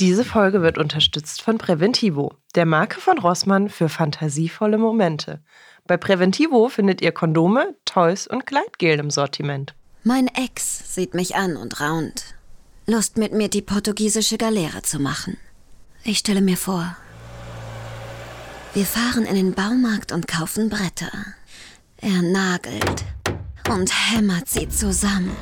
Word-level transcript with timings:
Diese 0.00 0.24
Folge 0.24 0.62
wird 0.62 0.78
unterstützt 0.78 1.42
von 1.42 1.58
Preventivo, 1.58 2.32
der 2.54 2.66
Marke 2.66 3.00
von 3.00 3.18
Rossmann 3.18 3.68
für 3.68 3.88
fantasievolle 3.88 4.78
Momente. 4.78 5.42
Bei 5.88 5.96
Preventivo 5.96 6.68
findet 6.68 7.02
ihr 7.02 7.10
Kondome, 7.10 7.74
Toys 7.84 8.28
und 8.28 8.46
Gleitgel 8.46 9.00
im 9.00 9.10
Sortiment. 9.10 9.74
Mein 10.04 10.28
Ex 10.28 10.94
sieht 10.94 11.14
mich 11.14 11.34
an 11.34 11.56
und 11.56 11.80
raunt. 11.80 12.36
Lust 12.86 13.18
mit 13.18 13.32
mir 13.32 13.48
die 13.48 13.60
portugiesische 13.60 14.38
Galeere 14.38 14.82
zu 14.82 15.00
machen. 15.00 15.36
Ich 16.04 16.18
stelle 16.18 16.42
mir 16.42 16.56
vor, 16.56 16.96
wir 18.74 18.86
fahren 18.86 19.24
in 19.24 19.34
den 19.34 19.54
Baumarkt 19.54 20.12
und 20.12 20.28
kaufen 20.28 20.70
Bretter. 20.70 21.10
Er 22.00 22.22
nagelt 22.22 23.04
und 23.68 23.90
hämmert 24.12 24.48
sie 24.48 24.68
zusammen. 24.68 25.36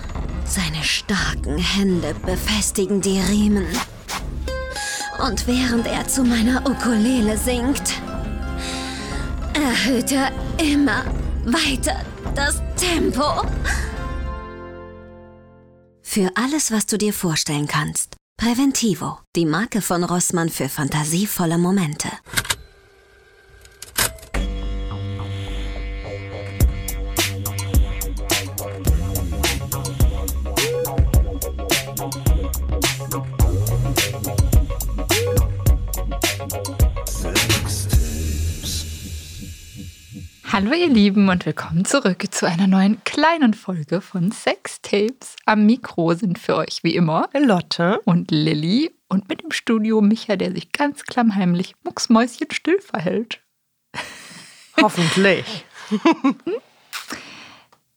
Seine 0.47 0.83
starken 0.83 1.59
Hände 1.59 2.15
befestigen 2.25 3.01
die 3.03 3.21
Riemen. 3.21 3.67
Und 5.23 5.47
während 5.47 5.87
er 5.87 6.09
zu 6.09 6.25
meiner 6.25 6.66
Ukulele 6.66 7.37
singt, 7.37 8.01
erhöht 9.55 10.13
er 10.13 10.33
immer 10.59 11.05
weiter 11.45 12.01
das 12.35 12.63
Tempo. 12.77 13.43
Für 16.02 16.30
alles, 16.37 16.71
was 16.73 16.87
du 16.87 16.97
dir 16.97 17.13
vorstellen 17.13 17.66
kannst. 17.66 18.16
Präventivo, 18.38 19.19
die 19.35 19.47
Marke 19.47 19.83
von 19.83 20.05
Rossmann 20.05 20.49
für 20.49 20.69
fantasievolle 20.69 21.59
Momente. 21.59 22.09
Hallo 40.57 40.73
ihr 40.73 40.88
Lieben 40.88 41.29
und 41.29 41.45
willkommen 41.45 41.85
zurück 41.85 42.24
zu 42.30 42.46
einer 42.49 42.66
neuen 42.66 43.04
kleinen 43.04 43.52
Folge 43.52 44.01
von 44.01 44.32
Sextapes. 44.32 45.37
Am 45.45 45.66
Mikro 45.66 46.15
sind 46.15 46.38
für 46.38 46.57
euch 46.57 46.82
wie 46.82 46.96
immer 46.96 47.29
Lotte 47.35 48.01
und 48.07 48.30
Lilly 48.30 48.90
und 49.10 49.29
mit 49.29 49.43
im 49.43 49.51
Studio 49.51 50.01
Micha, 50.01 50.37
der 50.37 50.52
sich 50.52 50.73
ganz 50.73 51.02
klammheimlich 51.02 51.74
mucksmäuschenstill 51.85 52.80
verhält. 52.80 53.43
Hoffentlich. 54.80 55.66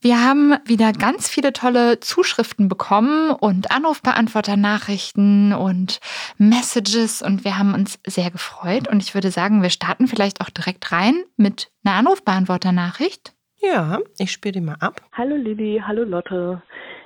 Wir 0.01 0.23
haben 0.23 0.55
wieder 0.63 0.93
ganz 0.93 1.29
viele 1.29 1.51
tolle 1.51 1.99
Zuschriften 1.99 2.69
bekommen 2.69 3.31
und 3.31 3.69
Anrufbeantworter-Nachrichten 3.69 5.51
und 5.51 5.99
Messages 6.37 7.21
und 7.21 7.43
wir 7.43 7.59
haben 7.59 7.73
uns 7.73 7.99
sehr 8.07 8.31
gefreut. 8.31 8.87
Und 8.89 9.03
ich 9.03 9.13
würde 9.13 9.29
sagen, 9.29 9.61
wir 9.61 9.69
starten 9.69 10.07
vielleicht 10.07 10.39
auch 10.39 10.49
direkt 10.49 10.93
rein 10.93 11.15
mit 11.35 11.69
einer 11.83 11.97
Anrufbeantworter-Nachricht. 11.97 13.33
Ja, 13.57 13.99
ich 14.17 14.31
spiele 14.31 14.53
die 14.53 14.61
mal 14.61 14.77
ab. 14.79 15.01
Hallo 15.11 15.35
Lilly, 15.35 15.83
hallo 15.85 16.05
Lotte. 16.05 16.61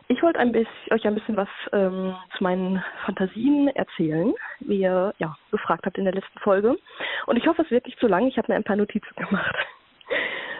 Ich 0.07 0.21
wollte 0.21 0.37
ein 0.37 0.51
bisschen, 0.51 0.69
euch 0.91 1.03
ein 1.07 1.15
bisschen 1.15 1.35
was 1.35 1.49
ähm, 1.71 2.13
zu 2.37 2.43
meinen 2.43 2.83
Fantasien 3.05 3.69
erzählen, 3.69 4.35
wie 4.59 4.81
ihr 4.81 5.15
ja, 5.17 5.35
gefragt 5.49 5.87
habt 5.87 5.97
in 5.97 6.03
der 6.03 6.13
letzten 6.13 6.37
Folge. 6.41 6.77
Und 7.25 7.37
ich 7.37 7.47
hoffe, 7.47 7.63
es 7.63 7.71
wird 7.71 7.87
nicht 7.87 7.99
zu 7.99 8.05
lang. 8.05 8.27
Ich 8.27 8.37
habe 8.37 8.51
mir 8.51 8.55
ein 8.55 8.63
paar 8.63 8.75
Notizen 8.75 9.09
gemacht. 9.15 9.55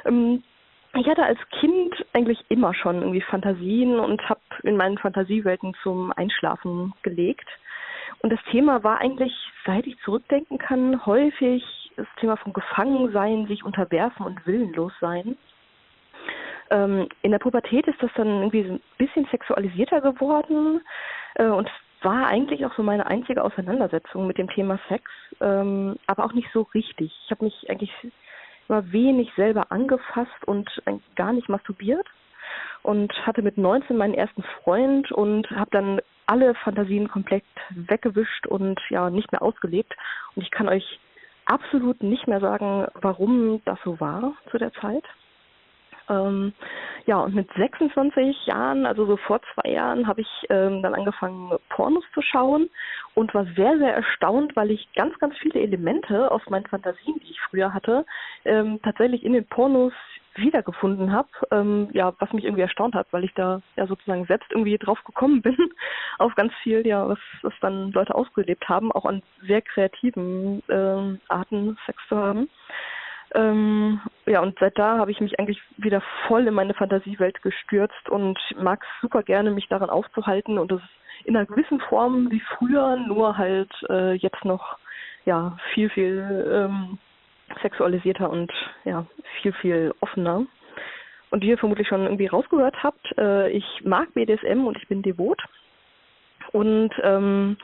ähm, 0.06 0.42
ich 0.95 1.08
hatte 1.08 1.23
als 1.23 1.39
Kind 1.59 2.05
eigentlich 2.13 2.39
immer 2.49 2.73
schon 2.73 3.02
irgendwie 3.02 3.22
Fantasien 3.22 3.99
und 3.99 4.27
habe 4.30 4.41
in 4.63 4.77
meinen 4.77 4.97
Fantasiewelten 4.97 5.73
zum 5.81 6.13
Einschlafen 6.16 6.94
gelegt. 7.02 7.47
Und 8.19 8.31
das 8.31 8.39
Thema 8.52 8.83
war 8.83 9.00
eigentlich, 9.00 9.33
seit 9.66 9.88
ich 9.88 9.97
zurückdenken 10.01 10.57
kann, 10.57 11.06
häufig 11.06 11.63
das 11.95 12.07
Thema 12.19 12.38
von 12.38 12.53
Gefangensein, 12.53 13.47
sich 13.47 13.63
unterwerfen 13.63 14.25
und 14.25 14.45
willenlos 14.45 14.94
sein. 15.01 15.35
Ähm, 16.69 17.09
in 17.22 17.31
der 17.31 17.39
Pubertät 17.39 17.88
ist 17.88 18.01
das 18.01 18.12
dann 18.16 18.28
irgendwie 18.28 18.63
so 18.63 18.73
ein 18.73 18.81
bisschen 18.97 19.28
sexualisierter 19.31 20.01
geworden 20.01 20.81
äh, 21.35 21.45
und 21.45 21.69
war 22.01 22.28
eigentlich 22.28 22.66
auch 22.66 22.75
so 22.75 22.84
meine 22.84 23.07
einzige 23.07 23.44
Auseinandersetzung 23.44 24.28
mit 24.28 24.38
dem 24.38 24.50
Thema 24.50 24.79
Sex, 24.89 25.09
ähm, 25.41 25.97
aber 26.07 26.25
auch 26.25 26.34
nicht 26.34 26.50
so 26.53 26.63
richtig. 26.73 27.13
Ich 27.25 27.31
habe 27.31 27.45
mich 27.45 27.69
eigentlich 27.69 27.91
war 28.68 28.91
wenig 28.91 29.31
selber 29.35 29.72
angefasst 29.72 30.46
und 30.46 30.69
gar 31.16 31.34
nicht 31.34 31.50
masturbiert 31.50 32.07
und 32.81 33.13
hatte 33.25 33.41
mit 33.41 33.57
19 33.57 33.97
meinen 33.97 34.13
ersten 34.13 34.44
Freund 34.63 35.12
und 35.12 35.50
habe 35.51 35.69
dann 35.72 36.01
alle 36.25 36.56
Fantasien 36.56 37.07
komplett 37.09 37.44
weggewischt 37.69 38.47
und 38.47 38.79
ja 38.90 39.09
nicht 39.09 39.31
mehr 39.31 39.41
ausgelebt 39.41 39.94
und 40.35 40.44
ich 40.44 40.51
kann 40.51 40.69
euch 40.69 41.00
absolut 41.46 42.01
nicht 42.01 42.28
mehr 42.28 42.40
sagen, 42.40 42.88
warum 43.01 43.62
das 43.66 43.79
so 43.84 44.00
war 44.00 44.34
zu 44.50 44.57
der 44.57 44.74
Zeit. 44.74 45.03
Ähm, 46.09 46.53
ja, 47.06 47.18
und 47.19 47.36
mit 47.36 47.50
26 47.53 48.46
Jahren, 48.46 48.86
also 48.86 49.06
so 49.06 49.18
vor 49.18 49.41
zwei 49.53 49.72
Jahren, 49.72 50.08
habe 50.08 50.22
ich 50.22 50.30
ähm, 50.50 50.81
dann 50.81 50.96
angefangen, 50.96 51.58
Pornos 51.69 52.03
zu 52.14 52.22
schauen 52.22 52.69
und 53.14 53.34
war 53.34 53.46
sehr, 53.56 53.78
sehr 53.78 53.94
erstaunt, 53.94 54.56
weil 54.56 54.72
ich 54.72 54.88
ganz, 54.94 55.18
ganz 55.19 55.38
viele 55.38 55.59
Elemente 55.59 56.31
aus 56.31 56.42
meinen 56.50 56.66
Fantasien, 56.66 57.19
die 57.19 57.31
ich 57.31 57.40
früher 57.50 57.74
hatte, 57.74 58.06
ähm, 58.46 58.80
tatsächlich 58.81 59.24
in 59.24 59.34
den 59.34 59.46
Pornos 59.46 59.94
wiedergefunden 60.36 61.12
habe, 61.12 61.30
ähm, 61.52 61.90
ja, 61.94 62.13
was 62.19 62.31
mich 62.34 62.44
irgendwie 62.44 62.63
erstaunt 62.63 62.96
hat, 62.96 63.08
weil 63.12 63.24
ich 63.24 63.34
da 63.34 63.62
ja 63.75 63.86
sozusagen 63.86 64.25
selbst 64.25 64.50
irgendwie 64.52 64.78
drauf 64.78 65.03
gekommen 65.03 65.42
bin, 65.42 65.58
auf 66.18 66.34
ganz 66.36 66.53
viel, 66.63 66.86
ja, 66.88 67.08
was, 67.08 67.19
was 67.42 67.53
dann 67.62 67.92
Leute 67.92 68.16
ausgelebt 68.16 68.68
haben, 68.68 68.92
auch 68.92 69.06
an 69.06 69.22
sehr 69.46 69.62
kreativen 69.62 70.63
ähm, 70.69 71.19
Arten 71.28 71.78
Sex 71.86 72.02
zu 72.09 72.18
haben. 72.18 72.50
Ähm, 73.33 73.99
ja, 74.25 74.41
und 74.41 74.57
seit 74.59 74.77
da 74.77 74.97
habe 74.97 75.11
ich 75.11 75.19
mich 75.19 75.39
eigentlich 75.39 75.61
wieder 75.77 76.01
voll 76.27 76.47
in 76.47 76.53
meine 76.53 76.73
Fantasiewelt 76.73 77.41
gestürzt 77.41 78.09
und 78.09 78.38
mag 78.61 78.85
super 79.01 79.23
gerne, 79.23 79.51
mich 79.51 79.67
daran 79.67 79.89
aufzuhalten 79.89 80.59
und 80.59 80.71
das 80.71 80.81
in 81.25 81.35
einer 81.35 81.45
gewissen 81.45 81.79
Form 81.79 82.29
wie 82.31 82.41
früher, 82.57 82.97
nur 82.97 83.38
halt 83.38 83.71
äh, 83.89 84.13
jetzt 84.13 84.45
noch 84.45 84.77
ja 85.25 85.57
viel, 85.73 85.89
viel 85.89 86.45
ähm, 86.51 86.97
sexualisierter 87.61 88.29
und 88.29 88.51
ja, 88.83 89.05
viel, 89.41 89.53
viel 89.53 89.94
offener. 90.01 90.45
Und 91.29 91.41
wie 91.41 91.50
ihr 91.50 91.57
vermutlich 91.57 91.88
schon 91.88 92.03
irgendwie 92.03 92.27
rausgehört 92.27 92.83
habt, 92.83 93.17
äh, 93.17 93.50
ich 93.50 93.65
mag 93.83 94.13
BDSM 94.13 94.65
und 94.67 94.77
ich 94.77 94.88
bin 94.88 95.01
devot. 95.01 95.41
Und 96.51 96.91
ähm, 97.01 97.57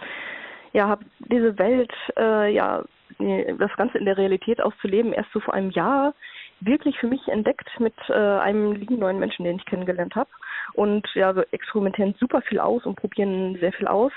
ja, 0.74 0.88
habe 0.88 1.06
diese 1.20 1.58
Welt 1.60 1.94
äh, 2.18 2.52
ja 2.54 2.84
das 3.18 3.76
Ganze 3.76 3.98
in 3.98 4.06
der 4.06 4.18
Realität 4.18 4.62
auszuleben, 4.62 5.14
erst 5.14 5.32
so 5.32 5.40
vor 5.40 5.54
einem 5.54 5.72
Jahr 5.72 6.14
wirklich 6.62 6.98
für 7.00 7.08
mich 7.08 7.28
entdeckt 7.28 7.70
mit 7.80 7.96
äh, 8.10 8.14
einem 8.14 8.74
lieben 8.74 9.00
neuen 9.00 9.20
Menschen, 9.20 9.46
den 9.46 9.58
ich 9.58 9.66
kennengelernt 9.66 10.16
habe. 10.16 10.30
Und 10.74 11.08
ja, 11.14 11.36
wir 11.36 11.48
experimentieren 11.52 12.16
super 12.20 12.42
viel 12.42 12.60
aus 12.60 12.86
und 12.86 12.96
probieren 12.96 13.58
sehr 13.60 13.74
viel 13.74 13.88
aus. 13.88 14.12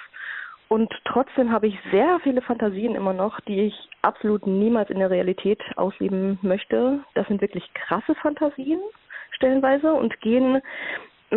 Und 0.69 0.93
trotzdem 1.05 1.53
habe 1.53 1.67
ich 1.67 1.79
sehr 1.91 2.19
viele 2.23 2.41
Fantasien 2.41 2.95
immer 2.95 3.13
noch, 3.13 3.39
die 3.41 3.67
ich 3.67 3.89
absolut 4.01 4.47
niemals 4.47 4.91
in 4.91 4.99
der 4.99 5.11
Realität 5.11 5.61
ausleben 5.77 6.39
möchte. 6.43 7.01
Das 7.15 7.29
sind 7.29 7.41
wirklich 7.41 7.73
krasse 7.75 8.15
Fantasien 8.17 8.81
stellenweise 9.33 9.93
und 9.93 10.21
gehen 10.21 10.63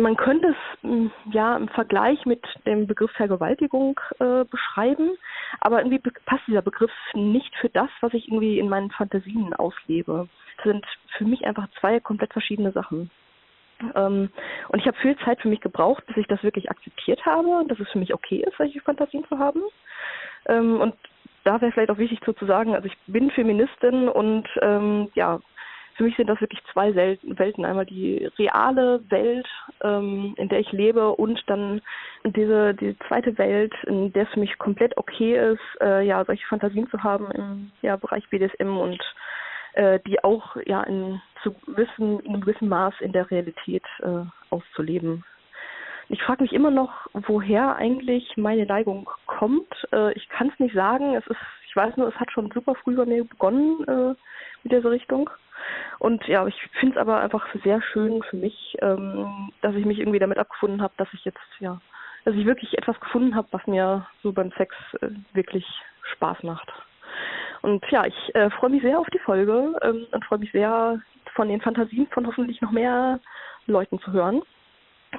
man 0.00 0.16
könnte 0.16 0.48
es 0.48 0.82
hm, 0.82 1.10
ja 1.30 1.56
im 1.56 1.68
Vergleich 1.68 2.24
mit 2.26 2.44
dem 2.66 2.86
Begriff 2.86 3.10
Vergewaltigung 3.12 3.98
äh, 4.18 4.44
beschreiben, 4.44 5.16
aber 5.60 5.78
irgendwie 5.78 5.98
passt 6.26 6.46
dieser 6.46 6.62
Begriff 6.62 6.92
nicht 7.14 7.54
für 7.56 7.68
das, 7.68 7.88
was 8.00 8.14
ich 8.14 8.28
irgendwie 8.28 8.58
in 8.58 8.68
meinen 8.68 8.90
Fantasien 8.90 9.54
auslebe. 9.54 10.28
Das 10.56 10.64
sind 10.64 10.86
für 11.16 11.24
mich 11.24 11.46
einfach 11.46 11.68
zwei 11.80 12.00
komplett 12.00 12.32
verschiedene 12.32 12.72
Sachen. 12.72 13.10
Ähm, 13.94 14.30
und 14.68 14.78
ich 14.78 14.86
habe 14.86 14.96
viel 14.98 15.16
Zeit 15.18 15.40
für 15.40 15.48
mich 15.48 15.60
gebraucht, 15.60 16.04
bis 16.06 16.16
ich 16.16 16.26
das 16.26 16.42
wirklich 16.42 16.70
akzeptiert 16.70 17.24
habe, 17.26 17.64
dass 17.68 17.78
es 17.78 17.88
für 17.90 17.98
mich 17.98 18.14
okay 18.14 18.44
ist, 18.46 18.56
solche 18.56 18.80
Fantasien 18.80 19.24
zu 19.28 19.38
haben. 19.38 19.62
Ähm, 20.46 20.80
und 20.80 20.94
da 21.44 21.60
wäre 21.60 21.72
vielleicht 21.72 21.90
auch 21.90 21.98
wichtig 21.98 22.20
zu 22.22 22.46
sagen, 22.46 22.74
also 22.74 22.86
ich 22.86 22.96
bin 23.06 23.30
Feministin 23.30 24.08
und 24.08 24.48
ähm, 24.62 25.08
ja, 25.14 25.40
für 25.96 26.04
mich 26.04 26.16
sind 26.16 26.28
das 26.28 26.40
wirklich 26.40 26.62
zwei 26.72 26.94
Welten. 26.94 27.64
Einmal 27.64 27.86
die 27.86 28.28
reale 28.38 29.00
Welt, 29.10 29.46
ähm, 29.82 30.34
in 30.36 30.48
der 30.48 30.60
ich 30.60 30.70
lebe 30.72 31.10
und 31.10 31.42
dann 31.46 31.80
diese, 32.24 32.74
diese 32.74 32.98
zweite 33.08 33.36
Welt, 33.38 33.72
in 33.86 34.12
der 34.12 34.24
es 34.24 34.28
für 34.30 34.40
mich 34.40 34.58
komplett 34.58 34.96
okay 34.96 35.52
ist, 35.52 35.80
äh, 35.80 36.02
ja, 36.02 36.24
solche 36.24 36.46
Fantasien 36.46 36.88
zu 36.90 37.02
haben 37.02 37.30
im 37.30 37.70
ja, 37.82 37.96
Bereich 37.96 38.28
BDSM 38.28 38.76
und 38.76 39.02
äh, 39.72 40.00
die 40.06 40.22
auch 40.22 40.56
ja 40.66 40.82
in, 40.82 41.20
zu 41.42 41.54
wissen, 41.66 42.20
in 42.20 42.34
einem 42.34 42.40
gewissen 42.42 42.68
Maß 42.68 42.94
in 43.00 43.12
der 43.12 43.30
Realität 43.30 43.84
äh, 44.00 44.24
auszuleben. 44.50 45.24
Ich 46.08 46.22
frage 46.22 46.42
mich 46.42 46.52
immer 46.52 46.70
noch, 46.70 46.92
woher 47.12 47.76
eigentlich 47.76 48.36
meine 48.36 48.66
Neigung 48.66 49.10
kommt. 49.26 49.72
Äh, 49.92 50.12
ich 50.12 50.28
kann 50.28 50.50
es 50.52 50.58
nicht 50.60 50.74
sagen. 50.74 51.14
Es 51.14 51.26
ist, 51.26 51.40
ich 51.68 51.74
weiß 51.74 51.96
nur, 51.96 52.08
es 52.08 52.14
hat 52.14 52.30
schon 52.30 52.50
super 52.52 52.74
früh 52.74 52.94
bei 52.96 53.06
mir 53.06 53.24
begonnen 53.24 53.82
äh, 53.88 54.14
mit 54.62 54.72
dieser 54.72 54.90
Richtung. 54.90 55.30
Und 55.98 56.26
ja, 56.26 56.46
ich 56.46 56.60
finde 56.78 56.96
es 56.96 57.00
aber 57.00 57.20
einfach 57.20 57.46
sehr 57.64 57.80
schön 57.82 58.22
für 58.22 58.36
mich, 58.36 58.76
ähm, 58.82 59.52
dass 59.62 59.74
ich 59.74 59.84
mich 59.84 59.98
irgendwie 59.98 60.18
damit 60.18 60.38
abgefunden 60.38 60.82
habe, 60.82 60.94
dass 60.96 61.08
ich 61.12 61.24
jetzt, 61.24 61.38
ja, 61.58 61.80
dass 62.24 62.34
ich 62.34 62.46
wirklich 62.46 62.76
etwas 62.76 62.98
gefunden 63.00 63.34
habe, 63.34 63.48
was 63.52 63.66
mir 63.66 64.06
so 64.22 64.32
beim 64.32 64.52
Sex 64.52 64.74
äh, 65.00 65.08
wirklich 65.32 65.66
Spaß 66.14 66.42
macht. 66.42 66.70
Und 67.62 67.84
ja, 67.90 68.04
ich 68.06 68.34
äh, 68.34 68.50
freue 68.50 68.70
mich 68.70 68.82
sehr 68.82 68.98
auf 68.98 69.08
die 69.12 69.18
Folge 69.18 69.76
ähm, 69.82 70.06
und 70.10 70.24
freue 70.24 70.38
mich 70.38 70.52
sehr, 70.52 71.00
von 71.34 71.48
den 71.48 71.60
Fantasien 71.60 72.06
von 72.08 72.26
hoffentlich 72.26 72.60
noch 72.60 72.70
mehr 72.70 73.20
Leuten 73.66 73.98
zu 74.00 74.12
hören. 74.12 74.42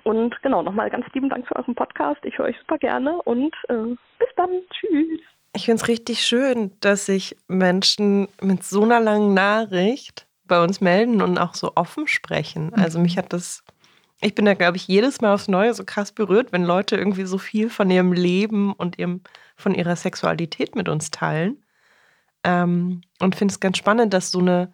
Und 0.03 0.41
genau, 0.41 0.61
nochmal 0.61 0.89
ganz 0.89 1.05
lieben 1.13 1.29
Dank 1.29 1.47
für 1.47 1.55
euren 1.55 1.75
Podcast. 1.75 2.19
Ich 2.23 2.37
höre 2.37 2.47
euch 2.47 2.59
super 2.59 2.77
gerne 2.77 3.21
und 3.23 3.55
äh, 3.69 3.95
bis 4.19 4.29
dann. 4.35 4.49
Tschüss. 4.69 5.19
Ich 5.55 5.65
finde 5.65 5.81
es 5.81 5.87
richtig 5.87 6.21
schön, 6.21 6.71
dass 6.81 7.07
sich 7.07 7.35
Menschen 7.47 8.27
mit 8.41 8.63
so 8.63 8.83
einer 8.83 8.99
langen 8.99 9.33
Nachricht 9.33 10.26
bei 10.47 10.63
uns 10.63 10.81
melden 10.81 11.21
und 11.21 11.37
auch 11.37 11.55
so 11.55 11.73
offen 11.75 12.07
sprechen. 12.07 12.73
Also 12.73 12.99
mich 12.99 13.17
hat 13.17 13.33
das, 13.33 13.63
ich 14.21 14.35
bin 14.35 14.45
da, 14.45 14.53
glaube 14.53 14.77
ich, 14.77 14.87
jedes 14.87 15.21
Mal 15.21 15.33
aufs 15.33 15.47
Neue 15.47 15.73
so 15.73 15.83
krass 15.85 16.11
berührt, 16.11 16.51
wenn 16.51 16.63
Leute 16.63 16.95
irgendwie 16.95 17.25
so 17.25 17.37
viel 17.37 17.69
von 17.69 17.89
ihrem 17.89 18.13
Leben 18.13 18.73
und 18.73 18.97
ihrem, 18.97 19.21
von 19.55 19.75
ihrer 19.75 19.95
Sexualität 19.95 20.75
mit 20.75 20.89
uns 20.89 21.11
teilen. 21.11 21.63
Ähm, 22.43 23.01
und 23.19 23.35
finde 23.35 23.51
es 23.51 23.59
ganz 23.59 23.77
spannend, 23.77 24.13
dass 24.13 24.31
so 24.31 24.39
eine 24.39 24.71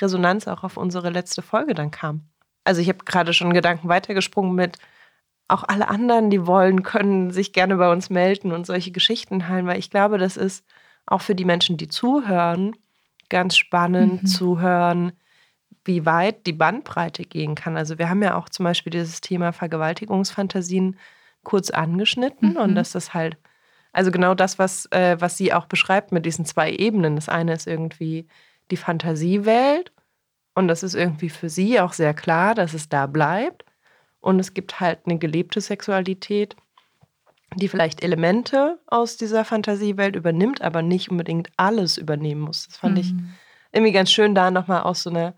Resonanz 0.00 0.48
auch 0.48 0.64
auf 0.64 0.76
unsere 0.76 1.10
letzte 1.10 1.42
Folge 1.42 1.74
dann 1.74 1.90
kam. 1.90 2.22
Also 2.64 2.80
ich 2.80 2.88
habe 2.88 3.04
gerade 3.04 3.32
schon 3.32 3.52
Gedanken 3.52 3.88
weitergesprungen 3.88 4.54
mit, 4.54 4.78
auch 5.48 5.64
alle 5.66 5.88
anderen, 5.88 6.30
die 6.30 6.46
wollen, 6.46 6.82
können 6.82 7.30
sich 7.30 7.52
gerne 7.52 7.76
bei 7.76 7.90
uns 7.90 8.10
melden 8.10 8.52
und 8.52 8.66
solche 8.66 8.92
Geschichten 8.92 9.40
teilen, 9.40 9.66
weil 9.66 9.78
ich 9.78 9.90
glaube, 9.90 10.18
das 10.18 10.36
ist 10.36 10.64
auch 11.06 11.20
für 11.20 11.34
die 11.34 11.44
Menschen, 11.44 11.76
die 11.76 11.88
zuhören, 11.88 12.76
ganz 13.30 13.56
spannend 13.56 14.22
mhm. 14.22 14.26
zu 14.26 14.60
hören, 14.60 15.12
wie 15.84 16.04
weit 16.04 16.46
die 16.46 16.52
Bandbreite 16.52 17.24
gehen 17.24 17.54
kann. 17.54 17.76
Also 17.76 17.98
wir 17.98 18.10
haben 18.10 18.22
ja 18.22 18.36
auch 18.36 18.48
zum 18.48 18.64
Beispiel 18.64 18.90
dieses 18.90 19.20
Thema 19.20 19.52
Vergewaltigungsfantasien 19.52 20.98
kurz 21.42 21.70
angeschnitten 21.70 22.50
mhm. 22.50 22.56
und 22.56 22.74
dass 22.74 22.92
das 22.92 23.14
halt, 23.14 23.38
also 23.92 24.10
genau 24.10 24.34
das, 24.34 24.58
was, 24.58 24.86
äh, 24.92 25.16
was 25.18 25.36
sie 25.36 25.54
auch 25.54 25.66
beschreibt 25.66 26.12
mit 26.12 26.26
diesen 26.26 26.44
zwei 26.44 26.70
Ebenen. 26.70 27.16
Das 27.16 27.28
eine 27.28 27.54
ist 27.54 27.66
irgendwie 27.66 28.28
die 28.70 28.76
Fantasiewelt 28.76 29.92
und 30.54 30.68
das 30.68 30.82
ist 30.82 30.94
irgendwie 30.94 31.30
für 31.30 31.48
sie 31.48 31.80
auch 31.80 31.94
sehr 31.94 32.12
klar, 32.12 32.54
dass 32.54 32.74
es 32.74 32.88
da 32.88 33.06
bleibt. 33.06 33.64
Und 34.20 34.38
es 34.38 34.52
gibt 34.52 34.80
halt 34.80 35.00
eine 35.06 35.18
gelebte 35.18 35.62
Sexualität, 35.62 36.56
die 37.56 37.68
vielleicht 37.68 38.02
Elemente 38.02 38.78
aus 38.86 39.16
dieser 39.16 39.44
Fantasiewelt 39.44 40.16
übernimmt, 40.16 40.62
aber 40.62 40.82
nicht 40.82 41.10
unbedingt 41.10 41.50
alles 41.56 41.98
übernehmen 41.98 42.42
muss. 42.42 42.66
Das 42.68 42.76
fand 42.76 42.94
mhm. 42.94 43.00
ich 43.00 43.14
irgendwie 43.72 43.92
ganz 43.92 44.10
schön, 44.10 44.34
da 44.34 44.50
nochmal 44.50 44.82
aus 44.82 45.02
so 45.02 45.10
einer 45.10 45.34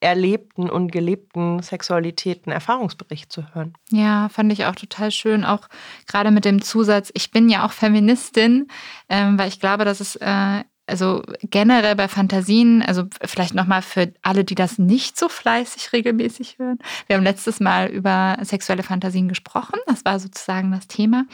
erlebten 0.00 0.70
und 0.70 0.90
gelebten 0.90 1.62
Sexualität 1.62 2.46
einen 2.46 2.54
Erfahrungsbericht 2.54 3.30
zu 3.30 3.54
hören. 3.54 3.74
Ja, 3.90 4.30
fand 4.30 4.50
ich 4.52 4.64
auch 4.64 4.74
total 4.74 5.10
schön, 5.10 5.44
auch 5.44 5.68
gerade 6.06 6.30
mit 6.30 6.46
dem 6.46 6.62
Zusatz, 6.62 7.10
ich 7.14 7.30
bin 7.30 7.50
ja 7.50 7.66
auch 7.66 7.72
Feministin, 7.72 8.68
ähm, 9.10 9.38
weil 9.38 9.48
ich 9.48 9.60
glaube, 9.60 9.84
dass 9.84 10.00
es 10.00 10.16
äh, 10.16 10.64
also 10.90 11.22
generell 11.42 11.96
bei 11.96 12.08
Fantasien, 12.08 12.82
also 12.82 13.04
vielleicht 13.24 13.54
nochmal 13.54 13.82
für 13.82 14.12
alle, 14.22 14.44
die 14.44 14.54
das 14.54 14.78
nicht 14.78 15.18
so 15.18 15.28
fleißig 15.28 15.92
regelmäßig 15.92 16.58
hören. 16.58 16.78
Wir 17.06 17.16
haben 17.16 17.24
letztes 17.24 17.60
Mal 17.60 17.88
über 17.88 18.36
sexuelle 18.42 18.82
Fantasien 18.82 19.28
gesprochen. 19.28 19.78
Das 19.86 20.04
war 20.04 20.18
sozusagen 20.18 20.70
das 20.72 20.88
Thema. 20.88 21.24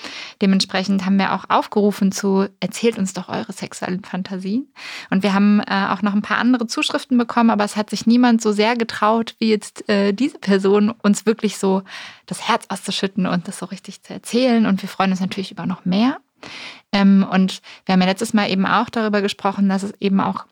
Dementsprechend 0.42 1.04
haben 1.04 1.18
wir 1.18 1.32
auch 1.32 1.44
aufgerufen 1.48 2.12
zu, 2.12 2.48
erzählt 2.60 2.98
uns 2.98 3.14
doch 3.14 3.28
eure 3.28 3.52
sexuellen 3.52 4.04
Fantasien. 4.04 4.68
Und 5.10 5.22
wir 5.22 5.32
haben 5.32 5.60
äh, 5.60 5.86
auch 5.88 6.02
noch 6.02 6.14
ein 6.14 6.22
paar 6.22 6.38
andere 6.38 6.66
Zuschriften 6.66 7.18
bekommen, 7.18 7.50
aber 7.50 7.64
es 7.64 7.76
hat 7.76 7.90
sich 7.90 8.06
niemand 8.06 8.42
so 8.42 8.52
sehr 8.52 8.76
getraut, 8.76 9.34
wie 9.38 9.48
jetzt 9.48 9.88
äh, 9.88 10.12
diese 10.12 10.38
Person, 10.38 10.94
uns 11.02 11.26
wirklich 11.26 11.58
so 11.58 11.82
das 12.26 12.46
Herz 12.46 12.66
auszuschütten 12.68 13.26
und 13.26 13.48
das 13.48 13.58
so 13.58 13.66
richtig 13.66 14.02
zu 14.02 14.12
erzählen. 14.12 14.66
Und 14.66 14.82
wir 14.82 14.88
freuen 14.88 15.10
uns 15.10 15.20
natürlich 15.20 15.50
über 15.50 15.66
noch 15.66 15.84
mehr. 15.84 16.18
Ähm, 16.92 17.26
und 17.30 17.60
wir 17.84 17.92
haben 17.92 18.00
ja 18.00 18.08
letztes 18.08 18.34
Mal 18.34 18.50
eben 18.50 18.66
auch 18.66 18.90
darüber 18.90 19.22
gesprochen, 19.22 19.68
dass 19.68 19.82
es 19.82 19.92
eben 20.00 20.20
auch 20.20 20.46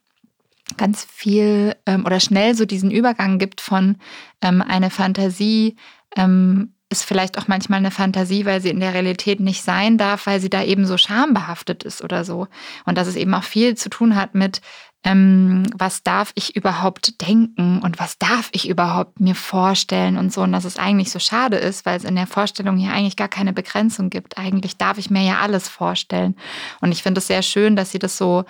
ganz 0.77 1.05
viel 1.05 1.77
ähm, 1.87 2.07
oder 2.07 2.21
schnell 2.21 2.55
so 2.55 2.65
diesen 2.65 2.91
Übergang 2.91 3.39
gibt 3.39 3.61
von 3.61 3.97
ähm, 4.43 4.63
eine 4.63 4.91
Fantasie 4.91 5.77
ähm, 6.17 6.75
ist 6.91 7.05
vielleicht 7.05 7.39
auch 7.39 7.49
manchmal 7.49 7.79
eine 7.79 7.91
Fantasie, 7.91 8.47
weil 8.47 8.61
sie 8.61 8.71
in 8.71 8.81
der 8.81 8.95
Realität 8.95 9.41
nicht 9.41 9.63
sein 9.63 9.99
darf, 9.99 10.27
weil 10.27 10.41
sie 10.41 10.51
da 10.51 10.63
eben 10.63 10.87
so 10.87 10.97
schambehaftet 10.97 11.83
ist 11.83 12.03
oder 12.03 12.25
so. 12.25 12.47
Und 12.85 12.99
dass 12.99 13.09
es 13.09 13.17
eben 13.17 13.35
auch 13.35 13.43
viel 13.43 13.77
zu 13.77 13.89
tun 13.89 14.15
hat 14.15 14.35
mit, 14.35 14.61
ähm, 15.05 15.65
was 15.75 16.03
darf 16.03 16.33
ich 16.35 16.57
überhaupt 16.57 17.21
denken 17.21 17.81
und 17.83 17.99
was 17.99 18.19
darf 18.19 18.49
ich 18.53 18.69
überhaupt 18.69 19.21
mir 19.21 19.35
vorstellen 19.35 20.17
und 20.17 20.33
so. 20.33 20.41
Und 20.41 20.53
dass 20.53 20.65
es 20.65 20.79
eigentlich 20.79 21.11
so 21.11 21.19
schade 21.19 21.57
ist, 21.57 21.85
weil 21.85 21.99
es 21.99 22.05
in 22.05 22.17
der 22.17 22.27
Vorstellung 22.27 22.79
hier 22.79 22.93
eigentlich 22.93 23.17
gar 23.17 23.29
keine 23.29 23.53
Begrenzung 23.53 24.09
gibt. 24.09 24.39
Eigentlich 24.39 24.79
darf 24.79 24.97
ich 24.97 25.11
mir 25.11 25.23
ja 25.23 25.39
alles 25.41 25.69
vorstellen. 25.69 26.37
Und 26.81 26.91
ich 26.91 27.03
finde 27.03 27.19
es 27.19 27.27
sehr 27.27 27.43
schön, 27.43 27.77
dass 27.77 27.91
sie 27.91 27.99
das 27.99 28.17
so 28.17 28.45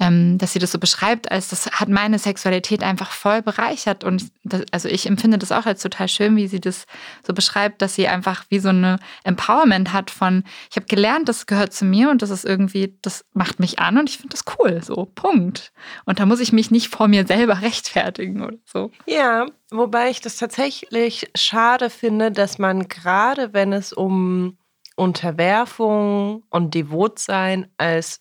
ähm, 0.00 0.38
dass 0.38 0.52
sie 0.52 0.60
das 0.60 0.72
so 0.72 0.78
beschreibt, 0.78 1.30
als 1.30 1.48
das 1.48 1.70
hat 1.72 1.88
meine 1.88 2.18
Sexualität 2.18 2.82
einfach 2.82 3.10
voll 3.10 3.42
bereichert. 3.42 4.04
Und 4.04 4.30
das, 4.44 4.62
also 4.70 4.88
ich 4.88 5.06
empfinde 5.06 5.38
das 5.38 5.50
auch 5.50 5.66
als 5.66 5.82
total 5.82 6.08
schön, 6.08 6.36
wie 6.36 6.46
sie 6.46 6.60
das 6.60 6.86
so 7.26 7.32
beschreibt, 7.32 7.82
dass 7.82 7.96
sie 7.96 8.06
einfach 8.06 8.44
wie 8.48 8.60
so 8.60 8.68
eine 8.68 8.98
Empowerment 9.24 9.92
hat 9.92 10.10
von, 10.10 10.44
ich 10.70 10.76
habe 10.76 10.86
gelernt, 10.86 11.28
das 11.28 11.46
gehört 11.46 11.72
zu 11.72 11.84
mir 11.84 12.10
und 12.10 12.22
das 12.22 12.30
ist 12.30 12.44
irgendwie, 12.44 12.96
das 13.02 13.24
macht 13.32 13.58
mich 13.58 13.80
an 13.80 13.98
und 13.98 14.08
ich 14.08 14.18
finde 14.18 14.36
das 14.36 14.44
cool. 14.58 14.80
So, 14.82 15.10
Punkt. 15.14 15.72
Und 16.04 16.20
da 16.20 16.26
muss 16.26 16.40
ich 16.40 16.52
mich 16.52 16.70
nicht 16.70 16.88
vor 16.88 17.08
mir 17.08 17.26
selber 17.26 17.60
rechtfertigen 17.62 18.44
oder 18.44 18.56
so. 18.64 18.92
Ja, 19.06 19.46
wobei 19.70 20.10
ich 20.10 20.20
das 20.20 20.36
tatsächlich 20.36 21.28
schade 21.34 21.90
finde, 21.90 22.30
dass 22.30 22.58
man 22.58 22.88
gerade, 22.88 23.52
wenn 23.52 23.72
es 23.72 23.92
um 23.92 24.58
Unterwerfung 24.94 26.44
und 26.50 26.74
Devotsein 26.74 27.68
als 27.78 28.20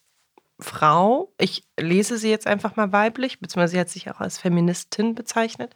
Frau, 0.59 1.31
ich 1.37 1.63
lese 1.79 2.17
sie 2.17 2.29
jetzt 2.29 2.47
einfach 2.47 2.75
mal 2.75 2.91
weiblich, 2.91 3.39
beziehungsweise 3.39 3.73
sie 3.73 3.79
hat 3.79 3.89
sich 3.89 4.09
auch 4.09 4.19
als 4.19 4.39
Feministin 4.39 5.13
bezeichnet, 5.13 5.75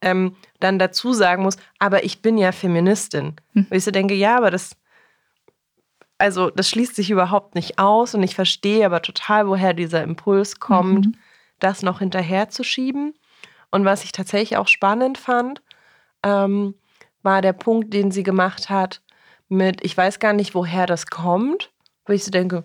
ähm, 0.00 0.36
dann 0.60 0.78
dazu 0.78 1.12
sagen 1.12 1.42
muss, 1.42 1.56
aber 1.78 2.04
ich 2.04 2.22
bin 2.22 2.38
ja 2.38 2.52
Feministin. 2.52 3.36
Hm. 3.52 3.66
Und 3.70 3.76
ich 3.76 3.84
so 3.84 3.90
denke, 3.90 4.14
ja, 4.14 4.36
aber 4.36 4.50
das, 4.50 4.76
also 6.18 6.50
das 6.50 6.68
schließt 6.68 6.94
sich 6.94 7.10
überhaupt 7.10 7.54
nicht 7.54 7.78
aus 7.78 8.14
und 8.14 8.22
ich 8.22 8.34
verstehe 8.34 8.86
aber 8.86 9.02
total, 9.02 9.46
woher 9.46 9.74
dieser 9.74 10.02
Impuls 10.02 10.58
kommt, 10.58 11.06
mhm. 11.06 11.14
das 11.58 11.82
noch 11.82 11.98
hinterherzuschieben. 11.98 13.14
Und 13.70 13.84
was 13.84 14.04
ich 14.04 14.12
tatsächlich 14.12 14.56
auch 14.56 14.68
spannend 14.68 15.18
fand, 15.18 15.60
ähm, 16.22 16.74
war 17.22 17.42
der 17.42 17.52
Punkt, 17.52 17.92
den 17.92 18.10
sie 18.10 18.22
gemacht 18.22 18.70
hat 18.70 19.02
mit, 19.48 19.84
ich 19.84 19.96
weiß 19.96 20.18
gar 20.18 20.32
nicht, 20.32 20.54
woher 20.54 20.86
das 20.86 21.06
kommt, 21.08 21.72
wo 22.06 22.12
ich 22.12 22.24
so 22.24 22.30
denke, 22.30 22.64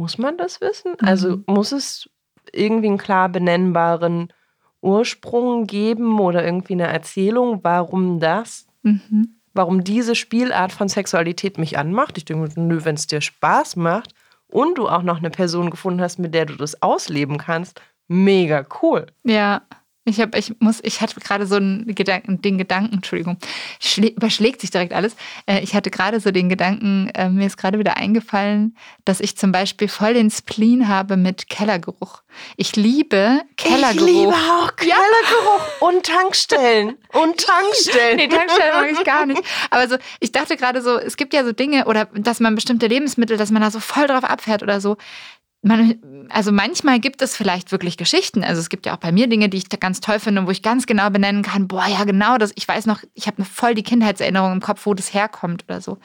muss 0.00 0.16
man 0.16 0.38
das 0.38 0.62
wissen? 0.62 0.94
Also 1.02 1.28
mhm. 1.28 1.44
Also 1.46 1.52
muss 1.52 1.72
es 1.72 2.10
irgendwie 2.52 2.88
einen 2.88 2.98
klar 2.98 3.28
benennbaren 3.28 4.32
Ursprung 4.80 5.66
geben 5.66 6.18
oder 6.18 6.42
irgendwie 6.42 6.72
eine 6.72 6.86
Erzählung, 6.86 7.60
warum 7.62 8.18
das, 8.18 8.66
mhm. 8.82 9.36
warum 9.52 9.84
diese 9.84 10.14
Spielart 10.14 10.72
von 10.72 10.88
Sexualität 10.88 11.58
mich 11.58 11.76
anmacht? 11.76 12.16
Ich 12.16 12.24
denke, 12.24 12.58
nö, 12.58 12.80
wenn 12.84 12.94
es 12.94 13.08
dir 13.08 13.20
Spaß 13.20 13.76
macht 13.76 14.14
und 14.48 14.78
du 14.78 14.88
auch 14.88 15.02
noch 15.02 15.18
eine 15.18 15.28
Person 15.28 15.68
gefunden 15.68 16.00
hast, 16.00 16.18
mit 16.18 16.32
der 16.32 16.46
du 16.46 16.56
das 16.56 16.82
ausleben 16.82 17.36
kannst, 17.36 17.78
mega 18.08 18.66
cool. 18.82 19.04
Ja. 19.24 19.60
Ich 20.06 20.18
habe, 20.18 20.38
ich 20.38 20.54
muss, 20.60 20.80
ich 20.82 21.02
hatte 21.02 21.20
gerade 21.20 21.46
so 21.46 21.56
einen 21.56 21.94
Gedanken, 21.94 22.40
den 22.40 22.56
Gedanken, 22.56 22.94
Entschuldigung, 22.96 23.36
überschlägt 23.96 24.62
sich 24.62 24.70
direkt 24.70 24.94
alles. 24.94 25.14
Äh, 25.44 25.60
ich 25.60 25.74
hatte 25.74 25.90
gerade 25.90 26.20
so 26.20 26.30
den 26.30 26.48
Gedanken, 26.48 27.10
äh, 27.14 27.28
mir 27.28 27.46
ist 27.46 27.58
gerade 27.58 27.78
wieder 27.78 27.98
eingefallen, 27.98 28.76
dass 29.04 29.20
ich 29.20 29.36
zum 29.36 29.52
Beispiel 29.52 29.88
voll 29.88 30.14
den 30.14 30.30
Spleen 30.30 30.88
habe 30.88 31.18
mit 31.18 31.50
Kellergeruch. 31.50 32.22
Ich 32.56 32.76
liebe 32.76 33.42
Kellergeruch. 33.58 34.06
Ich 34.08 34.14
liebe 34.14 34.32
auch 34.32 34.74
Kellergeruch 34.76 35.66
ja. 35.80 35.86
und 35.86 36.06
Tankstellen 36.06 36.96
und 37.12 37.36
Tankstellen. 37.46 38.16
nee, 38.16 38.28
Tankstellen 38.28 38.72
mag 38.72 38.90
ich 38.92 39.04
gar 39.04 39.26
nicht. 39.26 39.42
Aber 39.68 39.86
so, 39.86 39.96
ich 40.20 40.32
dachte 40.32 40.56
gerade 40.56 40.80
so, 40.80 40.96
es 40.96 41.18
gibt 41.18 41.34
ja 41.34 41.44
so 41.44 41.52
Dinge 41.52 41.84
oder 41.84 42.06
dass 42.14 42.40
man 42.40 42.54
bestimmte 42.54 42.86
Lebensmittel, 42.86 43.36
dass 43.36 43.50
man 43.50 43.60
da 43.60 43.70
so 43.70 43.80
voll 43.80 44.06
drauf 44.06 44.24
abfährt 44.24 44.62
oder 44.62 44.80
so 44.80 44.96
man, 45.62 46.26
also 46.30 46.52
manchmal 46.52 47.00
gibt 47.00 47.20
es 47.20 47.36
vielleicht 47.36 47.70
wirklich 47.70 47.98
Geschichten. 47.98 48.42
Also 48.42 48.60
es 48.60 48.70
gibt 48.70 48.86
ja 48.86 48.94
auch 48.94 48.98
bei 48.98 49.12
mir 49.12 49.26
Dinge, 49.26 49.50
die 49.50 49.58
ich 49.58 49.68
ganz 49.68 50.00
toll 50.00 50.18
finde, 50.18 50.46
wo 50.46 50.50
ich 50.50 50.62
ganz 50.62 50.86
genau 50.86 51.10
benennen 51.10 51.42
kann, 51.42 51.68
boah, 51.68 51.86
ja 51.86 52.04
genau, 52.04 52.38
das, 52.38 52.52
ich 52.54 52.66
weiß 52.66 52.86
noch, 52.86 53.00
ich 53.12 53.26
habe 53.26 53.44
voll 53.44 53.74
die 53.74 53.82
Kindheitserinnerung 53.82 54.52
im 54.52 54.60
Kopf, 54.60 54.86
wo 54.86 54.94
das 54.94 55.12
herkommt 55.12 55.64
oder 55.68 55.82
so. 55.82 55.98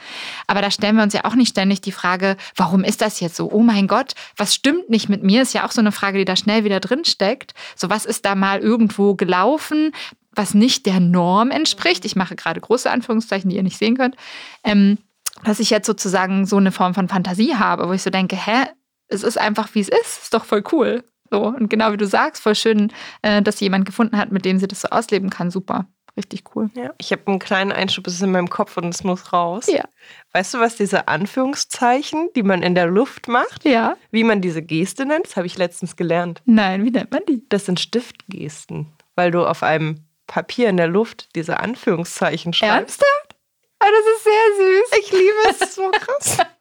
Aber 0.48 0.62
da 0.62 0.72
stellen 0.72 0.98
wir 0.98 1.04
uns 1.04 1.14
ja 1.14 1.24
auch 1.24 1.36
nicht 1.36 1.50
ständig 1.50 1.80
die 1.80 1.94
Frage, 1.94 2.36
warum 2.56 2.84
ist 2.84 3.02
das 3.02 3.22
jetzt 3.22 3.38
so? 3.38 3.50
Oh 3.50 3.62
mein 3.62 3.88
Gott, 3.88 4.14
was 4.36 4.54
stimmt 4.54 4.90
nicht 4.90 5.08
mit 5.08 5.24
mir? 5.24 5.42
Ist 5.42 5.54
ja 5.54 5.66
auch 5.66 5.72
so 5.72 5.80
eine 5.80 5.94
Frage, 5.94 6.18
die 6.18 6.26
da 6.26 6.36
schnell 6.36 6.66
wieder 6.66 6.82
drin 6.82 7.06
steckt. 7.06 7.54
So 7.76 7.90
was 7.90 8.06
ist 8.06 8.26
da 8.26 8.36
mal 8.36 8.60
irgendwo 8.60 9.16
gelaufen? 9.16 9.92
was 10.38 10.54
nicht 10.54 10.86
der 10.86 11.00
Norm 11.00 11.50
entspricht. 11.50 12.04
Ich 12.04 12.18
mache 12.18 12.36
gerade 12.36 12.60
große 12.60 12.92
Anführungszeichen, 12.92 13.50
die 13.50 13.56
ihr 13.56 13.64
nicht 13.64 13.78
sehen 13.78 13.96
könnt. 13.96 14.18
Ähm, 14.66 14.98
dass 15.46 15.62
ich 15.62 15.70
jetzt 15.70 15.88
sozusagen 15.88 16.46
so 16.46 16.58
eine 16.58 16.74
Form 16.74 16.94
von 16.94 17.08
Fantasie 17.08 17.56
habe, 17.56 17.88
wo 17.88 17.94
ich 17.94 18.02
so 18.02 18.10
denke, 18.10 18.36
hä, 18.36 18.66
es 19.08 19.24
ist 19.24 19.38
einfach, 19.38 19.70
wie 19.74 19.82
es 19.82 19.90
ist. 19.90 20.24
Ist 20.24 20.34
doch 20.34 20.46
voll 20.46 20.64
cool. 20.72 21.04
So, 21.32 21.44
und 21.48 21.70
genau 21.70 21.92
wie 21.92 21.98
du 21.98 22.06
sagst, 22.08 22.42
voll 22.44 22.56
schön, 22.56 22.92
äh, 23.24 23.42
dass 23.42 23.58
sie 23.58 23.66
jemand 23.66 23.86
gefunden 23.86 24.18
hat, 24.18 24.32
mit 24.32 24.46
dem 24.46 24.60
sie 24.60 24.68
das 24.68 24.82
so 24.82 24.90
ausleben 24.90 25.30
kann. 25.30 25.50
Super. 25.52 25.86
Richtig 26.18 26.44
cool. 26.56 26.70
Ja. 26.76 26.94
Ich 26.98 27.12
habe 27.12 27.24
einen 27.28 27.40
kleinen 27.40 27.74
Einschub, 27.74 28.08
es 28.08 28.14
ist 28.14 28.22
in 28.22 28.32
meinem 28.32 28.50
Kopf 28.50 28.78
und 28.78 28.86
es 28.86 29.04
muss 29.04 29.34
raus. 29.34 29.66
Ja. 29.68 29.84
Weißt 30.32 30.54
du, 30.54 30.60
was 30.60 30.78
diese 30.78 31.10
Anführungszeichen, 31.10 32.30
die 32.38 32.44
man 32.44 32.64
in 32.64 32.74
der 32.74 32.86
Luft 32.88 33.28
macht, 33.28 33.66
Ja. 33.66 33.98
wie 34.12 34.24
man 34.24 34.40
diese 34.40 34.62
Geste 34.62 35.06
nennt? 35.06 35.26
Das 35.26 35.36
habe 35.36 35.46
ich 35.48 35.58
letztens 35.58 35.98
gelernt. 35.98 36.42
Nein, 36.46 36.86
wie 36.86 36.92
nennt 36.92 37.12
man 37.12 37.22
die? 37.28 37.44
Das 37.50 37.66
sind 37.66 37.82
Stiftgesten, 37.82 38.94
weil 39.16 39.32
du 39.32 39.46
auf 39.46 39.62
einem 39.62 40.06
Papier 40.28 40.70
in 40.70 40.78
der 40.78 40.88
Luft 40.88 41.36
diese 41.36 41.60
Anführungszeichen 41.60 42.54
schreibst. 42.54 43.02
Ernsthaft? 43.02 43.36
Oh, 43.84 43.88
das 43.92 44.16
ist 44.16 44.24
sehr 44.24 44.68
süß. 44.68 45.00
Ich 45.06 45.12
liebe 45.12 45.64
es 45.66 45.76
so 45.76 45.92
krass. 45.92 46.38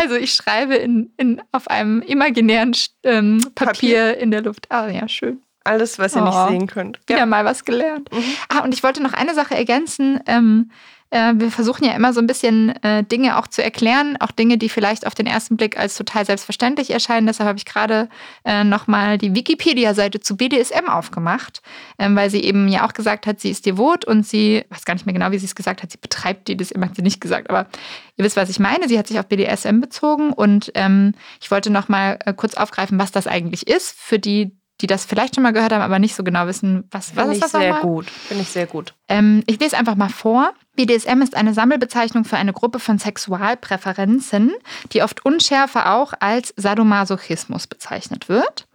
Also 0.00 0.14
ich 0.16 0.32
schreibe 0.32 0.74
in, 0.76 1.12
in, 1.16 1.42
auf 1.52 1.68
einem 1.68 2.00
imaginären 2.02 2.74
ähm, 3.04 3.38
Papier, 3.54 3.66
Papier. 4.06 4.18
in 4.18 4.30
der 4.30 4.42
Luft. 4.42 4.66
Ah 4.70 4.88
ja, 4.88 5.08
schön. 5.08 5.42
Alles, 5.64 5.98
was 5.98 6.16
ihr 6.16 6.22
Oh. 6.22 6.24
nicht 6.24 6.48
sehen 6.48 6.66
könnt. 6.66 7.00
Wieder 7.06 7.26
mal 7.26 7.44
was 7.44 7.64
gelernt. 7.64 8.08
Ah, 8.48 8.60
und 8.60 8.72
ich 8.72 8.82
wollte 8.82 9.02
noch 9.02 9.12
eine 9.12 9.34
Sache 9.34 9.54
ergänzen. 9.54 10.20
Ähm, 10.26 10.70
äh, 11.10 11.32
wir 11.36 11.50
versuchen 11.50 11.84
ja 11.84 11.92
immer 11.92 12.12
so 12.12 12.20
ein 12.20 12.26
bisschen 12.26 12.70
äh, 12.82 13.04
Dinge 13.04 13.38
auch 13.38 13.46
zu 13.46 13.62
erklären, 13.62 14.16
auch 14.20 14.30
Dinge, 14.30 14.58
die 14.58 14.68
vielleicht 14.68 15.06
auf 15.06 15.14
den 15.14 15.26
ersten 15.26 15.56
Blick 15.56 15.78
als 15.78 15.96
total 15.96 16.24
selbstverständlich 16.24 16.90
erscheinen. 16.90 17.26
Deshalb 17.26 17.48
habe 17.48 17.58
ich 17.58 17.64
gerade 17.64 18.08
äh, 18.44 18.64
nochmal 18.64 19.18
die 19.18 19.34
Wikipedia-Seite 19.34 20.20
zu 20.20 20.36
BDSM 20.36 20.88
aufgemacht, 20.88 21.62
ähm, 21.98 22.16
weil 22.16 22.30
sie 22.30 22.42
eben 22.42 22.68
ja 22.68 22.86
auch 22.86 22.92
gesagt 22.92 23.26
hat, 23.26 23.40
sie 23.40 23.50
ist 23.50 23.66
devot 23.66 24.04
und 24.04 24.26
sie, 24.26 24.64
weiß 24.70 24.84
gar 24.84 24.94
nicht 24.94 25.06
mehr 25.06 25.12
genau, 25.12 25.30
wie 25.32 25.38
sie 25.38 25.46
es 25.46 25.54
gesagt 25.54 25.82
hat, 25.82 25.90
sie 25.90 25.98
betreibt 25.98 26.44
BDSM, 26.44 26.84
hat 26.84 26.96
sie 26.96 27.02
nicht 27.02 27.20
gesagt, 27.20 27.50
aber 27.50 27.66
ihr 28.16 28.24
wisst, 28.24 28.36
was 28.36 28.50
ich 28.50 28.58
meine. 28.58 28.88
Sie 28.88 28.98
hat 28.98 29.06
sich 29.06 29.18
auf 29.18 29.26
BDSM 29.26 29.80
bezogen 29.80 30.32
und 30.32 30.70
ähm, 30.74 31.14
ich 31.40 31.50
wollte 31.50 31.70
nochmal 31.70 32.18
äh, 32.24 32.32
kurz 32.32 32.54
aufgreifen, 32.54 32.98
was 32.98 33.10
das 33.10 33.26
eigentlich 33.26 33.66
ist, 33.66 33.94
für 33.98 34.18
die, 34.18 34.56
die 34.80 34.86
das 34.86 35.04
vielleicht 35.04 35.34
schon 35.34 35.42
mal 35.44 35.52
gehört 35.52 35.72
haben, 35.72 35.82
aber 35.82 35.98
nicht 35.98 36.14
so 36.14 36.24
genau 36.24 36.46
wissen, 36.46 36.84
was, 36.90 37.14
was 37.16 37.22
Finde 37.24 37.30
ist 37.32 37.36
ich 37.36 37.42
das 37.42 37.50
sehr 37.52 37.72
nochmal? 37.74 37.82
gut. 37.82 38.10
Finde 38.10 38.42
ich 38.42 38.48
sehr 38.48 38.66
gut. 38.66 38.94
Ähm, 39.08 39.42
ich 39.46 39.60
lese 39.60 39.76
einfach 39.76 39.96
mal 39.96 40.08
vor. 40.08 40.52
BDSM 40.76 41.20
ist 41.20 41.36
eine 41.36 41.52
Sammelbezeichnung 41.52 42.24
für 42.24 42.36
eine 42.36 42.52
Gruppe 42.52 42.78
von 42.78 42.98
Sexualpräferenzen, 42.98 44.52
die 44.92 45.02
oft 45.02 45.24
unschärfer 45.24 45.94
auch 45.94 46.14
als 46.20 46.54
Sadomasochismus 46.56 47.66
bezeichnet 47.66 48.28
wird. 48.28 48.66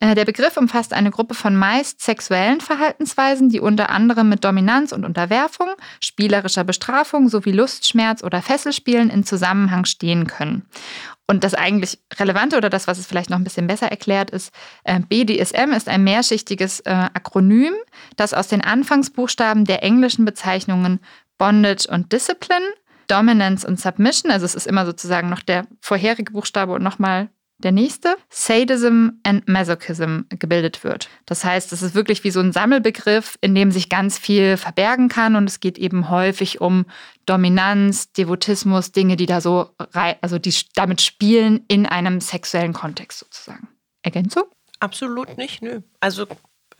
Äh, 0.00 0.14
Der 0.14 0.24
Begriff 0.24 0.56
umfasst 0.56 0.92
eine 0.92 1.10
Gruppe 1.10 1.34
von 1.34 1.56
meist 1.56 2.02
sexuellen 2.02 2.60
Verhaltensweisen, 2.60 3.48
die 3.48 3.60
unter 3.60 3.90
anderem 3.90 4.28
mit 4.28 4.44
Dominanz 4.44 4.92
und 4.92 5.04
Unterwerfung, 5.04 5.68
spielerischer 6.00 6.64
Bestrafung 6.64 7.28
sowie 7.28 7.52
Lustschmerz 7.52 8.22
oder 8.22 8.42
Fesselspielen 8.42 9.08
in 9.08 9.24
Zusammenhang 9.24 9.84
stehen 9.86 10.26
können. 10.26 10.66
Und 11.28 11.42
das 11.42 11.54
eigentlich 11.54 11.98
Relevante 12.18 12.56
oder 12.56 12.70
das, 12.70 12.86
was 12.86 12.98
es 12.98 13.06
vielleicht 13.06 13.30
noch 13.30 13.38
ein 13.38 13.44
bisschen 13.44 13.66
besser 13.66 13.88
erklärt, 13.88 14.30
ist, 14.30 14.52
BDSM 15.08 15.72
ist 15.72 15.88
ein 15.88 16.04
mehrschichtiges 16.04 16.80
äh, 16.80 16.90
Akronym, 16.90 17.74
das 18.16 18.32
aus 18.32 18.46
den 18.46 18.60
Anfangsbuchstaben 18.60 19.64
der 19.64 19.82
englischen 19.82 20.24
Bezeichnungen 20.24 21.00
Bondage 21.36 21.88
und 21.90 22.12
Discipline, 22.12 22.64
Dominance 23.08 23.66
und 23.66 23.80
Submission, 23.80 24.30
also 24.30 24.44
es 24.44 24.54
ist 24.54 24.66
immer 24.66 24.86
sozusagen 24.86 25.28
noch 25.28 25.42
der 25.42 25.66
vorherige 25.80 26.32
Buchstabe 26.32 26.72
und 26.72 26.82
nochmal 26.82 27.28
der 27.58 27.72
nächste, 27.72 28.16
Sadism 28.28 29.08
and 29.22 29.48
Masochism 29.48 30.22
gebildet 30.28 30.84
wird. 30.84 31.08
Das 31.24 31.44
heißt, 31.44 31.72
es 31.72 31.82
ist 31.82 31.94
wirklich 31.94 32.22
wie 32.22 32.30
so 32.30 32.40
ein 32.40 32.52
Sammelbegriff, 32.52 33.38
in 33.40 33.54
dem 33.54 33.70
sich 33.70 33.88
ganz 33.88 34.18
viel 34.18 34.56
verbergen 34.56 35.08
kann 35.08 35.36
und 35.36 35.48
es 35.48 35.60
geht 35.60 35.78
eben 35.78 36.10
häufig 36.10 36.60
um 36.60 36.86
Dominanz, 37.24 38.12
Devotismus, 38.12 38.92
Dinge, 38.92 39.16
die 39.16 39.26
da 39.26 39.40
so, 39.40 39.70
also 40.20 40.38
die 40.38 40.54
damit 40.74 41.00
spielen 41.00 41.64
in 41.68 41.86
einem 41.86 42.20
sexuellen 42.20 42.72
Kontext 42.72 43.20
sozusagen. 43.20 43.68
Ergänzung? 44.02 44.44
Absolut 44.78 45.38
nicht, 45.38 45.62
nö. 45.62 45.80
Also 46.00 46.26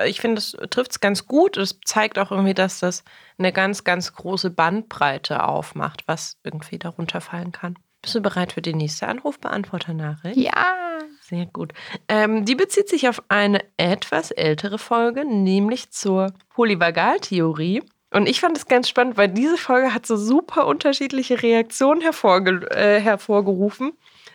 ich 0.05 0.21
finde, 0.21 0.37
das 0.37 0.57
trifft 0.71 0.93
es 0.93 1.01
ganz 1.01 1.27
gut. 1.27 1.57
Es 1.57 1.81
zeigt 1.85 2.19
auch 2.19 2.31
irgendwie, 2.31 2.55
dass 2.55 2.81
das 2.81 3.03
eine 3.39 3.53
ganz, 3.53 3.85
ganz 3.85 4.13
große 4.13 4.51
Bandbreite 4.51 5.45
aufmacht, 5.45 6.03
was 6.07 6.37
irgendwie 6.45 6.79
darunter 6.79 7.21
fallen 7.21 7.53
kann. 7.53 7.79
Bist 8.07 8.15
du 8.15 8.21
bereit 8.21 8.53
für 8.53 8.63
die 8.63 8.73
nächste 8.73 9.09
Anrufbeantworter-Nachricht? 9.09 10.37
Ja. 10.37 10.77
Sehr 11.23 11.47
gut. 11.47 11.73
Ähm, 12.07 12.45
die 12.45 12.55
bezieht 12.55 12.89
sich 12.89 13.09
auf 13.09 13.21
eine 13.27 13.65
etwas 13.79 14.31
ältere 14.31 14.79
Folge, 14.79 15.25
nämlich 15.25 15.91
zur 15.91 16.33
Polyvagaltheorie. 16.51 17.83
Und 18.13 18.29
ich 18.29 18.39
fand 18.39 18.57
es 18.57 18.69
ganz 18.69 18.89
spannend, 18.89 19.17
weil 19.17 19.27
diese 19.27 19.57
Folge 19.57 19.93
hat 19.93 20.07
so 20.07 20.17
super 20.17 20.69
unterschiedliche 20.69 21.43
Reaktionen 21.43 22.01
hervorge 22.01 22.71
äh, 22.71 23.01
hervorgerufen 23.01 23.91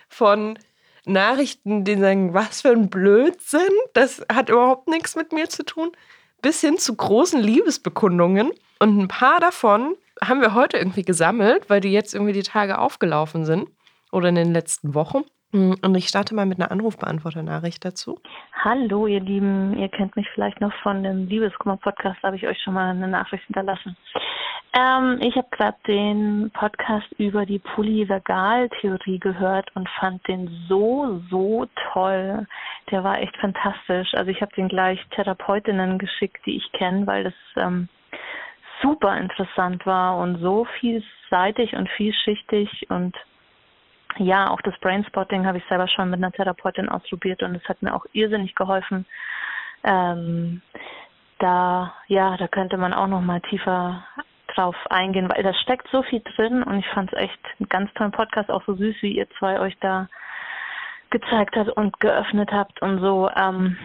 von 0.09 0.59
Nachrichten, 1.05 1.85
die 1.85 1.95
sagen, 1.95 2.33
was 2.33 2.63
für 2.63 2.71
ein 2.71 2.89
Blödsinn, 2.89 3.71
das 3.93 4.21
hat 4.29 4.49
überhaupt 4.49 4.89
nichts 4.89 5.15
mit 5.15 5.31
mir 5.31 5.47
zu 5.47 5.63
tun, 5.63 5.93
bis 6.41 6.59
hin 6.59 6.77
zu 6.77 6.93
großen 6.93 7.39
Liebesbekundungen. 7.39 8.51
Und 8.79 8.97
ein 8.97 9.07
paar 9.07 9.39
davon 9.39 9.95
haben 10.23 10.41
wir 10.41 10.53
heute 10.53 10.77
irgendwie 10.77 11.03
gesammelt, 11.03 11.69
weil 11.69 11.81
die 11.81 11.91
jetzt 11.91 12.13
irgendwie 12.13 12.33
die 12.33 12.43
Tage 12.43 12.77
aufgelaufen 12.77 13.45
sind 13.45 13.69
oder 14.11 14.29
in 14.29 14.35
den 14.35 14.53
letzten 14.53 14.93
Wochen. 14.93 15.23
Und 15.53 15.95
ich 15.95 16.07
starte 16.07 16.33
mal 16.33 16.45
mit 16.45 16.61
einer 16.61 16.71
Anrufbeantworter-Nachricht 16.71 17.83
dazu. 17.83 18.19
Hallo, 18.63 19.05
ihr 19.05 19.19
Lieben. 19.19 19.77
Ihr 19.77 19.89
kennt 19.89 20.15
mich 20.15 20.27
vielleicht 20.33 20.61
noch 20.61 20.73
von 20.81 21.03
dem 21.03 21.27
Liebeskummer-Podcast, 21.27 22.19
da 22.21 22.27
habe 22.27 22.37
ich 22.37 22.47
euch 22.47 22.61
schon 22.61 22.73
mal 22.73 22.91
eine 22.91 23.07
Nachricht 23.09 23.43
hinterlassen. 23.47 23.97
Ähm, 24.73 25.19
ich 25.21 25.35
habe 25.35 25.47
gerade 25.51 25.77
den 25.85 26.51
Podcast 26.53 27.11
über 27.17 27.45
die 27.45 27.59
Polyvagaltheorie 27.59 29.19
gehört 29.19 29.69
und 29.75 29.89
fand 29.99 30.25
den 30.29 30.49
so, 30.69 31.21
so 31.29 31.67
toll. 31.91 32.47
Der 32.89 33.03
war 33.03 33.19
echt 33.19 33.35
fantastisch. 33.37 34.13
Also 34.13 34.31
ich 34.31 34.41
habe 34.41 34.55
den 34.55 34.69
gleich 34.69 35.05
Therapeutinnen 35.09 35.97
geschickt, 35.97 36.45
die 36.45 36.55
ich 36.55 36.71
kenne, 36.71 37.05
weil 37.05 37.25
das 37.25 37.33
ähm, 37.57 37.89
super 38.81 39.17
interessant 39.17 39.85
war 39.85 40.17
und 40.17 40.39
so 40.39 40.65
vielseitig 40.79 41.73
und 41.73 41.89
vielschichtig 41.89 42.89
und 42.89 43.15
ja, 44.17 44.49
auch 44.49 44.61
das 44.61 44.77
Brainspotting 44.79 45.45
habe 45.45 45.59
ich 45.59 45.63
selber 45.69 45.87
schon 45.87 46.09
mit 46.09 46.19
einer 46.19 46.31
Therapeutin 46.31 46.89
ausprobiert 46.89 47.43
und 47.43 47.55
es 47.55 47.63
hat 47.69 47.81
mir 47.81 47.93
auch 47.93 48.05
irrsinnig 48.11 48.55
geholfen. 48.55 49.05
Ähm, 49.83 50.61
da, 51.39 51.93
ja, 52.07 52.35
da 52.37 52.47
könnte 52.47 52.77
man 52.77 52.93
auch 52.93 53.07
noch 53.07 53.21
mal 53.21 53.41
tiefer 53.41 54.03
drauf 54.53 54.75
eingehen, 54.89 55.29
weil 55.33 55.43
da 55.43 55.53
steckt 55.53 55.87
so 55.91 56.03
viel 56.03 56.21
drin 56.35 56.61
und 56.63 56.79
ich 56.79 56.87
fand 56.89 57.11
es 57.13 57.19
echt 57.19 57.39
einen 57.59 57.69
ganz 57.69 57.93
tollen 57.93 58.11
Podcast, 58.11 58.51
auch 58.51 58.63
so 58.65 58.75
süß, 58.75 58.97
wie 59.01 59.17
ihr 59.17 59.29
zwei 59.39 59.59
euch 59.59 59.77
da 59.79 60.07
gezeigt 61.09 61.55
habt 61.55 61.69
und 61.69 61.99
geöffnet 61.99 62.51
habt 62.51 62.81
und 62.81 62.99
so. 62.99 63.29
Ähm, 63.35 63.77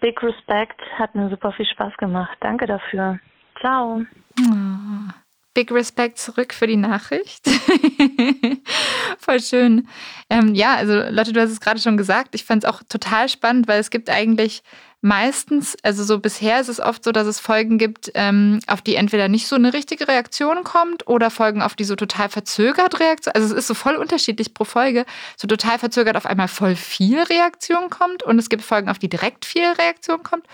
big 0.00 0.22
Respect, 0.22 0.80
hat 0.98 1.14
mir 1.14 1.28
super 1.28 1.52
viel 1.52 1.66
Spaß 1.66 1.96
gemacht. 1.96 2.36
Danke 2.40 2.66
dafür. 2.66 3.18
Ciao. 3.60 4.04
Oh, 4.40 5.12
Big 5.52 5.70
Respect 5.72 6.18
zurück 6.18 6.54
für 6.54 6.66
die 6.66 6.76
Nachricht. 6.76 7.46
Voll 9.18 9.40
schön. 9.40 9.88
Ähm, 10.30 10.54
ja, 10.54 10.76
also 10.76 10.94
Lotte, 11.10 11.32
du 11.32 11.40
hast 11.40 11.50
es 11.50 11.60
gerade 11.60 11.80
schon 11.80 11.96
gesagt. 11.96 12.34
Ich 12.34 12.44
fand 12.44 12.64
es 12.64 12.70
auch 12.70 12.82
total 12.88 13.28
spannend, 13.28 13.68
weil 13.68 13.80
es 13.80 13.90
gibt 13.90 14.08
eigentlich 14.08 14.62
meistens, 15.02 15.76
also 15.82 16.04
so 16.04 16.18
bisher 16.18 16.60
ist 16.60 16.68
es 16.68 16.78
oft 16.78 17.02
so, 17.02 17.10
dass 17.10 17.26
es 17.26 17.40
Folgen 17.40 17.78
gibt, 17.78 18.10
ähm, 18.14 18.60
auf 18.66 18.82
die 18.82 18.96
entweder 18.96 19.28
nicht 19.28 19.46
so 19.46 19.56
eine 19.56 19.72
richtige 19.72 20.08
Reaktion 20.08 20.62
kommt 20.62 21.06
oder 21.08 21.30
Folgen, 21.30 21.62
auf 21.62 21.74
die 21.74 21.84
so 21.84 21.96
total 21.96 22.28
verzögert 22.28 23.00
Reaktion. 23.00 23.34
Also 23.34 23.46
es 23.48 23.52
ist 23.60 23.66
so 23.66 23.74
voll 23.74 23.96
unterschiedlich 23.96 24.54
pro 24.54 24.64
Folge. 24.64 25.06
So 25.36 25.48
total 25.48 25.78
verzögert 25.78 26.16
auf 26.16 26.26
einmal 26.26 26.48
voll 26.48 26.76
viel 26.76 27.20
Reaktion 27.22 27.90
kommt 27.90 28.22
und 28.22 28.38
es 28.38 28.48
gibt 28.48 28.62
Folgen, 28.62 28.88
auf 28.88 28.98
die 28.98 29.08
direkt 29.08 29.44
viel 29.44 29.66
Reaktion 29.66 30.22
kommt. 30.22 30.46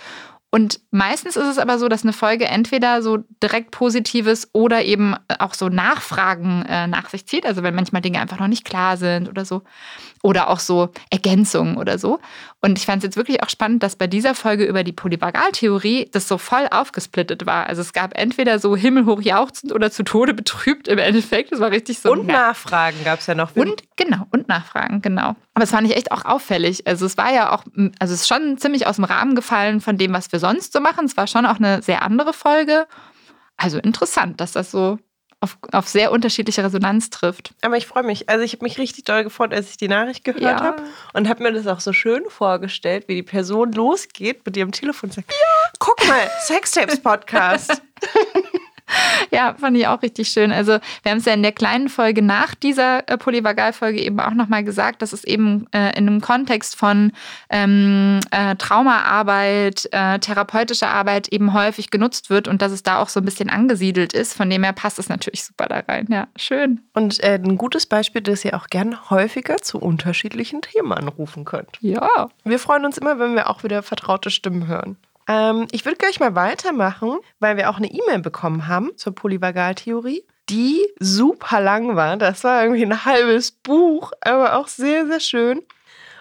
Und 0.50 0.80
meistens 0.90 1.36
ist 1.36 1.46
es 1.46 1.58
aber 1.58 1.78
so, 1.78 1.88
dass 1.88 2.02
eine 2.02 2.12
Folge 2.12 2.46
entweder 2.46 3.02
so 3.02 3.18
direkt 3.42 3.72
Positives 3.72 4.48
oder 4.52 4.84
eben 4.84 5.14
auch 5.38 5.54
so 5.54 5.68
Nachfragen 5.68 6.64
äh, 6.66 6.86
nach 6.86 7.10
sich 7.10 7.26
zieht. 7.26 7.44
Also 7.44 7.62
wenn 7.62 7.74
manchmal 7.74 8.00
Dinge 8.00 8.20
einfach 8.20 8.38
noch 8.38 8.46
nicht 8.46 8.64
klar 8.64 8.96
sind 8.96 9.28
oder 9.28 9.44
so. 9.44 9.62
Oder 10.22 10.48
auch 10.48 10.60
so 10.60 10.90
Ergänzungen 11.10 11.76
oder 11.76 11.98
so. 11.98 12.20
Und 12.62 12.78
ich 12.78 12.86
fand 12.86 12.98
es 12.98 13.04
jetzt 13.04 13.16
wirklich 13.16 13.42
auch 13.42 13.48
spannend, 13.48 13.82
dass 13.82 13.96
bei 13.96 14.06
dieser 14.06 14.34
Folge 14.34 14.64
über 14.64 14.82
die 14.82 14.92
Polyvagaltheorie 14.92 16.08
das 16.10 16.26
so 16.26 16.38
voll 16.38 16.66
aufgesplittet 16.70 17.46
war. 17.46 17.66
Also 17.66 17.82
es 17.82 17.92
gab 17.92 18.18
entweder 18.18 18.58
so 18.58 18.76
himmelhoch 18.76 19.20
jauchzend 19.20 19.72
oder 19.72 19.90
zu 19.90 20.04
Tode 20.04 20.32
betrübt 20.32 20.88
im 20.88 20.98
Endeffekt. 20.98 21.52
Das 21.52 21.60
war 21.60 21.70
richtig 21.70 21.98
so. 21.98 22.10
Und 22.10 22.26
na, 22.26 22.48
Nachfragen 22.48 22.96
gab 23.04 23.20
es 23.20 23.26
ja 23.26 23.34
noch. 23.34 23.54
und 23.54 23.82
genau, 23.96 24.26
und 24.30 24.48
Nachfragen, 24.48 25.02
genau. 25.02 25.36
Aber 25.54 25.64
es 25.64 25.70
fand 25.70 25.88
ich 25.88 25.96
echt 25.96 26.12
auch 26.12 26.24
auffällig. 26.24 26.86
Also 26.86 27.06
es 27.06 27.16
war 27.16 27.32
ja 27.32 27.52
auch, 27.52 27.64
also 27.98 28.14
es 28.14 28.22
ist 28.22 28.28
schon 28.28 28.58
ziemlich 28.58 28.86
aus 28.86 28.96
dem 28.96 29.04
Rahmen 29.04 29.34
gefallen 29.34 29.80
von 29.80 29.96
dem, 29.96 30.12
was 30.12 30.32
wir 30.32 30.35
sonst 30.38 30.72
so 30.72 30.80
machen. 30.80 31.04
Es 31.06 31.16
war 31.16 31.26
schon 31.26 31.46
auch 31.46 31.56
eine 31.56 31.82
sehr 31.82 32.02
andere 32.02 32.32
Folge. 32.32 32.86
Also 33.56 33.78
interessant, 33.78 34.40
dass 34.40 34.52
das 34.52 34.70
so 34.70 34.98
auf, 35.40 35.58
auf 35.72 35.86
sehr 35.86 36.12
unterschiedliche 36.12 36.64
Resonanz 36.64 37.10
trifft. 37.10 37.54
Aber 37.62 37.76
ich 37.76 37.86
freue 37.86 38.02
mich. 38.02 38.28
Also 38.28 38.42
ich 38.42 38.54
habe 38.54 38.64
mich 38.64 38.78
richtig 38.78 39.04
doll 39.04 39.22
gefreut, 39.22 39.52
als 39.52 39.70
ich 39.70 39.76
die 39.76 39.88
Nachricht 39.88 40.24
gehört 40.24 40.42
Ja. 40.42 40.60
habe 40.60 40.82
und 41.12 41.28
habe 41.28 41.42
mir 41.42 41.52
das 41.52 41.66
auch 41.66 41.80
so 41.80 41.92
schön 41.92 42.24
vorgestellt, 42.28 43.04
wie 43.08 43.14
die 43.16 43.22
Person 43.22 43.72
losgeht 43.72 44.44
mit 44.46 44.56
ihrem 44.56 44.72
Telefon 44.72 45.10
und 45.10 45.14
sagt, 45.14 45.30
ja. 45.30 45.70
guck 45.78 46.06
mal, 46.08 46.30
Sextapes-Podcast. 46.46 47.82
Ja, 49.30 49.54
fand 49.58 49.76
ich 49.76 49.86
auch 49.86 50.02
richtig 50.02 50.28
schön. 50.28 50.52
Also 50.52 50.78
wir 51.02 51.10
haben 51.10 51.18
es 51.18 51.24
ja 51.24 51.34
in 51.34 51.42
der 51.42 51.52
kleinen 51.52 51.88
Folge 51.88 52.22
nach 52.22 52.54
dieser 52.54 53.08
äh, 53.08 53.18
Polyvagalfolge 53.18 54.00
eben 54.00 54.20
auch 54.20 54.34
nochmal 54.34 54.64
gesagt, 54.64 55.02
dass 55.02 55.12
es 55.12 55.24
eben 55.24 55.66
äh, 55.72 55.96
in 55.98 56.06
einem 56.06 56.20
Kontext 56.20 56.76
von 56.76 57.12
ähm, 57.50 58.20
äh, 58.30 58.54
Traumaarbeit, 58.56 59.88
äh, 59.92 60.18
therapeutischer 60.18 60.88
Arbeit 60.88 61.28
eben 61.28 61.52
häufig 61.52 61.90
genutzt 61.90 62.30
wird 62.30 62.48
und 62.48 62.62
dass 62.62 62.72
es 62.72 62.82
da 62.82 63.00
auch 63.00 63.08
so 63.08 63.20
ein 63.20 63.24
bisschen 63.24 63.50
angesiedelt 63.50 64.12
ist. 64.12 64.34
Von 64.34 64.48
dem 64.50 64.62
her 64.62 64.72
passt 64.72 64.98
es 64.98 65.08
natürlich 65.08 65.44
super 65.44 65.66
da 65.66 65.80
rein. 65.80 66.06
Ja, 66.08 66.28
schön. 66.36 66.80
Und 66.94 67.22
äh, 67.22 67.40
ein 67.42 67.58
gutes 67.58 67.86
Beispiel, 67.86 68.22
das 68.22 68.44
ihr 68.44 68.54
auch 68.54 68.68
gern 68.68 69.10
häufiger 69.10 69.56
zu 69.58 69.78
unterschiedlichen 69.78 70.62
Themen 70.62 70.92
anrufen 70.92 71.44
könnt. 71.44 71.78
Ja. 71.80 72.28
Wir 72.44 72.58
freuen 72.58 72.84
uns 72.84 72.98
immer, 72.98 73.18
wenn 73.18 73.34
wir 73.34 73.50
auch 73.50 73.64
wieder 73.64 73.82
vertraute 73.82 74.30
Stimmen 74.30 74.66
hören. 74.66 74.96
Ähm, 75.28 75.66
ich 75.72 75.84
würde 75.84 75.98
gleich 75.98 76.20
mal 76.20 76.34
weitermachen, 76.34 77.18
weil 77.40 77.56
wir 77.56 77.70
auch 77.70 77.78
eine 77.78 77.90
E-Mail 77.90 78.20
bekommen 78.20 78.68
haben 78.68 78.96
zur 78.96 79.14
Polyvagaltheorie, 79.14 80.24
die 80.48 80.86
super 80.98 81.60
lang 81.60 81.96
war. 81.96 82.16
Das 82.16 82.44
war 82.44 82.62
irgendwie 82.62 82.84
ein 82.84 83.04
halbes 83.04 83.50
Buch, 83.50 84.12
aber 84.20 84.56
auch 84.56 84.68
sehr, 84.68 85.06
sehr 85.06 85.20
schön. 85.20 85.62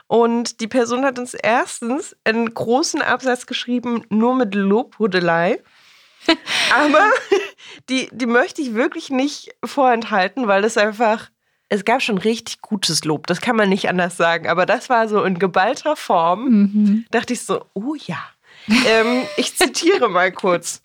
Und 0.08 0.62
die 0.62 0.68
Person 0.68 1.04
hat 1.04 1.18
uns 1.18 1.34
erstens 1.34 2.16
einen 2.24 2.54
großen 2.54 3.02
Absatz 3.02 3.46
geschrieben, 3.46 4.04
nur 4.10 4.36
mit 4.36 4.54
Lobhudelei. 4.54 5.62
aber 6.76 7.10
die, 7.90 8.10
die 8.12 8.26
möchte 8.26 8.62
ich 8.62 8.74
wirklich 8.74 9.10
nicht 9.10 9.56
vorenthalten, 9.64 10.48
weil 10.48 10.64
es 10.64 10.78
einfach, 10.78 11.30
es 11.70 11.86
gab 11.86 12.02
schon 12.02 12.18
richtig 12.18 12.62
gutes 12.62 13.04
Lob, 13.04 13.28
das 13.28 13.42
kann 13.42 13.56
man 13.56 13.70
nicht 13.70 13.90
anders 13.90 14.18
sagen. 14.18 14.48
Aber 14.48 14.66
das 14.66 14.90
war 14.90 15.08
so 15.08 15.24
in 15.24 15.40
geballter 15.40 15.96
Form. 15.96 16.50
Mhm. 16.50 17.06
Dachte 17.12 17.34
ich 17.34 17.42
so, 17.44 17.66
oh 17.74 17.96
ja. 17.96 18.18
Ähm, 18.68 19.24
ich 19.38 19.56
zitiere 19.56 20.10
mal 20.10 20.32
kurz. 20.32 20.82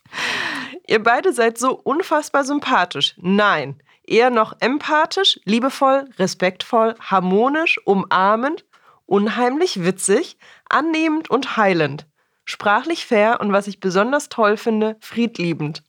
Ihr 0.87 1.01
beide 1.01 1.33
seid 1.33 1.57
so 1.57 1.73
unfassbar 1.73 2.43
sympathisch. 2.43 3.13
Nein, 3.17 3.81
eher 4.03 4.29
noch 4.29 4.53
empathisch, 4.59 5.39
liebevoll, 5.45 6.05
respektvoll, 6.19 6.95
harmonisch, 6.99 7.79
umarmend, 7.85 8.65
unheimlich 9.05 9.83
witzig, 9.83 10.37
annehmend 10.69 11.29
und 11.29 11.57
heilend. 11.57 12.07
Sprachlich 12.45 13.05
fair 13.05 13.39
und 13.39 13.53
was 13.53 13.67
ich 13.67 13.79
besonders 13.79 14.29
toll 14.29 14.57
finde, 14.57 14.97
friedliebend. 14.99 15.83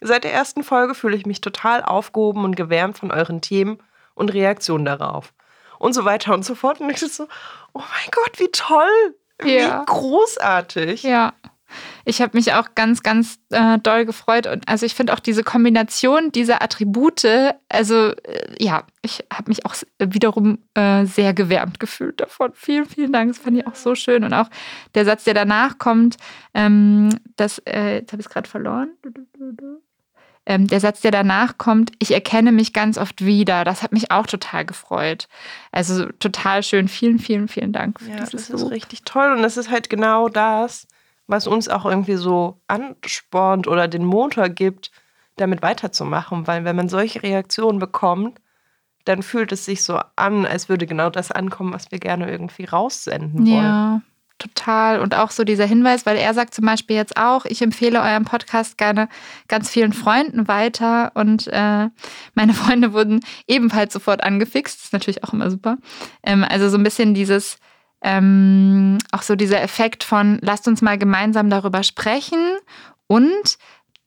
Seit 0.00 0.24
der 0.24 0.32
ersten 0.32 0.64
Folge 0.64 0.94
fühle 0.94 1.16
ich 1.16 1.26
mich 1.26 1.40
total 1.40 1.82
aufgehoben 1.82 2.44
und 2.44 2.56
gewärmt 2.56 2.98
von 2.98 3.12
euren 3.12 3.40
Themen 3.40 3.78
und 4.14 4.34
Reaktionen 4.34 4.84
darauf. 4.84 5.32
Und 5.78 5.94
so 5.94 6.04
weiter 6.04 6.34
und 6.34 6.44
so 6.44 6.54
fort. 6.54 6.80
Und 6.80 6.90
ich 6.90 6.98
so, 6.98 7.28
oh 7.72 7.78
mein 7.78 8.10
Gott, 8.10 8.38
wie 8.38 8.50
toll! 8.50 9.16
Ja. 9.44 9.80
Wie 9.80 9.86
großartig. 9.86 11.02
Ja. 11.02 11.32
Ich 12.04 12.20
habe 12.20 12.36
mich 12.36 12.52
auch 12.52 12.74
ganz, 12.74 13.02
ganz 13.02 13.38
äh, 13.50 13.78
doll 13.78 14.04
gefreut. 14.04 14.46
Und 14.46 14.68
also 14.68 14.84
ich 14.86 14.94
finde 14.94 15.12
auch 15.12 15.20
diese 15.20 15.42
Kombination 15.44 16.32
dieser 16.32 16.62
Attribute, 16.62 17.24
also 17.68 18.08
äh, 18.08 18.54
ja, 18.58 18.84
ich 19.02 19.24
habe 19.32 19.48
mich 19.48 19.64
auch 19.64 19.74
wiederum 19.98 20.58
äh, 20.74 21.04
sehr 21.06 21.32
gewärmt 21.32 21.80
gefühlt 21.80 22.20
davon. 22.20 22.52
Vielen, 22.54 22.86
vielen 22.86 23.12
Dank. 23.12 23.32
Das 23.32 23.38
fand 23.38 23.56
ich 23.58 23.66
auch 23.66 23.74
so 23.74 23.94
schön. 23.94 24.24
Und 24.24 24.34
auch 24.34 24.48
der 24.94 25.04
Satz, 25.04 25.24
der 25.24 25.34
danach 25.34 25.78
kommt, 25.78 26.16
ähm, 26.54 27.10
das, 27.36 27.58
äh, 27.60 28.00
jetzt 28.00 28.12
habe 28.12 28.20
ich 28.20 28.26
es 28.26 28.32
gerade 28.32 28.48
verloren. 28.48 28.90
Ähm, 30.44 30.66
der 30.66 30.80
Satz, 30.80 31.00
der 31.00 31.12
danach 31.12 31.56
kommt, 31.56 31.92
ich 32.00 32.12
erkenne 32.12 32.50
mich 32.50 32.72
ganz 32.72 32.98
oft 32.98 33.24
wieder, 33.24 33.64
das 33.64 33.82
hat 33.82 33.92
mich 33.92 34.10
auch 34.10 34.26
total 34.26 34.64
gefreut. 34.64 35.28
Also 35.70 36.06
total 36.18 36.64
schön. 36.64 36.88
Vielen, 36.88 37.20
vielen, 37.20 37.46
vielen 37.46 37.72
Dank. 37.72 38.00
Für 38.00 38.10
ja, 38.10 38.16
das 38.16 38.34
ist 38.34 38.48
Lob. 38.50 38.72
richtig 38.72 39.04
toll. 39.04 39.32
Und 39.32 39.42
das 39.42 39.56
ist 39.56 39.70
halt 39.70 39.88
genau 39.88 40.28
das, 40.28 40.88
was 41.28 41.46
uns 41.46 41.68
auch 41.68 41.84
irgendwie 41.84 42.16
so 42.16 42.60
anspornt 42.66 43.68
oder 43.68 43.86
den 43.86 44.04
Motor 44.04 44.48
gibt, 44.48 44.90
damit 45.36 45.62
weiterzumachen. 45.62 46.46
Weil 46.48 46.64
wenn 46.64 46.74
man 46.74 46.88
solche 46.88 47.22
Reaktionen 47.22 47.78
bekommt, 47.78 48.40
dann 49.04 49.22
fühlt 49.22 49.52
es 49.52 49.64
sich 49.64 49.84
so 49.84 50.00
an, 50.16 50.44
als 50.44 50.68
würde 50.68 50.86
genau 50.86 51.10
das 51.10 51.30
ankommen, 51.30 51.72
was 51.72 51.90
wir 51.90 51.98
gerne 51.98 52.30
irgendwie 52.30 52.64
raussenden 52.64 53.46
wollen. 53.46 53.64
Ja, 53.64 54.02
total. 54.38 55.00
Und 55.00 55.14
auch 55.14 55.30
so 55.30 55.44
dieser 55.44 55.66
Hinweis, 55.66 56.06
weil 56.06 56.16
er 56.16 56.34
sagt 56.34 56.54
zum 56.54 56.66
Beispiel 56.66 56.96
jetzt 56.96 57.16
auch, 57.16 57.44
ich 57.44 57.62
empfehle 57.62 58.00
euren 58.00 58.24
Podcast 58.24 58.78
gerne 58.78 59.08
ganz 59.48 59.70
vielen 59.70 59.92
Freunden 59.92 60.48
weiter. 60.48 61.12
Und 61.14 61.48
äh, 61.48 61.88
meine 62.34 62.54
Freunde 62.54 62.92
wurden 62.92 63.20
ebenfalls 63.46 63.92
sofort 63.92 64.22
angefixt. 64.22 64.78
Das 64.78 64.84
ist 64.86 64.92
natürlich 64.92 65.24
auch 65.24 65.32
immer 65.32 65.50
super. 65.50 65.78
Ähm, 66.22 66.44
also 66.48 66.68
so 66.68 66.76
ein 66.76 66.84
bisschen 66.84 67.14
dieses, 67.14 67.58
ähm, 68.02 68.98
auch 69.12 69.22
so 69.22 69.36
dieser 69.36 69.62
Effekt 69.62 70.04
von, 70.04 70.38
lasst 70.42 70.66
uns 70.68 70.82
mal 70.82 70.98
gemeinsam 70.98 71.50
darüber 71.50 71.82
sprechen. 71.82 72.56
Und 73.06 73.58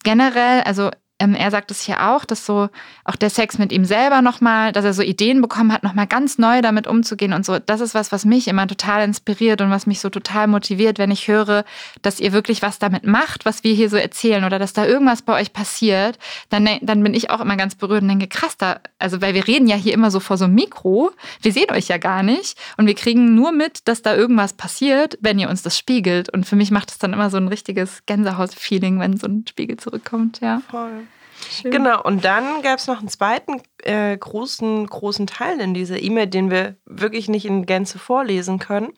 generell, 0.03 0.61
also 0.61 0.91
ähm, 1.17 1.33
er 1.33 1.49
sagt 1.49 1.71
es 1.71 1.81
hier 1.81 2.09
auch, 2.09 2.25
dass 2.25 2.45
so 2.45 2.67
auch 3.05 3.15
der 3.15 3.29
Sex 3.29 3.57
mit 3.57 3.71
ihm 3.71 3.85
selber 3.85 4.21
nochmal, 4.21 4.73
dass 4.73 4.83
er 4.83 4.93
so 4.93 5.01
Ideen 5.01 5.41
bekommen 5.41 5.71
hat, 5.71 5.83
nochmal 5.83 6.07
ganz 6.07 6.37
neu 6.37 6.61
damit 6.61 6.87
umzugehen 6.87 7.31
und 7.31 7.45
so. 7.45 7.57
Das 7.57 7.79
ist 7.79 7.95
was, 7.95 8.11
was 8.11 8.25
mich 8.25 8.49
immer 8.49 8.67
total 8.67 9.03
inspiriert 9.05 9.61
und 9.61 9.69
was 9.69 9.87
mich 9.87 10.01
so 10.01 10.09
total 10.09 10.47
motiviert, 10.47 10.97
wenn 10.97 11.11
ich 11.11 11.29
höre, 11.29 11.63
dass 12.01 12.19
ihr 12.19 12.33
wirklich 12.33 12.61
was 12.61 12.79
damit 12.79 13.05
macht, 13.05 13.45
was 13.45 13.63
wir 13.63 13.73
hier 13.73 13.89
so 13.89 13.95
erzählen 13.95 14.43
oder 14.43 14.59
dass 14.59 14.73
da 14.73 14.85
irgendwas 14.85 15.21
bei 15.21 15.39
euch 15.39 15.53
passiert. 15.53 16.19
Dann, 16.49 16.67
dann 16.81 17.01
bin 17.01 17.13
ich 17.13 17.29
auch 17.29 17.39
immer 17.39 17.55
ganz 17.55 17.75
berührt 17.75 18.01
und 18.01 18.09
denke, 18.09 18.27
krass, 18.27 18.57
da, 18.57 18.81
also 18.99 19.21
weil 19.21 19.33
wir 19.33 19.47
reden 19.47 19.67
ja 19.67 19.77
hier 19.77 19.93
immer 19.93 20.11
so 20.11 20.19
vor 20.19 20.37
so 20.37 20.45
einem 20.45 20.55
Mikro, 20.55 21.11
wir 21.41 21.53
sehen 21.53 21.71
euch 21.71 21.87
ja 21.87 21.97
gar 21.97 22.23
nicht 22.23 22.57
und 22.75 22.87
wir 22.87 22.95
kriegen 22.95 23.35
nur 23.35 23.53
mit, 23.53 23.87
dass 23.87 24.01
da 24.01 24.15
irgendwas 24.15 24.51
passiert, 24.53 25.17
wenn 25.21 25.39
ihr 25.39 25.49
uns 25.49 25.63
das 25.63 25.77
spiegelt. 25.77 26.29
Und 26.29 26.45
für 26.45 26.57
mich 26.57 26.71
macht 26.71 26.91
es 26.91 26.97
dann 26.97 27.13
immer 27.13 27.29
so 27.29 27.37
ein 27.37 27.47
richtiges 27.47 28.05
Gänsehaut-Feeling, 28.05 28.99
wenn 28.99 29.15
so 29.15 29.27
ein 29.27 29.45
Spiegel 29.47 29.77
zurückkommt, 29.77 30.41
ja. 30.41 30.61
Voll. 30.69 31.05
Schön. 31.49 31.71
Genau, 31.71 32.01
und 32.01 32.25
dann 32.25 32.61
gab 32.61 32.79
es 32.79 32.87
noch 32.87 32.99
einen 32.99 33.07
zweiten 33.07 33.61
äh, 33.83 34.17
großen, 34.17 34.87
großen 34.87 35.27
Teil 35.27 35.59
in 35.59 35.73
dieser 35.73 36.01
E-Mail, 36.01 36.27
den 36.27 36.49
wir 36.49 36.75
wirklich 36.85 37.29
nicht 37.29 37.45
in 37.45 37.65
Gänze 37.65 37.99
vorlesen 37.99 38.59
können. 38.59 38.93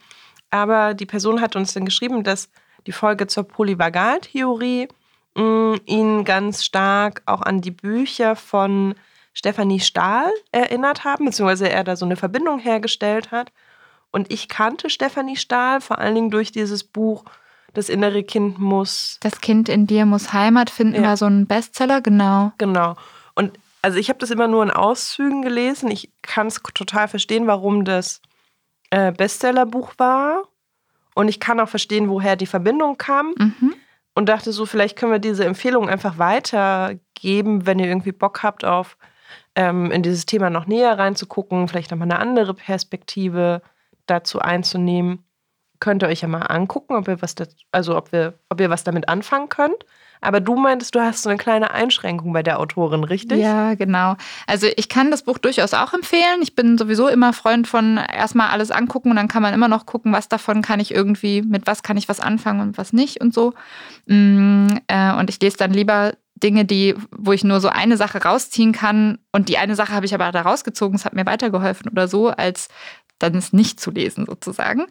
Aber 0.50 0.94
die 0.94 1.06
Person 1.06 1.42
hat 1.42 1.56
uns 1.56 1.74
dann 1.74 1.86
geschrieben, 1.86 2.24
dass 2.24 2.50
die 2.86 2.92
Folge 2.92 3.28
zur 3.28 3.44
Polyvagaltheorie 3.44 4.88
mm, 5.36 5.74
ihn 5.86 6.24
ganz 6.24 6.64
stark 6.64 7.22
auch 7.26 7.42
an 7.42 7.62
die 7.62 7.72
Bücher 7.72 8.36
von 8.36 8.96
Stefanie 9.34 9.80
Stahl 9.80 10.32
erinnert 10.52 11.04
haben, 11.04 11.26
beziehungsweise 11.26 11.70
er 11.70 11.84
da 11.84 11.96
so 11.96 12.06
eine 12.06 12.16
Verbindung 12.16 12.60
hergestellt 12.60 13.32
hat. 13.32 13.52
Und 14.12 14.32
ich 14.32 14.48
kannte 14.48 14.90
Stefanie 14.90 15.36
Stahl 15.36 15.82
vor 15.82 16.00
allen 16.00 16.16
Dingen 16.16 16.32
durch 16.32 16.52
dieses 16.52 16.84
Buch 16.84 17.24
das 17.78 17.90
innere 17.90 18.24
Kind 18.24 18.58
muss. 18.58 19.18
Das 19.22 19.40
Kind 19.40 19.70
in 19.70 19.86
dir 19.86 20.06
muss 20.06 20.34
Heimat 20.34 20.70
finden, 20.70 21.04
ja. 21.04 21.10
war 21.10 21.18
so 21.18 21.26
ein 21.26 21.46
Bestseller, 21.46 22.02
genau. 22.02 22.52
Genau. 22.58 22.96
Und 23.36 23.58
also 23.84 24.00
ich 24.00 24.10
habe 24.10 24.18
das 24.20 24.32
immer 24.32 24.48
nur 24.48 24.64
in 24.64 24.72
Auszügen 24.72 25.44
gelesen. 25.44 25.92
Ich 25.92 26.12
kann 26.24 26.48
es 26.48 26.62
total 26.74 27.08
verstehen, 27.08 27.46
warum 27.46 27.86
das 27.86 28.22
äh, 28.90 29.12
Bestsellerbuch 29.12 29.94
war. 29.98 30.44
Und 31.14 31.28
ich 31.28 31.40
kann 31.40 31.60
auch 31.60 31.70
verstehen, 31.70 32.10
woher 32.10 32.36
die 32.36 32.48
Verbindung 32.48 32.98
kam. 32.98 33.34
Mhm. 33.38 33.76
Und 34.16 34.28
dachte 34.28 34.52
so, 34.52 34.66
vielleicht 34.66 34.98
können 34.98 35.12
wir 35.12 35.20
diese 35.20 35.46
Empfehlung 35.46 35.88
einfach 35.88 36.18
weitergeben, 36.18 37.68
wenn 37.68 37.78
ihr 37.78 37.88
irgendwie 37.88 38.12
Bock 38.12 38.42
habt 38.42 38.66
auf 38.66 38.98
ähm, 39.54 39.92
in 39.92 40.02
dieses 40.02 40.26
Thema 40.26 40.50
noch 40.50 40.66
näher 40.66 40.98
reinzugucken, 40.98 41.68
vielleicht 41.68 41.92
nochmal 41.92 42.12
eine 42.12 42.20
andere 42.20 42.56
Perspektive 42.56 43.62
dazu 44.08 44.40
einzunehmen 44.40 45.27
könnt 45.80 46.04
ihr 46.04 46.10
euch 46.10 46.22
ja 46.22 46.28
mal 46.28 46.42
angucken, 46.42 46.96
ob 46.96 47.08
ihr 47.08 47.22
was, 47.22 47.36
das, 47.36 47.50
also 47.72 47.96
ob 47.96 48.12
wir, 48.12 48.34
ob 48.50 48.60
ihr 48.60 48.70
was 48.70 48.84
damit 48.84 49.10
anfangen 49.10 49.50
könnt. 49.50 49.86
Aber 50.22 50.40
du 50.40 50.56
meintest, 50.56 50.96
du 50.96 51.02
hast 51.02 51.24
so 51.24 51.30
eine 51.30 51.38
kleine 51.38 51.72
Einschränkung 51.72 52.34
bei 52.34 52.44
der 52.44 52.60
Autorin, 52.60 53.04
richtig? 53.04 53.40
Ja, 53.40 53.76
genau. 53.76 54.16
Also 54.48 54.68
ich 54.76 54.90
kann 54.90 55.12
das 55.12 55.24
Buch 55.24 55.38
durchaus 55.38 55.74
auch 55.74 55.94
empfehlen. 55.94 56.42
Ich 56.42 56.56
bin 56.56 56.78
sowieso 56.78 57.08
immer 57.08 57.34
Freund 57.34 57.68
von 57.68 57.98
erstmal 57.98 58.50
alles 58.50 58.72
angucken 58.72 59.12
und 59.12 59.16
dann 59.18 59.28
kann 59.28 59.44
man 59.44 59.54
immer 59.54 59.68
noch 59.68 59.86
gucken, 59.86 60.14
was 60.14 60.28
davon 60.28 60.62
kann 60.62 60.80
ich 60.80 60.94
irgendwie, 60.94 61.42
mit 61.42 61.68
was 61.68 61.84
kann 61.84 61.98
ich 61.98 62.10
was 62.10 62.20
anfangen 62.20 62.62
und 62.62 62.78
was 62.78 62.94
nicht 62.94 63.22
und 63.22 63.34
so. 63.34 63.54
Mm, 64.08 64.68
äh, 64.88 65.14
und 65.14 65.30
ich 65.30 65.40
lese 65.40 65.58
dann 65.58 65.72
lieber 65.72 66.14
Dinge, 66.36 66.66
die, 66.66 66.96
wo 67.12 67.32
ich 67.32 67.44
nur 67.44 67.60
so 67.60 67.68
eine 67.68 67.98
Sache 67.98 68.24
rausziehen 68.24 68.72
kann 68.72 69.18
und 69.32 69.50
die 69.50 69.58
eine 69.58 69.76
Sache 69.76 69.94
habe 69.94 70.06
ich 70.06 70.14
aber 70.14 70.32
da 70.32 70.42
rausgezogen, 70.42 70.96
es 70.96 71.06
hat 71.06 71.14
mir 71.14 71.26
weitergeholfen 71.26 71.90
oder 71.90 72.08
so, 72.08 72.28
als 72.30 72.70
dann 73.20 73.34
ist 73.36 73.54
nicht 73.54 73.80
zu 73.80 73.92
lesen 73.92 74.26
sozusagen. 74.26 74.86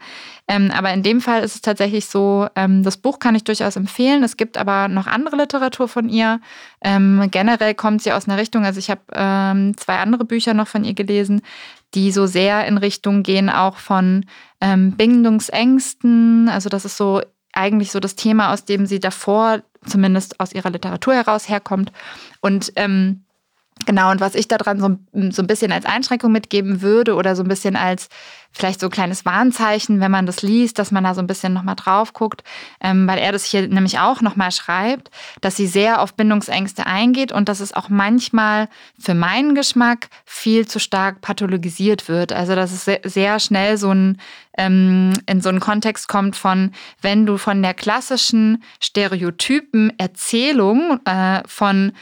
Ähm, 0.49 0.71
aber 0.71 0.93
in 0.93 1.03
dem 1.03 1.21
Fall 1.21 1.43
ist 1.43 1.55
es 1.55 1.61
tatsächlich 1.61 2.07
so, 2.07 2.49
ähm, 2.57 2.83
das 2.83 2.97
Buch 2.97 3.19
kann 3.19 3.35
ich 3.35 3.45
durchaus 3.45 3.77
empfehlen. 3.77 4.23
Es 4.23 4.37
gibt 4.37 4.59
aber 4.59 4.89
noch 4.89 5.07
andere 5.07 5.37
Literatur 5.37 5.89
von 5.89 6.09
ihr. 6.09 6.41
Ähm, 6.83 7.29
generell 7.31 7.75
kommt 7.75 8.03
sie 8.03 8.13
aus 8.13 8.29
einer 8.29 8.39
Richtung, 8.39 8.65
also 8.65 8.79
ich 8.79 8.91
habe 8.91 9.03
ähm, 9.13 9.77
zwei 9.77 9.99
andere 9.99 10.25
Bücher 10.25 10.55
noch 10.55 10.69
von 10.69 10.85
ihr 10.85 10.95
gelesen, 10.95 11.43
die 11.95 12.11
so 12.11 12.27
sehr 12.27 12.67
in 12.67 12.79
Richtung 12.79 13.23
gehen 13.23 13.49
auch 13.49 13.77
von 13.77 14.27
ähm, 14.61 14.93
Bindungsängsten. 14.93 16.49
Also 16.49 16.69
das 16.69 16.85
ist 16.85 16.97
so 16.97 17.23
eigentlich 17.53 17.91
so 17.91 18.01
das 18.01 18.17
Thema, 18.17 18.53
aus 18.53 18.65
dem 18.65 18.87
sie 18.87 19.01
davor, 19.01 19.63
zumindest 19.87 20.41
aus 20.41 20.53
ihrer 20.53 20.71
Literatur 20.71 21.15
heraus 21.15 21.49
herkommt. 21.49 21.93
Und 22.41 22.73
ähm, 22.77 23.25
Genau, 23.85 24.11
und 24.11 24.21
was 24.21 24.35
ich 24.35 24.49
daran 24.49 24.81
so, 24.81 24.97
so 25.31 25.43
ein 25.43 25.47
bisschen 25.47 25.71
als 25.71 25.85
Einschränkung 25.85 26.33
mitgeben 26.33 26.81
würde 26.81 27.15
oder 27.15 27.37
so 27.37 27.43
ein 27.43 27.49
bisschen 27.49 27.77
als 27.77 28.09
vielleicht 28.57 28.81
so 28.81 28.87
ein 28.87 28.91
kleines 28.91 29.27
Warnzeichen, 29.27 30.01
wenn 30.01 30.11
man 30.11 30.25
das 30.25 30.41
liest, 30.41 30.79
dass 30.79 30.91
man 30.91 31.05
da 31.05 31.15
so 31.15 31.21
ein 31.21 31.27
bisschen 31.27 31.53
nochmal 31.53 31.77
drauf 31.77 32.15
guckt, 32.15 32.43
ähm, 32.81 33.07
weil 33.07 33.19
er 33.19 33.33
das 33.33 33.45
hier 33.45 33.69
nämlich 33.69 33.99
auch 33.99 34.23
nochmal 34.23 34.51
schreibt, 34.51 35.11
dass 35.43 35.57
sie 35.57 35.67
sehr 35.67 36.01
auf 36.01 36.15
Bindungsängste 36.15 36.87
eingeht 36.87 37.33
und 37.33 37.51
dass 37.51 37.61
es 37.61 37.75
auch 37.75 37.91
manchmal 37.91 38.69
für 38.99 39.15
meinen 39.15 39.55
Geschmack 39.55 40.09
viel 40.25 40.67
zu 40.67 40.79
stark 40.79 41.21
pathologisiert 41.21 42.09
wird. 42.09 42.33
Also 42.33 42.55
dass 42.55 42.73
es 42.73 42.85
sehr, 43.13 43.39
schnell 43.41 43.77
so 43.77 43.91
ein, 43.91 44.19
ähm, 44.57 45.13
in 45.27 45.43
so 45.43 45.51
einen 45.51 45.61
Kontext 45.61 46.09
kommt 46.09 46.35
von, 46.37 46.73
wenn 47.03 47.27
du 47.27 47.37
von 47.37 47.61
der 47.61 47.75
klassischen 47.75 48.63
Stereotypen 48.81 49.93
Erzählung 49.99 50.99
äh, 51.05 51.43
von 51.47 51.93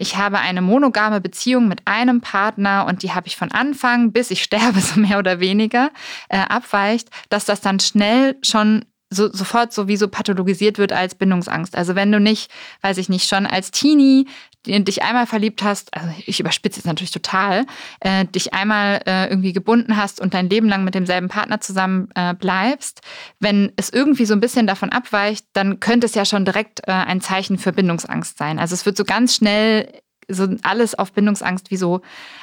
ich 0.00 0.16
habe 0.16 0.38
eine 0.38 0.62
monogame 0.62 1.20
Beziehung 1.20 1.68
mit 1.68 1.82
einem 1.86 2.20
Partner 2.20 2.86
und 2.88 3.02
die 3.02 3.12
habe 3.12 3.26
ich 3.26 3.36
von 3.36 3.52
Anfang 3.52 4.12
bis 4.12 4.30
ich 4.30 4.42
sterbe, 4.42 4.80
so 4.80 5.00
mehr 5.00 5.18
oder 5.18 5.40
weniger, 5.40 5.90
äh, 6.28 6.38
abweicht, 6.38 7.10
dass 7.28 7.44
das 7.44 7.60
dann 7.60 7.80
schnell 7.80 8.36
schon 8.42 8.84
so, 9.10 9.32
sofort 9.32 9.72
sowieso 9.72 10.08
pathologisiert 10.08 10.78
wird 10.78 10.92
als 10.92 11.14
Bindungsangst. 11.14 11.76
Also 11.76 11.94
wenn 11.94 12.10
du 12.10 12.18
nicht, 12.18 12.50
weiß 12.82 12.98
ich 12.98 13.08
nicht, 13.08 13.28
schon 13.28 13.46
als 13.46 13.70
Teenie 13.70 14.26
dich 14.66 15.02
einmal 15.02 15.26
verliebt 15.26 15.62
hast, 15.62 15.94
also 15.94 16.08
ich 16.26 16.40
überspitze 16.40 16.80
jetzt 16.80 16.86
natürlich 16.86 17.12
total, 17.12 17.66
äh, 18.00 18.24
dich 18.24 18.52
einmal 18.52 19.00
äh, 19.06 19.28
irgendwie 19.28 19.52
gebunden 19.52 19.96
hast 19.96 20.20
und 20.20 20.34
dein 20.34 20.50
Leben 20.50 20.68
lang 20.68 20.82
mit 20.82 20.96
demselben 20.96 21.28
Partner 21.28 21.60
zusammen 21.60 22.08
äh, 22.16 22.34
bleibst, 22.34 23.00
wenn 23.38 23.72
es 23.76 23.90
irgendwie 23.90 24.26
so 24.26 24.34
ein 24.34 24.40
bisschen 24.40 24.66
davon 24.66 24.90
abweicht, 24.90 25.46
dann 25.52 25.78
könnte 25.78 26.06
es 26.06 26.14
ja 26.14 26.24
schon 26.24 26.44
direkt 26.44 26.80
äh, 26.88 26.92
ein 26.92 27.20
Zeichen 27.20 27.58
für 27.58 27.72
Bindungsangst 27.72 28.38
sein. 28.38 28.58
Also 28.58 28.74
es 28.74 28.86
wird 28.86 28.96
so 28.96 29.04
ganz 29.04 29.36
schnell 29.36 30.00
so 30.28 30.48
alles 30.62 30.96
auf 30.96 31.12
Bindungsangst 31.12 31.70
wie 31.70 31.76
so 31.76 32.00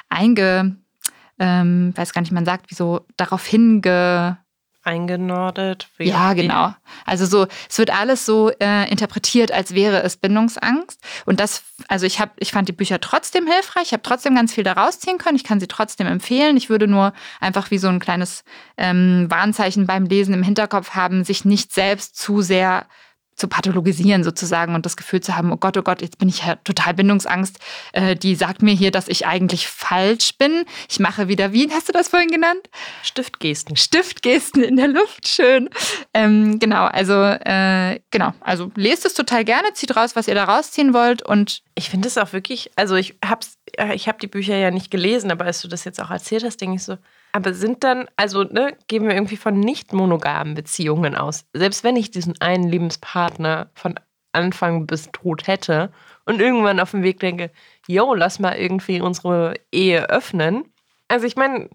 einge, 0.07 0.77
ähm, 1.39 1.91
weiß 1.95 2.13
gar 2.13 2.21
nicht, 2.21 2.31
man 2.31 2.45
sagt, 2.45 2.71
wie 2.71 2.75
so 2.75 3.05
darauf 3.17 3.45
hinge 3.45 4.37
eingenordet. 4.83 5.87
Ja, 5.97 6.33
genau. 6.33 6.73
Also 7.05 7.25
so, 7.25 7.47
es 7.69 7.77
wird 7.77 7.89
alles 7.91 8.25
so 8.25 8.51
äh, 8.59 8.89
interpretiert, 8.89 9.51
als 9.51 9.73
wäre 9.73 10.03
es 10.03 10.17
Bindungsangst. 10.17 10.99
Und 11.25 11.39
das, 11.39 11.63
also 11.87 12.05
ich 12.05 12.19
habe, 12.19 12.31
ich 12.37 12.51
fand 12.51 12.67
die 12.67 12.73
Bücher 12.73 12.99
trotzdem 12.99 13.47
hilfreich. 13.47 13.87
Ich 13.87 13.93
habe 13.93 14.03
trotzdem 14.03 14.35
ganz 14.35 14.53
viel 14.53 14.63
daraus 14.63 14.99
ziehen 14.99 15.17
können. 15.17 15.37
Ich 15.37 15.43
kann 15.43 15.59
sie 15.59 15.67
trotzdem 15.67 16.07
empfehlen. 16.07 16.57
Ich 16.57 16.69
würde 16.69 16.87
nur 16.87 17.13
einfach 17.39 17.71
wie 17.71 17.77
so 17.77 17.87
ein 17.87 17.99
kleines 17.99 18.43
ähm, 18.77 19.27
Warnzeichen 19.29 19.87
beim 19.87 20.05
Lesen 20.05 20.33
im 20.33 20.43
Hinterkopf 20.43 20.91
haben, 20.91 21.23
sich 21.23 21.45
nicht 21.45 21.73
selbst 21.73 22.17
zu 22.17 22.41
sehr 22.41 22.85
zu 23.35 23.47
pathologisieren 23.47 24.23
sozusagen 24.23 24.75
und 24.75 24.85
das 24.85 24.97
Gefühl 24.97 25.21
zu 25.21 25.35
haben, 25.35 25.51
oh 25.51 25.57
Gott, 25.57 25.77
oh 25.77 25.81
Gott, 25.81 26.01
jetzt 26.01 26.17
bin 26.17 26.29
ich 26.29 26.45
ja 26.45 26.55
total 26.55 26.93
Bindungsangst. 26.93 27.59
Äh, 27.93 28.15
die 28.15 28.35
sagt 28.35 28.61
mir 28.61 28.73
hier, 28.73 28.91
dass 28.91 29.07
ich 29.07 29.25
eigentlich 29.25 29.67
falsch 29.67 30.37
bin. 30.37 30.65
Ich 30.89 30.99
mache 30.99 31.27
wieder, 31.27 31.53
wie 31.53 31.69
hast 31.71 31.89
du 31.89 31.93
das 31.93 32.09
vorhin 32.09 32.29
genannt? 32.29 32.69
Stiftgesten. 33.01 33.75
Stiftgesten 33.75 34.63
in 34.63 34.75
der 34.75 34.87
Luft, 34.87 35.27
schön. 35.27 35.69
Ähm, 36.13 36.59
genau, 36.59 36.85
also 36.85 37.13
äh, 37.13 37.99
genau, 38.11 38.33
also 38.41 38.71
lest 38.75 39.05
es 39.05 39.13
total 39.13 39.43
gerne, 39.45 39.73
zieht 39.73 39.95
raus, 39.95 40.15
was 40.15 40.27
ihr 40.27 40.35
da 40.35 40.45
rausziehen 40.45 40.93
wollt 40.93 41.21
und 41.23 41.61
ich 41.75 41.89
finde 41.89 42.07
es 42.07 42.17
auch 42.17 42.33
wirklich, 42.33 42.71
also 42.75 42.95
ich 42.95 43.15
hab's, 43.23 43.57
äh, 43.77 43.95
ich 43.95 44.07
habe 44.07 44.19
die 44.19 44.27
Bücher 44.27 44.55
ja 44.55 44.71
nicht 44.71 44.91
gelesen, 44.91 45.31
aber 45.31 45.45
als 45.45 45.61
du 45.61 45.67
das 45.67 45.83
jetzt 45.83 46.01
auch 46.01 46.11
erzählt 46.11 46.43
hast, 46.43 46.61
denke 46.61 46.75
ich 46.75 46.83
so, 46.83 46.97
aber 47.33 47.53
sind 47.53 47.83
dann, 47.83 48.07
also 48.15 48.43
ne, 48.43 48.77
gehen 48.87 49.03
wir 49.03 49.13
irgendwie 49.13 49.37
von 49.37 49.59
nicht 49.59 49.91
monogamen 49.91 50.53
Beziehungen 50.53 51.15
aus. 51.15 51.45
Selbst 51.53 51.83
wenn 51.83 51.95
ich 51.95 52.11
diesen 52.11 52.39
einen 52.39 52.69
Lebenspartner 52.69 53.71
von 53.73 53.95
Anfang 54.31 54.85
bis 54.85 55.09
tot 55.11 55.47
hätte 55.47 55.91
und 56.25 56.39
irgendwann 56.39 56.79
auf 56.79 56.91
dem 56.91 57.03
Weg 57.03 57.19
denke, 57.19 57.51
yo, 57.87 58.13
lass 58.13 58.39
mal 58.39 58.55
irgendwie 58.55 59.01
unsere 59.01 59.55
Ehe 59.71 60.09
öffnen. 60.09 60.65
Also 61.07 61.25
ich 61.25 61.35
meine, 61.35 61.69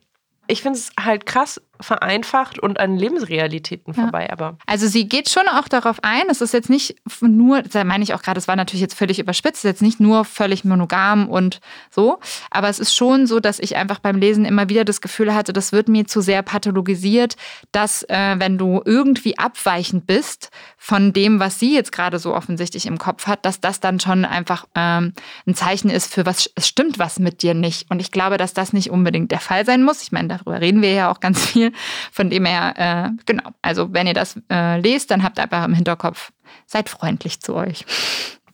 ich 0.46 0.62
finde 0.62 0.78
es 0.78 0.92
halt 0.98 1.26
krass 1.26 1.60
vereinfacht 1.80 2.58
und 2.58 2.80
an 2.80 2.96
Lebensrealitäten 2.96 3.94
ja. 3.94 4.02
vorbei. 4.02 4.30
Aber 4.32 4.58
also 4.66 4.86
sie 4.86 5.08
geht 5.08 5.28
schon 5.28 5.48
auch 5.48 5.68
darauf 5.68 5.98
ein. 6.02 6.24
Es 6.28 6.40
ist 6.40 6.52
jetzt 6.52 6.70
nicht 6.70 6.96
nur, 7.20 7.62
da 7.62 7.84
meine 7.84 8.04
ich 8.04 8.14
auch 8.14 8.22
gerade, 8.22 8.38
es 8.38 8.48
war 8.48 8.56
natürlich 8.56 8.82
jetzt 8.82 8.94
völlig 8.94 9.18
überspitzt, 9.18 9.58
es 9.58 9.64
ist 9.64 9.70
jetzt 9.70 9.82
nicht 9.82 10.00
nur 10.00 10.24
völlig 10.24 10.64
monogam 10.64 11.28
und 11.28 11.60
so. 11.90 12.18
Aber 12.50 12.68
es 12.68 12.78
ist 12.78 12.94
schon 12.94 13.26
so, 13.26 13.40
dass 13.40 13.58
ich 13.58 13.76
einfach 13.76 13.98
beim 13.98 14.18
Lesen 14.18 14.44
immer 14.44 14.68
wieder 14.68 14.84
das 14.84 15.00
Gefühl 15.00 15.34
hatte, 15.34 15.52
das 15.52 15.72
wird 15.72 15.88
mir 15.88 16.06
zu 16.06 16.20
sehr 16.20 16.42
pathologisiert, 16.42 17.36
dass 17.72 18.02
äh, 18.04 18.36
wenn 18.38 18.58
du 18.58 18.82
irgendwie 18.84 19.38
abweichend 19.38 20.06
bist 20.06 20.50
von 20.76 21.12
dem, 21.12 21.40
was 21.40 21.58
sie 21.58 21.74
jetzt 21.74 21.92
gerade 21.92 22.18
so 22.18 22.34
offensichtlich 22.34 22.86
im 22.86 22.98
Kopf 22.98 23.26
hat, 23.26 23.44
dass 23.44 23.60
das 23.60 23.80
dann 23.80 24.00
schon 24.00 24.24
einfach 24.24 24.66
ähm, 24.74 25.12
ein 25.46 25.54
Zeichen 25.54 25.90
ist 25.90 26.12
für 26.12 26.26
was, 26.26 26.50
es 26.54 26.68
stimmt 26.68 26.98
was 26.98 27.18
mit 27.18 27.42
dir 27.42 27.54
nicht. 27.54 27.90
Und 27.90 28.00
ich 28.00 28.10
glaube, 28.10 28.36
dass 28.36 28.54
das 28.54 28.72
nicht 28.72 28.90
unbedingt 28.90 29.30
der 29.30 29.40
Fall 29.40 29.64
sein 29.64 29.82
muss. 29.82 30.02
Ich 30.02 30.12
meine, 30.12 30.28
darüber 30.28 30.60
reden 30.60 30.82
wir 30.82 30.92
ja 30.92 31.10
auch 31.10 31.20
ganz 31.20 31.44
viel. 31.44 31.67
Von 32.12 32.30
dem 32.30 32.44
her, 32.44 32.74
äh, 32.76 33.22
genau. 33.26 33.50
Also, 33.62 33.92
wenn 33.92 34.06
ihr 34.06 34.14
das 34.14 34.40
äh, 34.50 34.80
lest, 34.80 35.10
dann 35.10 35.22
habt 35.22 35.38
ihr 35.38 35.44
einfach 35.44 35.64
im 35.64 35.74
Hinterkopf, 35.74 36.32
seid 36.66 36.88
freundlich 36.88 37.40
zu 37.40 37.54
euch. 37.54 37.84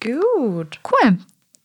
Gut. 0.00 0.81
Cool. 0.85 1.18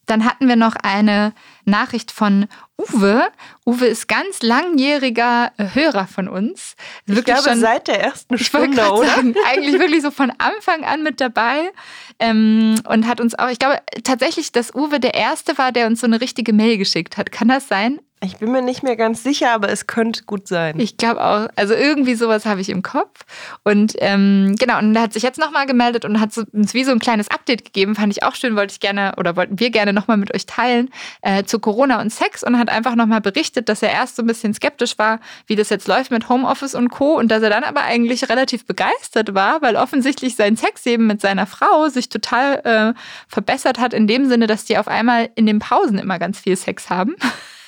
Dann 0.05 0.25
hatten 0.25 0.47
wir 0.47 0.55
noch 0.55 0.75
eine 0.81 1.33
Nachricht 1.69 2.11
von 2.11 2.47
Uwe. 2.77 3.27
Uwe 3.65 3.85
ist 3.87 4.07
ganz 4.07 4.41
langjähriger 4.41 5.51
Hörer 5.57 6.07
von 6.07 6.27
uns. 6.27 6.75
Wirklich 7.05 7.19
ich 7.19 7.25
glaube, 7.25 7.49
schon, 7.49 7.59
seit 7.59 7.87
der 7.87 8.01
ersten 8.01 8.37
Stunde, 8.37 8.91
oder? 8.91 9.07
Sagen, 9.07 9.35
eigentlich 9.49 9.79
wirklich 9.79 10.01
so 10.01 10.11
von 10.11 10.31
Anfang 10.37 10.83
an 10.83 11.03
mit 11.03 11.19
dabei. 11.19 11.71
Ähm, 12.19 12.75
und 12.87 13.07
hat 13.07 13.21
uns 13.21 13.37
auch, 13.37 13.49
ich 13.49 13.59
glaube 13.59 13.79
tatsächlich, 14.03 14.51
dass 14.51 14.73
Uwe 14.73 14.99
der 14.99 15.13
Erste 15.13 15.57
war, 15.57 15.71
der 15.71 15.87
uns 15.87 16.01
so 16.01 16.07
eine 16.07 16.21
richtige 16.21 16.53
Mail 16.53 16.77
geschickt 16.77 17.17
hat. 17.17 17.31
Kann 17.31 17.47
das 17.47 17.67
sein? 17.67 17.99
Ich 18.21 18.35
bin 18.37 18.51
mir 18.51 18.61
nicht 18.61 18.83
mehr 18.83 18.97
ganz 18.97 19.23
sicher, 19.23 19.51
aber 19.51 19.69
es 19.69 19.87
könnte 19.87 20.23
gut 20.25 20.45
sein. 20.45 20.77
Ich 20.77 20.97
glaube 20.97 21.23
auch. 21.23 21.47
Also 21.55 21.73
irgendwie 21.73 22.15
sowas 22.15 22.45
habe 22.45 22.59
ich 22.59 22.67
im 22.67 22.81
Kopf. 22.81 23.21
Und 23.63 23.95
ähm, 23.99 24.55
genau, 24.59 24.77
und 24.79 24.93
er 24.93 25.03
hat 25.03 25.13
sich 25.13 25.23
jetzt 25.23 25.39
nochmal 25.39 25.65
gemeldet 25.65 26.03
und 26.03 26.19
hat 26.19 26.37
uns 26.37 26.73
wie 26.73 26.83
so 26.83 26.91
ein 26.91 26.99
kleines 26.99 27.31
Update 27.31 27.63
gegeben. 27.63 27.95
Fand 27.95 28.11
ich 28.11 28.23
auch 28.23 28.35
schön, 28.35 28.57
wollte 28.57 28.73
ich 28.73 28.81
gerne 28.81 29.13
oder 29.15 29.37
wollten 29.37 29.59
wir 29.61 29.69
gerne 29.69 29.93
nochmal 29.93 30.17
mit 30.17 30.33
euch 30.33 30.45
teilen 30.45 30.89
äh, 31.21 31.45
zu 31.45 31.58
Corona 31.59 32.01
und 32.01 32.11
Sex 32.11 32.43
und 32.43 32.57
hat 32.57 32.69
einfach 32.69 32.95
nochmal 32.95 33.21
berichtet, 33.21 33.69
dass 33.69 33.81
er 33.81 33.91
erst 33.91 34.15
so 34.15 34.23
ein 34.23 34.27
bisschen 34.27 34.53
skeptisch 34.53 34.97
war, 34.97 35.19
wie 35.47 35.55
das 35.55 35.69
jetzt 35.69 35.87
läuft 35.87 36.11
mit 36.11 36.29
Homeoffice 36.29 36.75
und 36.75 36.89
Co. 36.89 37.17
Und 37.17 37.29
dass 37.29 37.43
er 37.43 37.49
dann 37.49 37.63
aber 37.63 37.83
eigentlich 37.83 38.29
relativ 38.29 38.65
begeistert 38.65 39.33
war, 39.33 39.61
weil 39.61 39.75
offensichtlich 39.75 40.35
sein 40.35 40.55
Sexleben 40.55 41.07
mit 41.07 41.21
seiner 41.21 41.45
Frau 41.45 41.89
sich 41.89 42.09
total 42.09 42.95
äh, 42.95 42.99
verbessert 43.27 43.79
hat, 43.79 43.93
in 43.93 44.07
dem 44.07 44.27
Sinne, 44.27 44.47
dass 44.47 44.65
die 44.65 44.77
auf 44.77 44.87
einmal 44.87 45.29
in 45.35 45.45
den 45.45 45.59
Pausen 45.59 45.97
immer 45.97 46.19
ganz 46.19 46.39
viel 46.39 46.55
Sex 46.55 46.89
haben. 46.89 47.15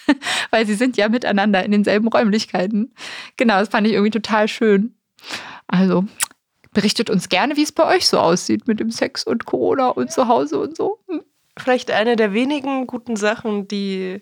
weil 0.50 0.66
sie 0.66 0.76
sind 0.76 0.98
ja 0.98 1.10
miteinander 1.10 1.64
in 1.64 1.72
denselben 1.72 2.08
Räumlichkeiten. 2.08 2.94
Genau, 3.38 3.60
das 3.60 3.70
fand 3.70 3.88
ich 3.88 3.94
irgendwie 3.94 4.12
total 4.12 4.48
schön. 4.48 4.96
Also 5.68 6.06
berichtet 6.74 7.10
uns 7.10 7.30
gerne, 7.30 7.58
wie 7.58 7.64
es 7.64 7.72
bei 7.72 7.86
euch 7.86 8.08
so 8.08 8.20
aussieht 8.20 8.68
mit 8.68 8.80
dem 8.80 8.92
Sex 8.92 9.24
und 9.24 9.46
Corona 9.46 9.90
und 9.90 10.12
zu 10.12 10.28
Hause 10.28 10.60
und 10.60 10.76
so. 10.76 11.00
Vielleicht 11.58 11.92
eine 11.92 12.16
der 12.16 12.34
wenigen 12.34 12.88
guten 12.88 13.16
Sachen, 13.16 13.68
die 13.68 14.22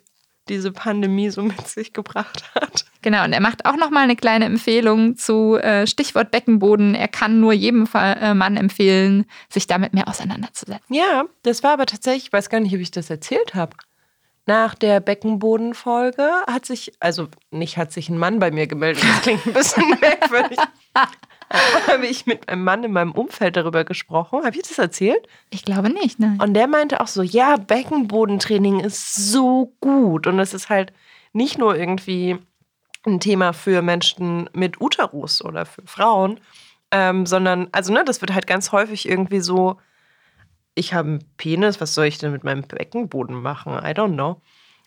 diese 0.50 0.72
Pandemie 0.72 1.30
so 1.30 1.44
mit 1.44 1.68
sich 1.68 1.94
gebracht 1.94 2.44
hat. 2.56 2.86
Genau, 3.02 3.24
und 3.24 3.34
er 3.34 3.39
macht 3.39 3.65
auch 3.65 3.78
nochmal 3.78 4.04
eine 4.04 4.15
kleine 4.15 4.46
Empfehlung 4.46 5.15
zu 5.15 5.56
äh, 5.56 5.88
Stichwort 5.88 6.32
Beckenboden. 6.32 6.96
Er 6.96 7.08
kann 7.08 7.39
nur 7.39 7.54
jedem 7.54 7.88
äh, 7.94 8.34
Mann 8.34 8.58
empfehlen, 8.58 9.26
sich 9.48 9.68
damit 9.68 9.94
mehr 9.94 10.08
auseinanderzusetzen. 10.08 10.94
Ja, 10.94 11.26
das 11.44 11.63
war 11.63 11.74
aber 11.74 11.86
tatsächlich, 11.86 12.26
ich 12.26 12.34
weiß 12.34 12.50
gar 12.50 12.60
nicht, 12.60 12.74
ob 12.74 12.82
ich 12.82 12.92
das 12.92 13.10
erzählt 13.10 13.56
habe. 13.56 13.78
Nach 14.46 14.74
der 14.74 15.00
Beckenbodenfolge 15.00 16.28
hat 16.48 16.65
sich, 16.65 16.94
also 17.00 17.28
nicht 17.52 17.78
hat 17.78 17.92
sich 17.92 18.10
ein 18.10 18.18
Mann 18.18 18.39
bei 18.39 18.50
mir 18.50 18.65
gemeldet, 18.65 19.04
das 19.04 19.22
klingt 19.22 19.46
ein 19.46 19.54
bisschen 19.54 19.89
merkwürdig. 20.02 20.58
habe 21.88 22.06
ich 22.06 22.26
mit 22.26 22.50
einem 22.50 22.64
Mann 22.64 22.84
in 22.84 22.92
meinem 22.92 23.12
Umfeld 23.12 23.58
darüber 23.58 23.84
gesprochen. 23.84 24.44
Habe 24.44 24.56
ich 24.56 24.68
das 24.68 24.78
erzählt? 24.78 25.28
Ich 25.50 25.66
glaube 25.66 25.90
nicht, 25.90 26.20
nein. 26.20 26.40
Und 26.42 26.54
der 26.54 26.68
meinte 26.68 27.02
auch 27.02 27.08
so, 27.08 27.22
ja, 27.22 27.58
Beckenbodentraining 27.58 28.80
ist 28.80 29.16
so 29.16 29.74
gut. 29.80 30.28
Und 30.28 30.40
es 30.40 30.54
ist 30.54 30.70
halt 30.70 30.94
nicht 31.34 31.58
nur 31.58 31.76
irgendwie 31.76 32.38
ein 33.06 33.20
Thema 33.20 33.54
für 33.54 33.82
Menschen 33.82 34.50
mit 34.54 34.82
Uterus 34.82 35.44
oder 35.44 35.66
für 35.66 35.84
Frauen, 35.86 36.40
ähm, 36.92 37.26
sondern, 37.26 37.70
also 37.72 37.94
ne, 37.94 38.04
das 38.04 38.22
wird 38.22 38.34
halt 38.34 38.48
ganz 38.48 38.72
häufig 38.72 39.08
irgendwie 39.08 39.40
so 39.40 39.78
ich 40.80 40.94
habe 40.94 41.10
einen 41.10 41.24
Penis, 41.38 41.82
was 41.82 41.94
soll 41.94 42.06
ich 42.06 42.18
denn 42.18 42.32
mit 42.32 42.44
meinem 42.44 42.64
Beckenboden 42.64 43.36
machen? 43.42 43.74
I 43.74 43.92
don't 43.92 44.14
know. 44.14 44.42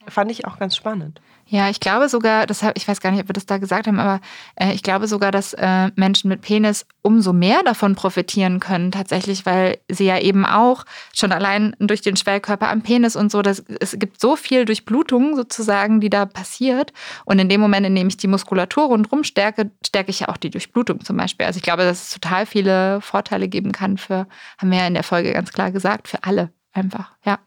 Fand 0.08 0.30
ich 0.30 0.46
auch 0.46 0.58
ganz 0.58 0.76
spannend. 0.76 1.20
Ja, 1.46 1.68
ich 1.68 1.80
glaube 1.80 2.08
sogar, 2.08 2.46
das 2.46 2.62
hab, 2.62 2.78
ich 2.78 2.88
weiß 2.88 3.00
gar 3.02 3.10
nicht, 3.10 3.20
ob 3.20 3.28
wir 3.28 3.34
das 3.34 3.44
da 3.44 3.58
gesagt 3.58 3.86
haben, 3.86 4.00
aber 4.00 4.20
äh, 4.56 4.72
ich 4.72 4.82
glaube 4.82 5.06
sogar, 5.06 5.30
dass 5.30 5.52
äh, 5.52 5.90
Menschen 5.96 6.28
mit 6.28 6.40
Penis 6.40 6.86
umso 7.02 7.34
mehr 7.34 7.62
davon 7.62 7.94
profitieren 7.94 8.58
können, 8.58 8.90
tatsächlich, 8.90 9.44
weil 9.44 9.78
sie 9.86 10.06
ja 10.06 10.18
eben 10.18 10.46
auch 10.46 10.84
schon 11.14 11.30
allein 11.30 11.76
durch 11.78 12.00
den 12.00 12.16
Schwellkörper 12.16 12.70
am 12.70 12.80
Penis 12.80 13.16
und 13.16 13.30
so, 13.30 13.42
das, 13.42 13.62
es 13.80 13.98
gibt 13.98 14.18
so 14.18 14.34
viel 14.34 14.64
Durchblutung 14.64 15.36
sozusagen, 15.36 16.00
die 16.00 16.08
da 16.08 16.24
passiert. 16.24 16.94
Und 17.26 17.38
in 17.38 17.50
dem 17.50 17.60
Moment, 17.60 17.84
in 17.84 17.94
dem 17.94 18.08
ich 18.08 18.16
die 18.16 18.28
Muskulatur 18.28 18.86
rundherum 18.86 19.22
stärke, 19.22 19.70
stärke 19.86 20.10
ich 20.10 20.20
ja 20.20 20.28
auch 20.28 20.38
die 20.38 20.50
Durchblutung 20.50 21.04
zum 21.04 21.18
Beispiel. 21.18 21.44
Also 21.44 21.58
ich 21.58 21.64
glaube, 21.64 21.82
dass 21.82 22.04
es 22.04 22.10
total 22.10 22.46
viele 22.46 23.02
Vorteile 23.02 23.48
geben 23.48 23.72
kann 23.72 23.98
für, 23.98 24.26
haben 24.56 24.70
wir 24.70 24.78
ja 24.78 24.86
in 24.86 24.94
der 24.94 25.04
Folge 25.04 25.34
ganz 25.34 25.52
klar 25.52 25.70
gesagt, 25.70 26.08
für 26.08 26.24
alle 26.24 26.50
einfach, 26.72 27.12
ja. 27.26 27.38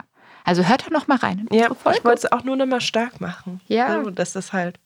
Also 0.46 0.64
hört 0.68 0.86
da 0.88 0.92
noch 0.92 1.08
mal 1.08 1.18
rein. 1.18 1.48
Ja, 1.52 1.70
ich 1.72 2.06
wollte 2.06 2.28
es 2.28 2.32
auch 2.32 2.44
nur 2.44 2.56
noch 2.56 2.66
mal 2.68 2.80
stark 2.82 3.20
machen. 3.20 3.60
Ja. 3.68 3.88
Also, 3.88 4.12
dass 4.12 4.34
das 4.34 4.54
halt 4.54 4.80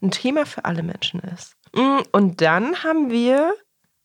ein 0.00 0.10
Thema 0.10 0.46
für 0.46 0.64
alle 0.64 0.82
Menschen 0.82 1.20
ist. 1.34 1.56
Mm, 1.74 1.98
und 2.12 2.40
dann 2.40 2.82
haben 2.84 3.10
wir 3.10 3.52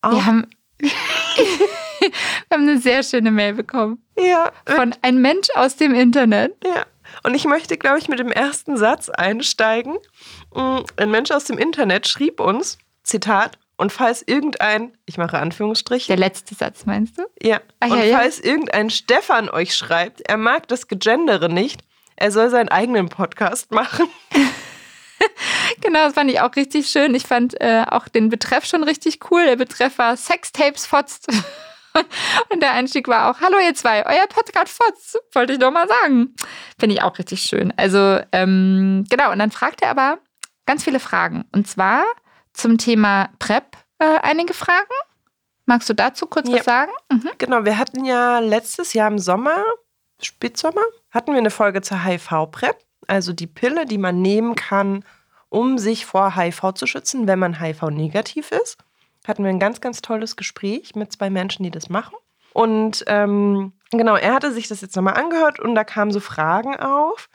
auch. 0.02 0.12
Wir 0.12 0.26
haben, 0.26 0.46
wir 0.78 2.10
haben 2.52 2.62
eine 2.68 2.78
sehr 2.78 3.02
schöne 3.02 3.30
Mail 3.30 3.54
bekommen. 3.54 4.04
Ja, 4.18 4.52
Von 4.66 4.94
ein 5.02 5.20
Mensch 5.22 5.48
aus 5.54 5.76
dem 5.76 5.94
Internet. 5.94 6.54
ja. 6.64 6.84
Und 7.22 7.34
ich 7.34 7.44
möchte, 7.44 7.78
glaube 7.78 7.98
ich, 7.98 8.08
mit 8.08 8.18
dem 8.18 8.32
ersten 8.32 8.76
Satz 8.76 9.08
einsteigen. 9.08 9.96
Mm, 10.52 10.78
Ein 10.96 11.10
Mensch 11.12 11.30
aus 11.30 11.44
dem 11.44 11.56
Internet 11.56 12.08
schrieb 12.08 12.40
uns, 12.40 12.78
Zitat, 13.04 13.58
und 13.76 13.92
falls 13.92 14.22
irgendein, 14.26 14.96
ich 15.04 15.18
mache 15.18 15.38
Anführungsstriche, 15.38 16.08
Der 16.08 16.16
letzte 16.16 16.54
Satz, 16.54 16.86
meinst 16.86 17.18
du? 17.18 17.22
Ja. 17.42 17.60
Ah, 17.80 17.86
und 17.88 17.98
ja, 17.98 18.04
ja. 18.04 18.18
falls 18.18 18.40
irgendein 18.40 18.90
Stefan 18.90 19.48
euch 19.50 19.74
schreibt, 19.74 20.22
er 20.22 20.36
mag 20.36 20.68
das 20.68 20.88
Gegendere 20.88 21.48
nicht, 21.48 21.82
er 22.16 22.30
soll 22.30 22.48
seinen 22.50 22.70
eigenen 22.70 23.08
Podcast 23.08 23.72
machen. 23.72 24.06
Genau, 25.80 26.00
das 26.00 26.14
fand 26.14 26.30
ich 26.30 26.40
auch 26.40 26.54
richtig 26.56 26.88
schön. 26.88 27.14
Ich 27.14 27.24
fand 27.24 27.60
äh, 27.60 27.84
auch 27.88 28.08
den 28.08 28.28
Betreff 28.28 28.64
schon 28.64 28.82
richtig 28.82 29.30
cool. 29.30 29.44
Der 29.44 29.56
Betreff 29.56 29.98
war 29.98 30.16
Sextapes 30.16 30.86
fotzt. 30.86 31.28
Und 32.50 32.62
der 32.62 32.72
Einstieg 32.72 33.08
war 33.08 33.30
auch, 33.30 33.40
hallo 33.40 33.56
ihr 33.58 33.74
zwei, 33.74 34.04
euer 34.04 34.26
Podcast 34.28 34.76
fotzt, 34.76 35.18
wollte 35.32 35.54
ich 35.54 35.58
doch 35.58 35.70
mal 35.70 35.88
sagen. 35.88 36.34
Finde 36.78 36.94
ich 36.94 37.02
auch 37.02 37.18
richtig 37.18 37.40
schön. 37.42 37.72
Also, 37.78 38.20
ähm, 38.32 39.06
genau, 39.08 39.32
und 39.32 39.38
dann 39.38 39.50
fragt 39.50 39.80
er 39.80 39.90
aber 39.90 40.18
ganz 40.66 40.84
viele 40.84 41.00
Fragen. 41.00 41.46
Und 41.52 41.66
zwar 41.66 42.04
zum 42.56 42.78
Thema 42.78 43.28
PrEP 43.38 43.76
äh, 43.98 44.18
einige 44.22 44.54
Fragen. 44.54 44.92
Magst 45.64 45.88
du 45.88 45.94
dazu 45.94 46.26
kurz 46.26 46.48
Ja. 46.48 46.56
was 46.58 46.64
sagen? 46.64 46.92
Mhm. 47.10 47.30
Genau, 47.38 47.64
wir 47.64 47.78
hatten 47.78 48.04
ja 48.04 48.38
letztes 48.38 48.92
Jahr 48.92 49.08
im 49.08 49.18
Sommer, 49.18 49.64
Spätsommer, 50.22 50.82
hatten 51.10 51.32
wir 51.32 51.38
eine 51.38 51.50
Folge 51.50 51.82
zur 51.82 52.04
HIV-PrEP, 52.04 52.76
also 53.08 53.32
die 53.32 53.46
Pille, 53.46 53.84
die 53.86 53.98
man 53.98 54.22
nehmen 54.22 54.54
kann, 54.54 55.04
um 55.48 55.78
sich 55.78 56.06
vor 56.06 56.36
HIV 56.36 56.72
zu 56.74 56.86
schützen, 56.86 57.26
wenn 57.26 57.38
man 57.38 57.60
HIV-negativ 57.60 58.52
ist. 58.52 58.78
Hatten 59.26 59.42
wir 59.42 59.50
ein 59.50 59.58
ganz, 59.58 59.80
ganz 59.80 60.02
tolles 60.02 60.36
Gespräch 60.36 60.94
mit 60.94 61.12
zwei 61.12 61.30
Menschen, 61.30 61.64
die 61.64 61.70
das 61.70 61.88
machen. 61.88 62.14
Und 62.52 63.04
ähm, 63.08 63.72
genau, 63.90 64.16
er 64.16 64.34
hatte 64.34 64.52
sich 64.52 64.68
das 64.68 64.80
jetzt 64.80 64.94
nochmal 64.96 65.14
angehört 65.14 65.58
und 65.60 65.74
da 65.74 65.84
kamen 65.84 66.10
so 66.12 66.20
Fragen 66.20 66.76
auf. 66.76 67.28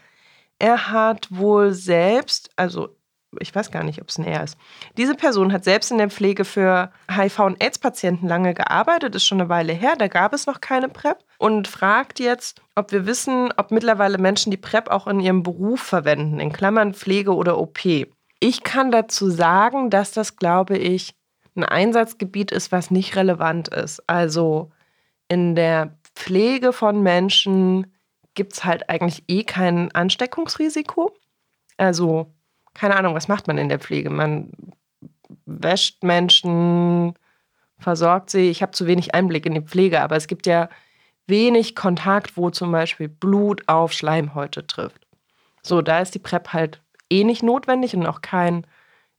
Er 0.58 0.90
hat 0.92 1.28
wohl 1.32 1.74
selbst, 1.74 2.50
also 2.56 2.96
ich 3.40 3.54
weiß 3.56 3.72
gar 3.72 3.84
nicht, 3.84 4.02
ob 4.02 4.10
es 4.10 4.18
ein 4.18 4.26
Er 4.26 4.44
ist. 4.44 4.58
Diese 4.98 5.16
Person 5.16 5.54
hat 5.54 5.64
selbst 5.64 5.92
in 5.92 5.98
der 5.98 6.10
Pflege 6.10 6.46
für 6.46 6.92
HIV- 7.10 7.46
und 7.46 7.64
AIDS-Patienten 7.64 8.28
lange 8.28 8.54
gearbeitet, 8.54 9.16
ist 9.16 9.26
schon 9.26 9.40
eine 9.40 9.50
Weile 9.50 9.74
her, 9.74 9.96
da 9.98 10.08
gab 10.08 10.34
es 10.34 10.48
noch 10.48 10.62
keine 10.62 10.90
PrEP 10.90 11.18
und 11.38 11.68
fragt 11.68 12.20
jetzt, 12.20 12.62
ob 12.76 12.92
wir 12.92 13.06
wissen, 13.06 13.54
ob 13.58 13.72
mittlerweile 13.72 14.18
Menschen 14.18 14.52
die 14.52 14.58
PrEP 14.58 14.90
auch 14.90 15.08
in 15.08 15.20
ihrem 15.20 15.44
Beruf 15.44 15.82
verwenden, 15.82 16.40
in 16.40 16.52
Klammern 16.52 16.94
Pflege 16.94 17.34
oder 17.34 17.58
OP. 17.58 17.86
Ich 18.40 18.64
kann 18.64 18.92
dazu 18.92 19.30
sagen, 19.30 19.90
dass 19.90 20.12
das, 20.12 20.36
glaube 20.36 20.78
ich, 20.78 21.16
ein 21.56 21.64
Einsatzgebiet 21.64 22.52
ist, 22.52 22.72
was 22.72 22.92
nicht 22.92 23.16
relevant 23.16 23.68
ist. 23.68 24.02
Also 24.08 24.72
in 25.28 25.56
der 25.56 25.98
Pflege 26.16 26.74
von 26.74 27.02
Menschen 27.04 27.94
gibt 28.34 28.54
es 28.54 28.66
halt 28.66 28.90
eigentlich 28.90 29.24
eh 29.28 29.44
kein 29.44 29.92
Ansteckungsrisiko. 29.92 31.14
Also, 31.78 32.34
keine 32.74 32.96
Ahnung, 32.96 33.16
was 33.16 33.28
macht 33.28 33.48
man 33.48 33.58
in 33.58 33.70
der 33.70 33.80
Pflege? 33.80 34.10
Man 34.10 34.52
wäscht 35.46 36.04
Menschen, 36.04 37.14
versorgt 37.80 38.30
sie. 38.30 38.50
Ich 38.50 38.62
habe 38.62 38.72
zu 38.72 38.88
wenig 38.88 39.14
Einblick 39.16 39.46
in 39.46 39.54
die 39.54 39.62
Pflege, 39.62 40.02
aber 40.02 40.16
es 40.16 40.28
gibt 40.28 40.46
ja 40.46 40.70
wenig 41.28 41.76
Kontakt, 41.76 42.38
wo 42.38 42.50
zum 42.50 42.72
Beispiel 42.72 43.08
Blut 43.08 43.64
auf 43.68 43.94
Schleimhäute 43.94 44.66
trifft. 44.68 45.08
So, 45.62 45.82
da 45.82 46.00
ist 46.00 46.16
die 46.16 46.20
PrEP 46.20 46.54
halt 46.54 46.82
eh 47.10 47.24
nicht 47.24 47.44
notwendig 47.44 47.96
und 47.96 48.06
auch 48.06 48.22
kein 48.22 48.66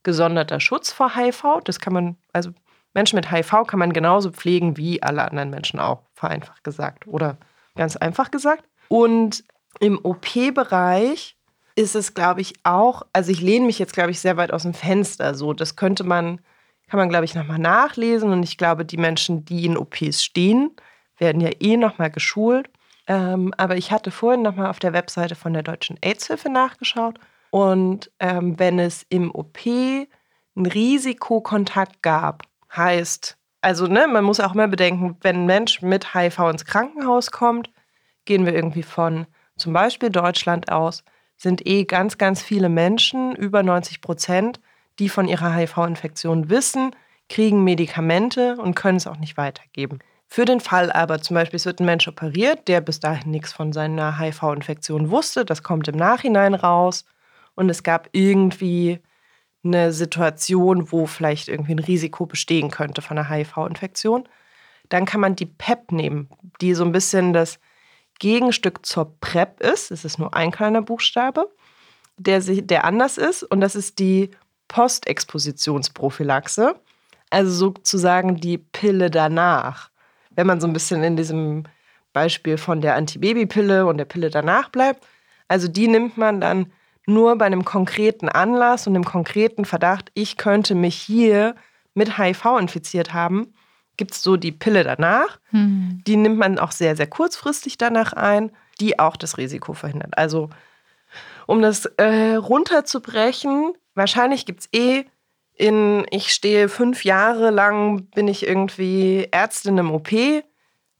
gesonderter 0.03 0.59
Schutz 0.59 0.91
vor 0.91 1.15
HIV. 1.15 1.61
Das 1.63 1.79
kann 1.79 1.93
man, 1.93 2.17
also 2.33 2.51
Menschen 2.93 3.15
mit 3.15 3.31
HIV 3.31 3.65
kann 3.67 3.79
man 3.79 3.93
genauso 3.93 4.31
pflegen 4.31 4.77
wie 4.77 5.01
alle 5.01 5.23
anderen 5.23 5.49
Menschen 5.49 5.79
auch, 5.79 6.03
vereinfacht 6.13 6.63
gesagt. 6.63 7.07
Oder 7.07 7.37
ganz 7.75 7.95
einfach 7.95 8.31
gesagt. 8.31 8.65
Und 8.89 9.43
im 9.79 9.99
OP-Bereich 10.03 11.37
ist 11.75 11.95
es, 11.95 12.13
glaube 12.13 12.41
ich, 12.41 12.53
auch, 12.63 13.03
also 13.13 13.31
ich 13.31 13.41
lehne 13.41 13.65
mich 13.65 13.79
jetzt, 13.79 13.93
glaube 13.93 14.11
ich, 14.11 14.19
sehr 14.19 14.37
weit 14.37 14.51
aus 14.51 14.63
dem 14.63 14.73
Fenster. 14.73 15.35
So, 15.35 15.53
das 15.53 15.75
könnte 15.75 16.03
man, 16.03 16.39
kann 16.87 16.99
man, 16.99 17.09
glaube 17.09 17.25
ich, 17.25 17.35
nochmal 17.35 17.59
nachlesen. 17.59 18.31
Und 18.31 18.43
ich 18.43 18.57
glaube, 18.57 18.85
die 18.85 18.97
Menschen, 18.97 19.45
die 19.45 19.65
in 19.65 19.77
OPs 19.77 20.23
stehen, 20.23 20.71
werden 21.17 21.41
ja 21.41 21.49
eh 21.59 21.77
nochmal 21.77 22.11
geschult. 22.11 22.69
Ähm, 23.07 23.53
aber 23.57 23.75
ich 23.75 23.91
hatte 23.91 24.11
vorhin 24.11 24.43
nochmal 24.43 24.69
auf 24.69 24.79
der 24.79 24.93
Webseite 24.93 25.35
von 25.35 25.53
der 25.53 25.63
Deutschen 25.63 25.97
AIDS-Hilfe 26.01 26.49
nachgeschaut. 26.49 27.19
Und 27.49 28.11
ähm, 28.19 28.57
wenn 28.57 28.79
es 28.79 29.05
im 29.09 29.33
OP 29.33 29.59
einen 29.65 30.65
Risikokontakt 30.65 32.01
gab, 32.01 32.43
heißt, 32.75 33.37
also 33.61 33.87
ne, 33.87 34.07
man 34.07 34.23
muss 34.23 34.39
auch 34.39 34.53
immer 34.53 34.67
bedenken, 34.67 35.17
wenn 35.21 35.43
ein 35.43 35.45
Mensch 35.45 35.81
mit 35.81 36.13
HIV 36.13 36.39
ins 36.39 36.65
Krankenhaus 36.65 37.31
kommt, 37.31 37.71
gehen 38.25 38.45
wir 38.45 38.53
irgendwie 38.53 38.83
von 38.83 39.27
zum 39.55 39.73
Beispiel 39.73 40.09
Deutschland 40.09 40.71
aus, 40.71 41.03
sind 41.43 41.67
eh 41.67 41.83
ganz, 41.83 42.17
ganz 42.17 42.41
viele 42.41 42.69
Menschen, 42.69 43.35
über 43.35 43.61
90 43.61 44.01
Prozent, 44.01 44.59
die 44.97 45.09
von 45.09 45.27
ihrer 45.27 45.53
HIV-Infektion 45.53 46.49
wissen, 46.49 46.95
kriegen 47.29 47.63
Medikamente 47.63 48.55
und 48.57 48.75
können 48.75 48.97
es 48.97 49.07
auch 49.07 49.17
nicht 49.17 49.37
weitergeben. 49.37 49.99
Für 50.27 50.45
den 50.45 50.61
Fall 50.61 50.91
aber 50.91 51.21
zum 51.21 51.35
Beispiel, 51.35 51.57
es 51.57 51.65
wird 51.65 51.79
ein 51.79 51.85
Mensch 51.85 52.07
operiert, 52.07 52.67
der 52.67 52.81
bis 52.81 52.99
dahin 52.99 53.29
nichts 53.29 53.51
von 53.51 53.73
seiner 53.73 54.17
HIV-Infektion 54.19 55.11
wusste, 55.11 55.45
das 55.45 55.61
kommt 55.61 55.87
im 55.87 55.97
Nachhinein 55.97 56.55
raus 56.55 57.05
und 57.55 57.69
es 57.69 57.83
gab 57.83 58.09
irgendwie 58.13 58.99
eine 59.63 59.91
Situation, 59.91 60.91
wo 60.91 61.05
vielleicht 61.05 61.49
irgendwie 61.49 61.75
ein 61.75 61.79
Risiko 61.79 62.25
bestehen 62.25 62.71
könnte 62.71 63.01
von 63.01 63.17
einer 63.17 63.29
HIV-Infektion, 63.29 64.27
dann 64.89 65.05
kann 65.05 65.21
man 65.21 65.35
die 65.35 65.45
PEP 65.45 65.91
nehmen, 65.91 66.29
die 66.61 66.73
so 66.73 66.83
ein 66.83 66.91
bisschen 66.91 67.33
das 67.33 67.59
Gegenstück 68.19 68.85
zur 68.85 69.19
PrEP 69.19 69.61
ist. 69.61 69.91
Es 69.91 70.05
ist 70.05 70.19
nur 70.19 70.33
ein 70.33 70.51
kleiner 70.51 70.81
Buchstabe, 70.81 71.49
der, 72.17 72.41
sich, 72.41 72.65
der 72.65 72.85
anders 72.85 73.17
ist 73.17 73.43
und 73.43 73.61
das 73.61 73.75
ist 73.75 73.99
die 73.99 74.31
Postexpositionsprophylaxe, 74.67 76.75
also 77.29 77.51
sozusagen 77.51 78.37
die 78.37 78.57
Pille 78.57 79.11
danach. 79.11 79.89
Wenn 80.31 80.47
man 80.47 80.61
so 80.61 80.67
ein 80.67 80.73
bisschen 80.73 81.03
in 81.03 81.15
diesem 81.15 81.63
Beispiel 82.11 82.57
von 82.57 82.81
der 82.81 82.95
Antibabypille 82.95 83.85
und 83.85 83.97
der 83.97 84.05
Pille 84.05 84.29
danach 84.29 84.69
bleibt, 84.69 85.05
also 85.47 85.67
die 85.67 85.87
nimmt 85.87 86.17
man 86.17 86.41
dann 86.41 86.71
nur 87.05 87.37
bei 87.37 87.45
einem 87.45 87.65
konkreten 87.65 88.29
Anlass 88.29 88.87
und 88.87 88.95
einem 88.95 89.03
konkreten 89.03 89.65
Verdacht, 89.65 90.11
ich 90.13 90.37
könnte 90.37 90.73
mich 90.73 90.95
hier 90.95 91.55
mit 91.93 92.17
HIV 92.17 92.45
infiziert 92.59 93.13
haben, 93.13 93.53
gibt 93.97 94.11
es 94.11 94.23
so 94.23 94.37
die 94.37 94.51
Pille 94.51 94.83
danach. 94.83 95.39
Hm. 95.49 96.01
Die 96.05 96.15
nimmt 96.15 96.37
man 96.37 96.59
auch 96.59 96.71
sehr, 96.71 96.95
sehr 96.95 97.07
kurzfristig 97.07 97.77
danach 97.77 98.13
ein, 98.13 98.51
die 98.79 98.99
auch 98.99 99.15
das 99.15 99.37
Risiko 99.37 99.73
verhindert. 99.73 100.17
Also 100.17 100.49
um 101.45 101.61
das 101.61 101.85
äh, 101.97 102.35
runterzubrechen, 102.35 103.73
wahrscheinlich 103.95 104.45
gibt 104.45 104.61
es 104.61 104.69
eh 104.73 105.05
in, 105.55 106.05
ich 106.09 106.33
stehe 106.33 106.67
fünf 106.69 107.05
Jahre 107.05 107.51
lang, 107.51 108.05
bin 108.15 108.27
ich 108.27 108.47
irgendwie 108.47 109.27
Ärztin 109.31 109.77
im 109.77 109.91
OP, 109.91 110.11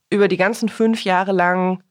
über 0.10 0.27
die 0.27 0.38
ganzen 0.38 0.69
fünf 0.69 1.03
Jahre 1.03 1.32
lang 1.32 1.82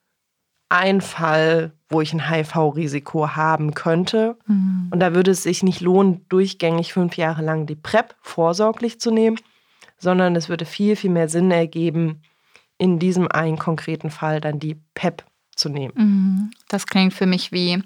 ein 0.68 1.00
Fall, 1.00 1.72
wo 1.90 2.00
ich 2.00 2.12
ein 2.14 2.30
HIV-Risiko 2.30 3.30
haben 3.36 3.74
könnte. 3.74 4.38
Mhm. 4.46 4.88
Und 4.90 5.00
da 5.00 5.14
würde 5.14 5.32
es 5.32 5.42
sich 5.42 5.62
nicht 5.62 5.80
lohnen, 5.80 6.24
durchgängig 6.28 6.92
fünf 6.92 7.16
Jahre 7.16 7.42
lang 7.42 7.66
die 7.66 7.74
PrEP 7.74 8.14
vorsorglich 8.22 9.00
zu 9.00 9.10
nehmen, 9.10 9.38
sondern 10.02 10.34
es 10.36 10.48
würde 10.48 10.64
viel, 10.64 10.96
viel 10.96 11.10
mehr 11.10 11.28
Sinn 11.28 11.50
ergeben, 11.50 12.22
in 12.76 12.98
diesem 12.98 13.30
einen 13.30 13.58
konkreten 13.58 14.10
Fall 14.10 14.40
dann 14.40 14.58
die 14.58 14.76
PEP 14.94 15.24
zu 15.54 15.68
nehmen. 15.68 15.94
Mhm. 15.96 16.50
Das 16.68 16.86
klingt 16.86 17.14
für 17.14 17.26
mich 17.26 17.52
wie 17.52 17.82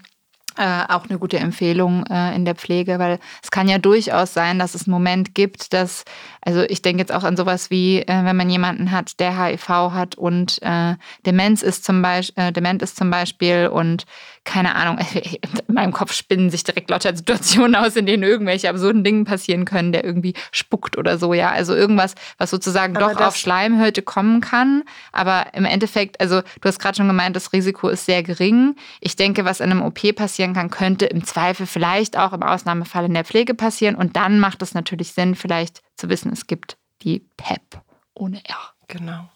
äh, 0.57 0.85
auch 0.89 1.05
eine 1.09 1.19
gute 1.19 1.39
Empfehlung 1.39 2.07
äh, 2.07 2.35
in 2.35 2.47
der 2.47 2.55
Pflege, 2.55 2.99
weil 2.99 3.19
es 3.43 3.51
kann 3.51 3.69
ja 3.69 3.77
durchaus 3.77 4.33
sein, 4.33 4.59
dass 4.59 4.75
es 4.75 4.87
einen 4.87 4.93
Moment 4.93 5.35
gibt, 5.35 5.75
dass, 5.75 6.05
also 6.41 6.63
ich 6.63 6.81
denke 6.81 7.01
jetzt 7.01 7.13
auch 7.13 7.25
an 7.25 7.37
sowas 7.37 7.71
wie, 7.71 7.99
äh, 7.99 8.25
wenn 8.25 8.37
man 8.37 8.49
jemanden 8.49 8.91
hat, 8.91 9.21
der 9.21 9.39
HIV 9.39 9.69
hat 9.69 10.15
und 10.15 10.63
äh, 10.63 10.95
Demenz 11.27 11.61
ist 11.61 11.85
zum 11.85 12.01
Beispiel, 12.01 12.43
äh, 12.43 12.53
dement 12.53 12.81
ist 12.81 12.97
zum 12.97 13.11
Beispiel 13.11 13.69
und 13.71 14.07
keine 14.47 14.75
Ahnung, 14.75 14.99
in 15.69 15.75
meinem 15.75 15.93
Kopf 15.93 16.13
spinnen 16.15 16.49
sich 16.49 16.65
direkt 16.65 16.89
lauter 16.89 17.15
Situationen 17.15 17.75
aus, 17.75 17.97
in 17.97 18.07
denen 18.07 18.23
irgendwelche 18.23 18.71
absurden 18.71 19.05
Dinge 19.05 19.25
passieren 19.25 19.67
können, 19.67 19.93
der 19.93 20.05
irgendwie 20.05 20.33
spuckt 20.53 20.97
oder 20.97 21.19
so, 21.19 21.35
ja. 21.35 21.51
Also 21.51 21.75
irgendwas, 21.75 22.15
was 22.39 22.51
sozusagen 22.51 22.97
Aber 22.97 23.13
doch 23.13 23.21
auf 23.21 23.37
Schleimhäute 23.37 24.01
kommen 24.01 24.41
kann. 24.41 24.85
Aber 25.13 25.53
im 25.53 25.67
Endeffekt, 25.67 26.21
also 26.21 26.41
du 26.41 26.69
hast 26.69 26.79
gerade 26.79 26.97
schon 26.97 27.09
gemeint, 27.09 27.37
das 27.37 27.53
Risiko 27.53 27.89
ist 27.89 28.07
sehr 28.07 28.23
gering. 28.23 28.77
Ich 29.01 29.17
denke, 29.17 29.45
was 29.45 29.61
in 29.61 29.71
einem 29.71 29.83
OP 29.83 30.15
passieren 30.15 30.55
kann, 30.55 30.71
könnte 30.71 31.07
im 31.07 31.25
Zweifel 31.25 31.67
vielleicht 31.67 32.17
auch 32.17 32.33
im 32.33 32.43
Ausnahmefall 32.43 33.05
in 33.05 33.15
der 33.15 33.25
Pflege 33.25 33.55
passieren. 33.55 33.97
Und 33.97 34.17
dann 34.17 34.39
macht 34.39 34.63
es 34.63 34.73
natürlich 34.73 35.13
Sinn, 35.13 35.35
vielleicht 35.35 35.83
zu 35.97 36.09
wissen, 36.09 36.33
es 36.33 36.47
gibt 36.47 36.79
die 37.03 37.27
PEP 37.37 37.83
ohne 38.15 38.39
R. 38.45 38.73
Genau. 38.89 39.29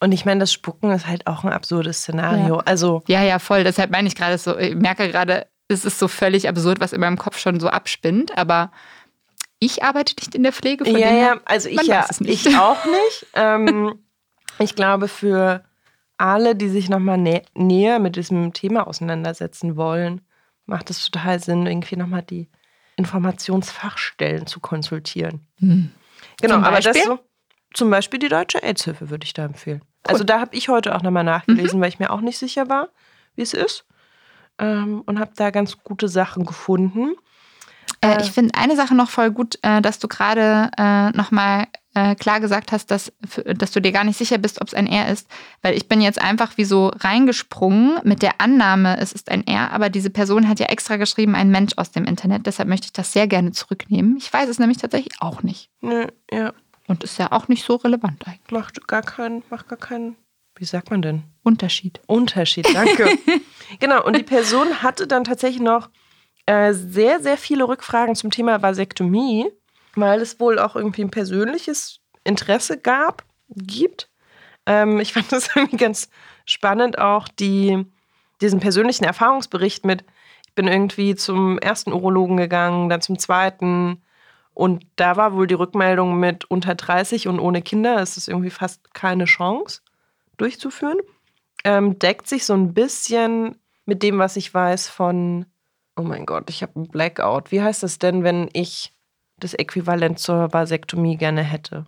Und 0.00 0.12
ich 0.12 0.24
meine, 0.24 0.40
das 0.40 0.52
Spucken 0.52 0.90
ist 0.90 1.06
halt 1.06 1.26
auch 1.26 1.44
ein 1.44 1.52
absurdes 1.52 1.98
Szenario. 1.98 2.56
Ja. 2.56 2.62
Also, 2.64 3.02
Ja, 3.06 3.22
ja, 3.22 3.38
voll. 3.38 3.64
Deshalb 3.64 3.90
meine 3.90 4.08
ich 4.08 4.14
gerade 4.14 4.38
so, 4.38 4.56
ich 4.58 4.74
merke 4.74 5.10
gerade, 5.10 5.46
es 5.68 5.84
ist 5.84 5.98
so 5.98 6.08
völlig 6.08 6.48
absurd, 6.48 6.80
was 6.80 6.92
in 6.92 7.00
meinem 7.00 7.18
Kopf 7.18 7.38
schon 7.38 7.60
so 7.60 7.68
abspinnt. 7.68 8.36
Aber 8.36 8.72
ich 9.58 9.84
arbeite 9.84 10.14
nicht 10.18 10.34
in 10.34 10.42
der 10.42 10.52
Pflege. 10.52 10.86
Von 10.86 10.96
ja, 10.96 11.12
ja, 11.12 11.40
also 11.44 11.68
ich 11.68 11.82
ja, 11.82 12.06
ich 12.20 12.56
auch 12.56 12.84
nicht. 12.86 13.26
ähm, 13.34 13.98
ich 14.58 14.74
glaube, 14.74 15.06
für 15.06 15.64
alle, 16.16 16.56
die 16.56 16.68
sich 16.68 16.88
nochmal 16.88 17.18
nä 17.18 17.42
näher 17.54 17.98
mit 17.98 18.16
diesem 18.16 18.52
Thema 18.54 18.86
auseinandersetzen 18.86 19.76
wollen, 19.76 20.22
macht 20.66 20.88
es 20.90 21.04
total 21.04 21.40
Sinn, 21.40 21.66
irgendwie 21.66 21.96
nochmal 21.96 22.22
die 22.22 22.48
Informationsfachstellen 22.96 24.46
zu 24.46 24.60
konsultieren. 24.60 25.46
Hm. 25.58 25.90
Genau, 26.40 26.56
aber 26.56 26.80
das 26.80 27.02
so. 27.04 27.18
Zum 27.72 27.90
Beispiel 27.90 28.18
die 28.18 28.28
Deutsche 28.28 28.62
AIDS-Hilfe 28.62 29.10
würde 29.10 29.24
ich 29.24 29.32
da 29.32 29.44
empfehlen. 29.44 29.82
Also 30.10 30.24
da 30.24 30.40
habe 30.40 30.54
ich 30.56 30.68
heute 30.68 30.94
auch 30.94 31.02
nochmal 31.02 31.24
nachgelesen, 31.24 31.78
Mhm. 31.78 31.82
weil 31.82 31.88
ich 31.88 31.98
mir 31.98 32.10
auch 32.10 32.20
nicht 32.20 32.38
sicher 32.38 32.68
war, 32.68 32.88
wie 33.36 33.42
es 33.42 33.54
ist. 33.54 33.84
Ähm, 34.58 35.02
und 35.06 35.18
habe 35.18 35.32
da 35.36 35.50
ganz 35.50 35.78
gute 35.82 36.08
Sachen 36.08 36.44
gefunden. 36.44 37.14
Äh, 38.02 38.22
ich 38.22 38.30
finde 38.30 38.54
eine 38.54 38.76
Sache 38.76 38.94
noch 38.94 39.10
voll 39.10 39.30
gut, 39.30 39.58
äh, 39.62 39.80
dass 39.82 39.98
du 39.98 40.08
gerade 40.08 40.70
äh, 40.78 41.10
nochmal 41.10 41.66
äh, 41.94 42.14
klar 42.14 42.40
gesagt 42.40 42.70
hast, 42.72 42.90
dass, 42.90 43.12
dass 43.56 43.72
du 43.72 43.80
dir 43.80 43.90
gar 43.92 44.04
nicht 44.04 44.16
sicher 44.16 44.38
bist, 44.38 44.60
ob 44.60 44.68
es 44.68 44.74
ein 44.74 44.86
R 44.86 45.08
ist. 45.08 45.28
Weil 45.60 45.74
ich 45.76 45.88
bin 45.88 46.00
jetzt 46.00 46.20
einfach 46.20 46.56
wie 46.56 46.64
so 46.64 46.88
reingesprungen 46.88 47.98
mit 48.04 48.22
der 48.22 48.40
Annahme, 48.40 48.98
es 48.98 49.12
ist 49.12 49.30
ein 49.30 49.46
R, 49.46 49.72
aber 49.72 49.90
diese 49.90 50.10
Person 50.10 50.48
hat 50.48 50.60
ja 50.60 50.66
extra 50.66 50.96
geschrieben, 50.96 51.34
ein 51.34 51.50
Mensch 51.50 51.72
aus 51.76 51.90
dem 51.90 52.04
Internet. 52.04 52.46
Deshalb 52.46 52.68
möchte 52.68 52.86
ich 52.86 52.92
das 52.92 53.12
sehr 53.12 53.26
gerne 53.26 53.50
zurücknehmen. 53.52 54.16
Ich 54.18 54.32
weiß 54.32 54.48
es 54.48 54.58
nämlich 54.58 54.78
tatsächlich 54.78 55.14
auch 55.20 55.42
nicht. 55.42 55.68
Nö, 55.80 56.06
ja, 56.30 56.52
Und 56.90 57.04
ist 57.04 57.18
ja 57.18 57.30
auch 57.30 57.46
nicht 57.46 57.64
so 57.64 57.76
relevant 57.76 58.26
eigentlich. 58.26 58.50
macht 58.50 58.88
gar 58.88 59.02
keinen, 59.02 59.44
macht 59.48 59.68
gar 59.68 59.78
keinen, 59.78 60.16
wie 60.56 60.64
sagt 60.64 60.90
man 60.90 61.02
denn? 61.02 61.22
Unterschied. 61.44 62.00
Unterschied, 62.08 62.66
danke. 62.74 63.16
genau, 63.78 64.04
und 64.04 64.16
die 64.16 64.24
Person 64.24 64.82
hatte 64.82 65.06
dann 65.06 65.22
tatsächlich 65.22 65.62
noch 65.62 65.88
äh, 66.46 66.72
sehr, 66.72 67.20
sehr 67.20 67.38
viele 67.38 67.68
Rückfragen 67.68 68.16
zum 68.16 68.32
Thema 68.32 68.60
Vasektomie, 68.60 69.46
weil 69.94 70.20
es 70.20 70.40
wohl 70.40 70.58
auch 70.58 70.74
irgendwie 70.74 71.02
ein 71.02 71.12
persönliches 71.12 72.00
Interesse 72.24 72.76
gab, 72.76 73.24
gibt. 73.50 74.10
Ähm, 74.66 74.98
ich 74.98 75.12
fand 75.12 75.30
das 75.30 75.48
irgendwie 75.54 75.76
ganz 75.76 76.10
spannend, 76.44 76.98
auch 76.98 77.28
die, 77.28 77.86
diesen 78.40 78.58
persönlichen 78.58 79.04
Erfahrungsbericht 79.04 79.86
mit, 79.86 80.04
ich 80.44 80.56
bin 80.56 80.66
irgendwie 80.66 81.14
zum 81.14 81.56
ersten 81.60 81.92
Urologen 81.92 82.36
gegangen, 82.36 82.88
dann 82.88 83.00
zum 83.00 83.16
zweiten. 83.16 84.02
Und 84.60 84.86
da 84.96 85.16
war 85.16 85.32
wohl 85.34 85.46
die 85.46 85.54
Rückmeldung 85.54 86.20
mit 86.20 86.44
unter 86.44 86.74
30 86.74 87.28
und 87.28 87.40
ohne 87.40 87.62
Kinder 87.62 88.02
ist 88.02 88.16
es 88.18 88.28
irgendwie 88.28 88.50
fast 88.50 88.92
keine 88.92 89.24
Chance 89.24 89.80
durchzuführen 90.36 90.98
ähm, 91.64 91.98
deckt 91.98 92.28
sich 92.28 92.44
so 92.44 92.54
ein 92.54 92.74
bisschen 92.74 93.56
mit 93.84 94.02
dem, 94.02 94.18
was 94.18 94.36
ich 94.36 94.52
weiß 94.52 94.88
von, 94.88 95.46
oh 95.96 96.02
mein 96.02 96.26
Gott, 96.26 96.48
ich 96.50 96.62
habe 96.62 96.76
einen 96.76 96.88
Blackout. 96.88 97.50
Wie 97.50 97.62
heißt 97.62 97.82
das 97.82 97.98
denn, 97.98 98.24
wenn 98.24 98.48
ich 98.52 98.92
das 99.38 99.54
Äquivalent 99.54 100.18
zur 100.18 100.52
Vasektomie 100.52 101.16
gerne 101.16 101.42
hätte? 101.42 101.86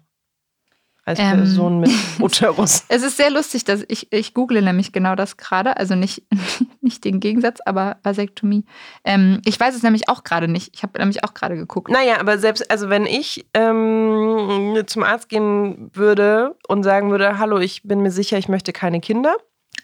Als 1.04 1.18
Ähm. 1.18 1.38
Person 1.38 1.80
mit 1.80 1.90
Uterus. 2.20 2.84
Es 2.88 3.02
ist 3.02 3.16
sehr 3.16 3.30
lustig, 3.30 3.64
dass 3.64 3.84
ich, 3.88 4.12
ich 4.12 4.34
google 4.34 4.62
nämlich 4.62 4.92
genau 4.92 5.16
das 5.16 5.36
gerade, 5.36 5.76
also 5.76 5.96
nicht, 5.96 6.22
nicht 6.80 7.04
den 7.04 7.18
Gegensatz, 7.18 7.58
aber 7.64 7.96
Vasektomie. 8.04 8.64
Ähm, 9.04 9.40
ich 9.44 9.58
weiß 9.58 9.74
es 9.74 9.82
nämlich 9.82 10.08
auch 10.08 10.22
gerade 10.22 10.46
nicht. 10.46 10.70
Ich 10.74 10.84
habe 10.84 10.98
nämlich 10.98 11.24
auch 11.24 11.34
gerade 11.34 11.56
geguckt. 11.56 11.90
Naja, 11.90 12.20
aber 12.20 12.38
selbst, 12.38 12.70
also 12.70 12.88
wenn 12.88 13.06
ich 13.06 13.44
ähm, 13.52 14.80
zum 14.86 15.02
Arzt 15.02 15.28
gehen 15.28 15.90
würde 15.92 16.56
und 16.68 16.84
sagen 16.84 17.10
würde, 17.10 17.38
hallo, 17.38 17.58
ich 17.58 17.82
bin 17.82 18.00
mir 18.00 18.12
sicher, 18.12 18.38
ich 18.38 18.48
möchte 18.48 18.72
keine 18.72 19.00
Kinder. 19.00 19.34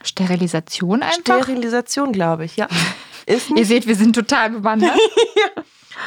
Sterilisation 0.05 1.03
einfach. 1.03 1.43
Sterilisation, 1.43 2.13
glaube 2.13 2.45
ich, 2.45 2.57
ja. 2.57 2.69
Ihr 3.57 3.67
seht, 3.67 3.87
wir 3.87 3.97
sind 3.97 4.15
total 4.15 4.51
bewandert. 4.51 4.97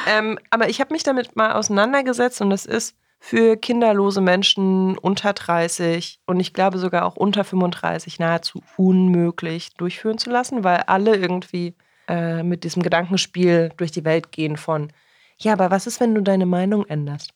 Ähm, 0.08 0.38
aber 0.50 0.68
ich 0.68 0.80
habe 0.80 0.92
mich 0.92 1.02
damit 1.02 1.36
mal 1.36 1.52
auseinandergesetzt 1.52 2.40
und 2.40 2.50
das 2.50 2.66
ist 2.66 2.96
für 3.24 3.56
kinderlose 3.56 4.20
Menschen 4.20 4.98
unter 4.98 5.32
30 5.32 6.18
und 6.26 6.40
ich 6.40 6.52
glaube 6.52 6.78
sogar 6.78 7.04
auch 7.04 7.14
unter 7.14 7.44
35 7.44 8.18
nahezu 8.18 8.60
unmöglich 8.76 9.72
durchführen 9.74 10.18
zu 10.18 10.28
lassen, 10.28 10.64
weil 10.64 10.78
alle 10.88 11.14
irgendwie 11.14 11.76
äh, 12.08 12.42
mit 12.42 12.64
diesem 12.64 12.82
Gedankenspiel 12.82 13.70
durch 13.76 13.92
die 13.92 14.04
Welt 14.04 14.32
gehen 14.32 14.56
von, 14.56 14.92
ja, 15.38 15.52
aber 15.52 15.70
was 15.70 15.86
ist, 15.86 16.00
wenn 16.00 16.16
du 16.16 16.20
deine 16.20 16.46
Meinung 16.46 16.84
änderst? 16.86 17.32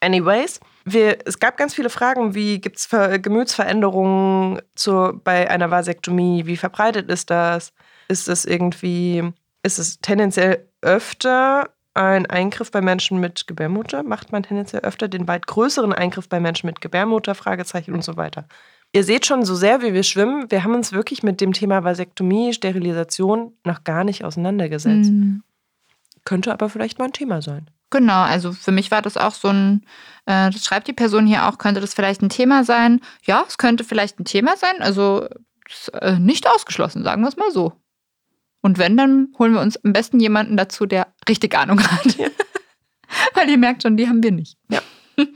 Anyways, 0.00 0.60
wir, 0.84 1.16
es 1.24 1.38
gab 1.38 1.56
ganz 1.56 1.74
viele 1.74 1.88
Fragen, 1.88 2.34
wie 2.34 2.60
gibt 2.60 2.76
es 2.76 2.90
Gemütsveränderungen 2.90 4.60
zur, 4.74 5.18
bei 5.24 5.50
einer 5.50 5.70
Vasektomie? 5.70 6.44
Wie 6.44 6.58
verbreitet 6.58 7.10
ist 7.10 7.30
das? 7.30 7.72
Ist 8.08 8.28
es 8.28 8.44
irgendwie, 8.44 9.32
ist 9.62 9.78
es 9.78 9.98
tendenziell 10.02 10.68
öfter 10.82 11.70
ein 11.94 12.26
Eingriff 12.26 12.70
bei 12.70 12.80
Menschen 12.80 13.18
mit 13.20 13.46
Gebärmutter? 13.46 14.02
Macht 14.02 14.32
man 14.32 14.42
tendenziell 14.42 14.82
öfter 14.82 15.08
den 15.08 15.26
weit 15.28 15.46
größeren 15.46 15.92
Eingriff 15.92 16.28
bei 16.28 16.40
Menschen 16.40 16.66
mit 16.66 16.80
Gebärmutter? 16.80 17.34
Fragezeichen 17.34 17.94
und 17.94 18.04
so 18.04 18.16
weiter. 18.16 18.46
Ihr 18.92 19.02
seht 19.02 19.26
schon, 19.26 19.44
so 19.44 19.56
sehr 19.56 19.82
wie 19.82 19.92
wir 19.92 20.04
schwimmen, 20.04 20.50
wir 20.50 20.62
haben 20.62 20.74
uns 20.74 20.92
wirklich 20.92 21.24
mit 21.24 21.40
dem 21.40 21.52
Thema 21.52 21.82
Vasektomie, 21.82 22.52
Sterilisation 22.52 23.52
noch 23.64 23.82
gar 23.82 24.04
nicht 24.04 24.24
auseinandergesetzt. 24.24 25.08
Hm, 25.08 25.42
Könnte 26.24 26.52
aber 26.52 26.68
vielleicht 26.68 26.98
mal 26.98 27.06
ein 27.06 27.12
Thema 27.12 27.42
sein. 27.42 27.68
Genau, 27.90 28.22
also 28.22 28.52
für 28.52 28.72
mich 28.72 28.90
war 28.90 29.02
das 29.02 29.16
auch 29.16 29.34
so 29.34 29.48
ein, 29.48 29.84
äh, 30.26 30.50
das 30.50 30.64
schreibt 30.64 30.88
die 30.88 30.92
Person 30.92 31.26
hier 31.26 31.48
auch, 31.48 31.58
könnte 31.58 31.80
das 31.80 31.94
vielleicht 31.94 32.22
ein 32.22 32.28
Thema 32.28 32.64
sein? 32.64 33.00
Ja, 33.24 33.44
es 33.46 33.58
könnte 33.58 33.84
vielleicht 33.84 34.20
ein 34.20 34.24
Thema 34.24 34.56
sein, 34.56 34.80
also 34.80 35.28
ist, 35.68 35.88
äh, 35.88 36.18
nicht 36.18 36.48
ausgeschlossen, 36.48 37.04
sagen 37.04 37.22
wir 37.22 37.28
es 37.28 37.36
mal 37.36 37.50
so. 37.50 37.72
Und 38.64 38.78
wenn, 38.78 38.96
dann 38.96 39.28
holen 39.38 39.52
wir 39.52 39.60
uns 39.60 39.76
am 39.84 39.92
besten 39.92 40.20
jemanden 40.20 40.56
dazu, 40.56 40.86
der 40.86 41.08
richtig 41.28 41.54
Ahnung 41.54 41.82
hat. 41.82 42.18
Weil 43.34 43.50
ihr 43.50 43.58
merkt 43.58 43.82
schon, 43.82 43.98
die 43.98 44.08
haben 44.08 44.22
wir 44.22 44.32
nicht. 44.32 44.56
Ja. 44.70 44.80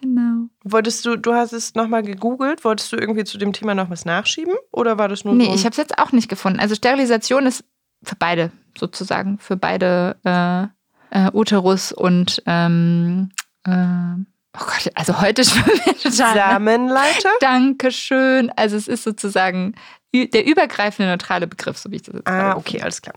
genau. 0.00 0.48
Wolltest 0.64 1.06
du, 1.06 1.14
du 1.14 1.32
hast 1.32 1.52
es 1.52 1.76
nochmal 1.76 2.02
gegoogelt, 2.02 2.64
wolltest 2.64 2.90
du 2.90 2.96
irgendwie 2.96 3.22
zu 3.22 3.38
dem 3.38 3.52
Thema 3.52 3.76
noch 3.76 3.88
was 3.88 4.04
nachschieben? 4.04 4.54
Oder 4.72 4.98
war 4.98 5.06
das 5.06 5.24
nur 5.24 5.32
Nee, 5.32 5.44
so? 5.44 5.54
ich 5.54 5.60
habe 5.60 5.70
es 5.70 5.76
jetzt 5.76 5.96
auch 6.00 6.10
nicht 6.10 6.28
gefunden. 6.28 6.58
Also 6.58 6.74
Sterilisation 6.74 7.46
ist 7.46 7.62
für 8.02 8.16
beide 8.16 8.50
sozusagen, 8.76 9.38
für 9.38 9.56
beide 9.56 10.16
äh, 10.24 10.64
äh, 11.16 11.30
Uterus 11.32 11.92
und 11.92 12.42
ähm, 12.46 13.30
äh, 13.64 13.70
oh 13.70 14.64
Gott, 14.66 14.90
also 14.96 15.20
heute 15.20 15.42
total. 15.42 16.34
ne? 16.34 16.34
Samenleiter? 16.34 17.30
Dankeschön. 17.40 18.50
Also 18.56 18.76
es 18.76 18.88
ist 18.88 19.04
sozusagen 19.04 19.76
der 20.12 20.46
übergreifende 20.46 21.10
neutrale 21.10 21.46
Begriff, 21.46 21.78
so 21.78 21.90
wie 21.90 21.96
ich 21.96 22.02
das 22.02 22.14
jetzt 22.14 22.26
Ah, 22.26 22.52
okay, 22.52 22.62
gefunden 22.62 22.82
alles 22.84 23.02
klar. 23.02 23.14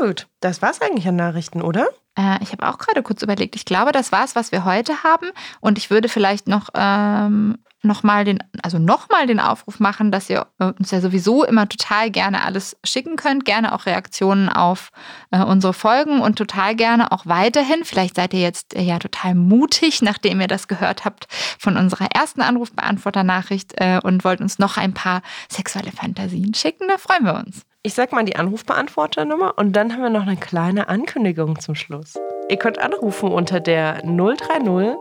Gut, 0.00 0.26
das 0.40 0.60
war's 0.60 0.80
eigentlich 0.80 1.06
an 1.08 1.16
Nachrichten, 1.16 1.62
oder? 1.62 1.88
Äh, 2.18 2.42
ich 2.42 2.52
habe 2.52 2.68
auch 2.68 2.78
gerade 2.78 3.02
kurz 3.02 3.22
überlegt. 3.22 3.54
Ich 3.56 3.64
glaube, 3.64 3.92
das 3.92 4.12
war 4.12 4.24
es, 4.24 4.34
was 4.34 4.52
wir 4.52 4.64
heute 4.64 5.02
haben. 5.04 5.30
Und 5.60 5.78
ich 5.78 5.90
würde 5.90 6.08
vielleicht 6.08 6.48
noch, 6.48 6.70
ähm, 6.74 7.58
noch 7.82 8.02
mal 8.02 8.24
den, 8.24 8.38
also 8.62 8.78
noch 8.78 9.08
mal 9.08 9.26
den 9.26 9.40
Aufruf 9.40 9.80
machen, 9.80 10.10
dass 10.10 10.28
ihr 10.28 10.46
äh, 10.58 10.72
uns 10.78 10.90
ja 10.90 11.00
sowieso 11.00 11.44
immer 11.44 11.68
total 11.68 12.10
gerne 12.10 12.44
alles 12.44 12.76
schicken 12.84 13.16
könnt. 13.16 13.44
Gerne 13.44 13.74
auch 13.74 13.86
Reaktionen 13.86 14.48
auf 14.48 14.90
äh, 15.30 15.42
unsere 15.42 15.72
Folgen 15.72 16.20
und 16.20 16.36
total 16.36 16.74
gerne 16.74 17.12
auch 17.12 17.26
weiterhin. 17.26 17.84
Vielleicht 17.84 18.16
seid 18.16 18.34
ihr 18.34 18.40
jetzt 18.40 18.76
äh, 18.76 18.82
ja 18.82 18.98
total 18.98 19.34
mutig, 19.34 20.02
nachdem 20.02 20.40
ihr 20.40 20.48
das 20.48 20.68
gehört 20.68 21.04
habt 21.04 21.26
von 21.58 21.76
unserer 21.76 22.08
ersten 22.12 22.40
Anrufbeantworter-Nachricht 22.40 23.74
äh, 23.76 24.00
und 24.02 24.24
wollt 24.24 24.40
uns 24.40 24.58
noch 24.58 24.76
ein 24.76 24.94
paar 24.94 25.22
sexuelle 25.48 25.92
Fantasien 25.92 26.54
schicken. 26.54 26.88
Da 26.88 26.98
freuen 26.98 27.24
wir 27.24 27.34
uns. 27.34 27.62
Ich 27.84 27.94
sag 27.94 28.12
mal 28.12 28.24
die 28.24 28.36
Anrufbeantworternummer 28.36 29.56
und 29.56 29.74
dann 29.74 29.92
haben 29.92 30.02
wir 30.02 30.10
noch 30.10 30.22
eine 30.22 30.36
kleine 30.36 30.88
Ankündigung 30.88 31.60
zum 31.60 31.76
Schluss. 31.76 32.14
Ihr 32.50 32.56
könnt 32.56 32.78
anrufen 32.78 33.30
unter 33.30 33.60
der 33.60 34.02
030 34.02 34.96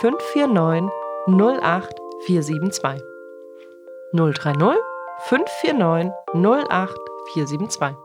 549 0.00 2.09
08472. 2.26 3.02
030 4.12 4.78
549 5.28 6.12
08472. 6.34 7.96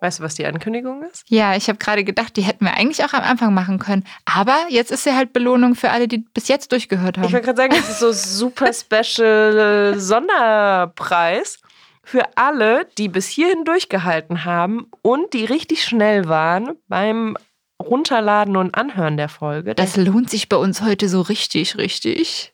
Weißt 0.00 0.18
du, 0.18 0.24
was 0.24 0.34
die 0.34 0.44
Ankündigung 0.46 1.04
ist? 1.04 1.22
Ja, 1.28 1.54
ich 1.54 1.68
habe 1.68 1.78
gerade 1.78 2.02
gedacht, 2.02 2.36
die 2.36 2.42
hätten 2.42 2.64
wir 2.64 2.74
eigentlich 2.74 3.04
auch 3.04 3.12
am 3.12 3.22
Anfang 3.22 3.54
machen 3.54 3.78
können. 3.78 4.04
Aber 4.24 4.56
jetzt 4.68 4.90
ist 4.90 5.04
sie 5.04 5.14
halt 5.14 5.32
Belohnung 5.32 5.76
für 5.76 5.90
alle, 5.90 6.08
die 6.08 6.18
bis 6.18 6.48
jetzt 6.48 6.72
durchgehört 6.72 7.16
Ich 7.18 7.22
haben. 7.22 7.32
wollte 7.32 7.46
gerade 7.46 7.56
sagen, 7.56 7.74
das 7.76 7.88
ist 7.88 8.00
so 8.00 8.10
super 8.12 8.72
special 8.72 9.92
äh, 9.94 9.98
Sonderpreis 10.00 11.60
für 12.02 12.24
alle, 12.36 12.86
die 12.98 13.08
bis 13.08 13.28
hierhin 13.28 13.64
durchgehalten 13.64 14.44
haben 14.44 14.90
und 15.02 15.32
die 15.34 15.44
richtig 15.44 15.84
schnell 15.84 16.26
waren 16.28 16.72
beim 16.88 17.36
Runterladen 17.80 18.56
und 18.56 18.74
Anhören 18.74 19.16
der 19.16 19.28
Folge. 19.28 19.76
Das 19.76 19.96
lohnt 19.96 20.30
sich 20.30 20.48
bei 20.48 20.56
uns 20.56 20.82
heute 20.82 21.08
so 21.08 21.20
richtig, 21.20 21.76
richtig. 21.78 22.51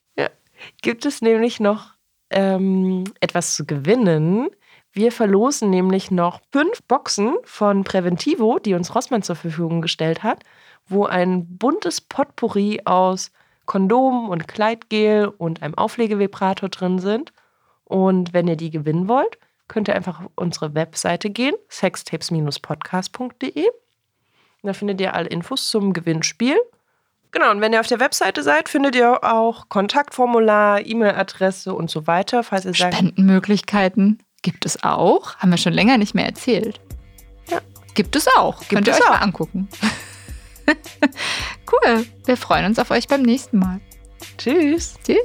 Gibt 0.83 1.05
es 1.07 1.23
nämlich 1.23 1.61
noch 1.61 1.95
ähm, 2.31 3.05
etwas 3.21 3.55
zu 3.55 3.65
gewinnen. 3.67 4.49
Wir 4.93 5.13
verlosen 5.13 5.71
nämlich 5.71 6.11
noch 6.11 6.41
fünf 6.53 6.83
Boxen 6.85 7.37
von 7.45 7.85
Preventivo, 7.85 8.59
die 8.59 8.75
uns 8.75 8.95
Rossmann 8.95 9.23
zur 9.23 9.37
Verfügung 9.37 9.81
gestellt 9.81 10.23
hat, 10.23 10.43
wo 10.87 11.05
ein 11.05 11.47
buntes 11.59 12.01
Potpourri 12.01 12.81
aus 12.85 13.31
Kondom 13.67 14.29
und 14.31 14.49
Kleidgel 14.49 15.29
und 15.29 15.63
einem 15.63 15.75
Auflegevibrator 15.75 16.69
drin 16.71 16.99
sind. 16.99 17.33
Und 17.85 18.33
wenn 18.33 18.49
ihr 18.49 18.57
die 18.57 18.71
gewinnen 18.71 19.09
wollt, 19.09 19.39
könnt 19.69 19.89
ihr 19.89 19.95
einfach 19.95 20.21
auf 20.21 20.31
unsere 20.35 20.75
Webseite 20.75 21.31
gehen, 21.31 21.55
sextapes-podcast.de. 21.69 23.67
Da 24.63 24.73
findet 24.73 25.01
ihr 25.01 25.15
alle 25.15 25.29
Infos 25.29 25.71
zum 25.71 25.93
Gewinnspiel. 25.93 26.57
Genau, 27.31 27.51
und 27.51 27.61
wenn 27.61 27.73
ihr 27.73 27.81
auf 27.81 27.87
der 27.87 28.01
Webseite 28.01 28.43
seid, 28.43 28.69
findet 28.69 28.95
ihr 28.95 29.23
auch 29.23 29.69
Kontaktformular, 29.69 30.85
E-Mail-Adresse 30.85 31.75
und 31.75 31.91
so 31.91 32.07
weiter, 32.07 32.43
falls 32.43 32.65
ihr 32.65 32.75
sagt. 32.75 32.95
Spendenmöglichkeiten 32.95 34.23
gibt 34.43 34.65
es 34.65 34.83
auch. 34.83 35.37
Haben 35.37 35.51
wir 35.51 35.59
schon 35.59 35.73
länger 35.73 35.99
nicht 35.99 36.15
mehr 36.15 36.27
erzählt. 36.27 36.81
Ja. 37.51 37.61
Gibt 37.95 38.17
es 38.17 38.27
auch. 38.37 38.61
Gibt 38.61 38.71
Könnt 38.71 38.87
ihr 38.89 38.95
es 38.95 39.01
euch 39.01 39.07
auch. 39.07 39.11
mal 39.11 39.19
angucken. 39.19 39.69
cool. 41.73 42.07
Wir 42.25 42.37
freuen 42.37 42.67
uns 42.67 42.79
auf 42.79 42.91
euch 42.91 43.09
beim 43.09 43.23
nächsten 43.23 43.59
Mal. 43.59 43.81
Tschüss. 44.39 44.95
Tschüss. 45.05 45.19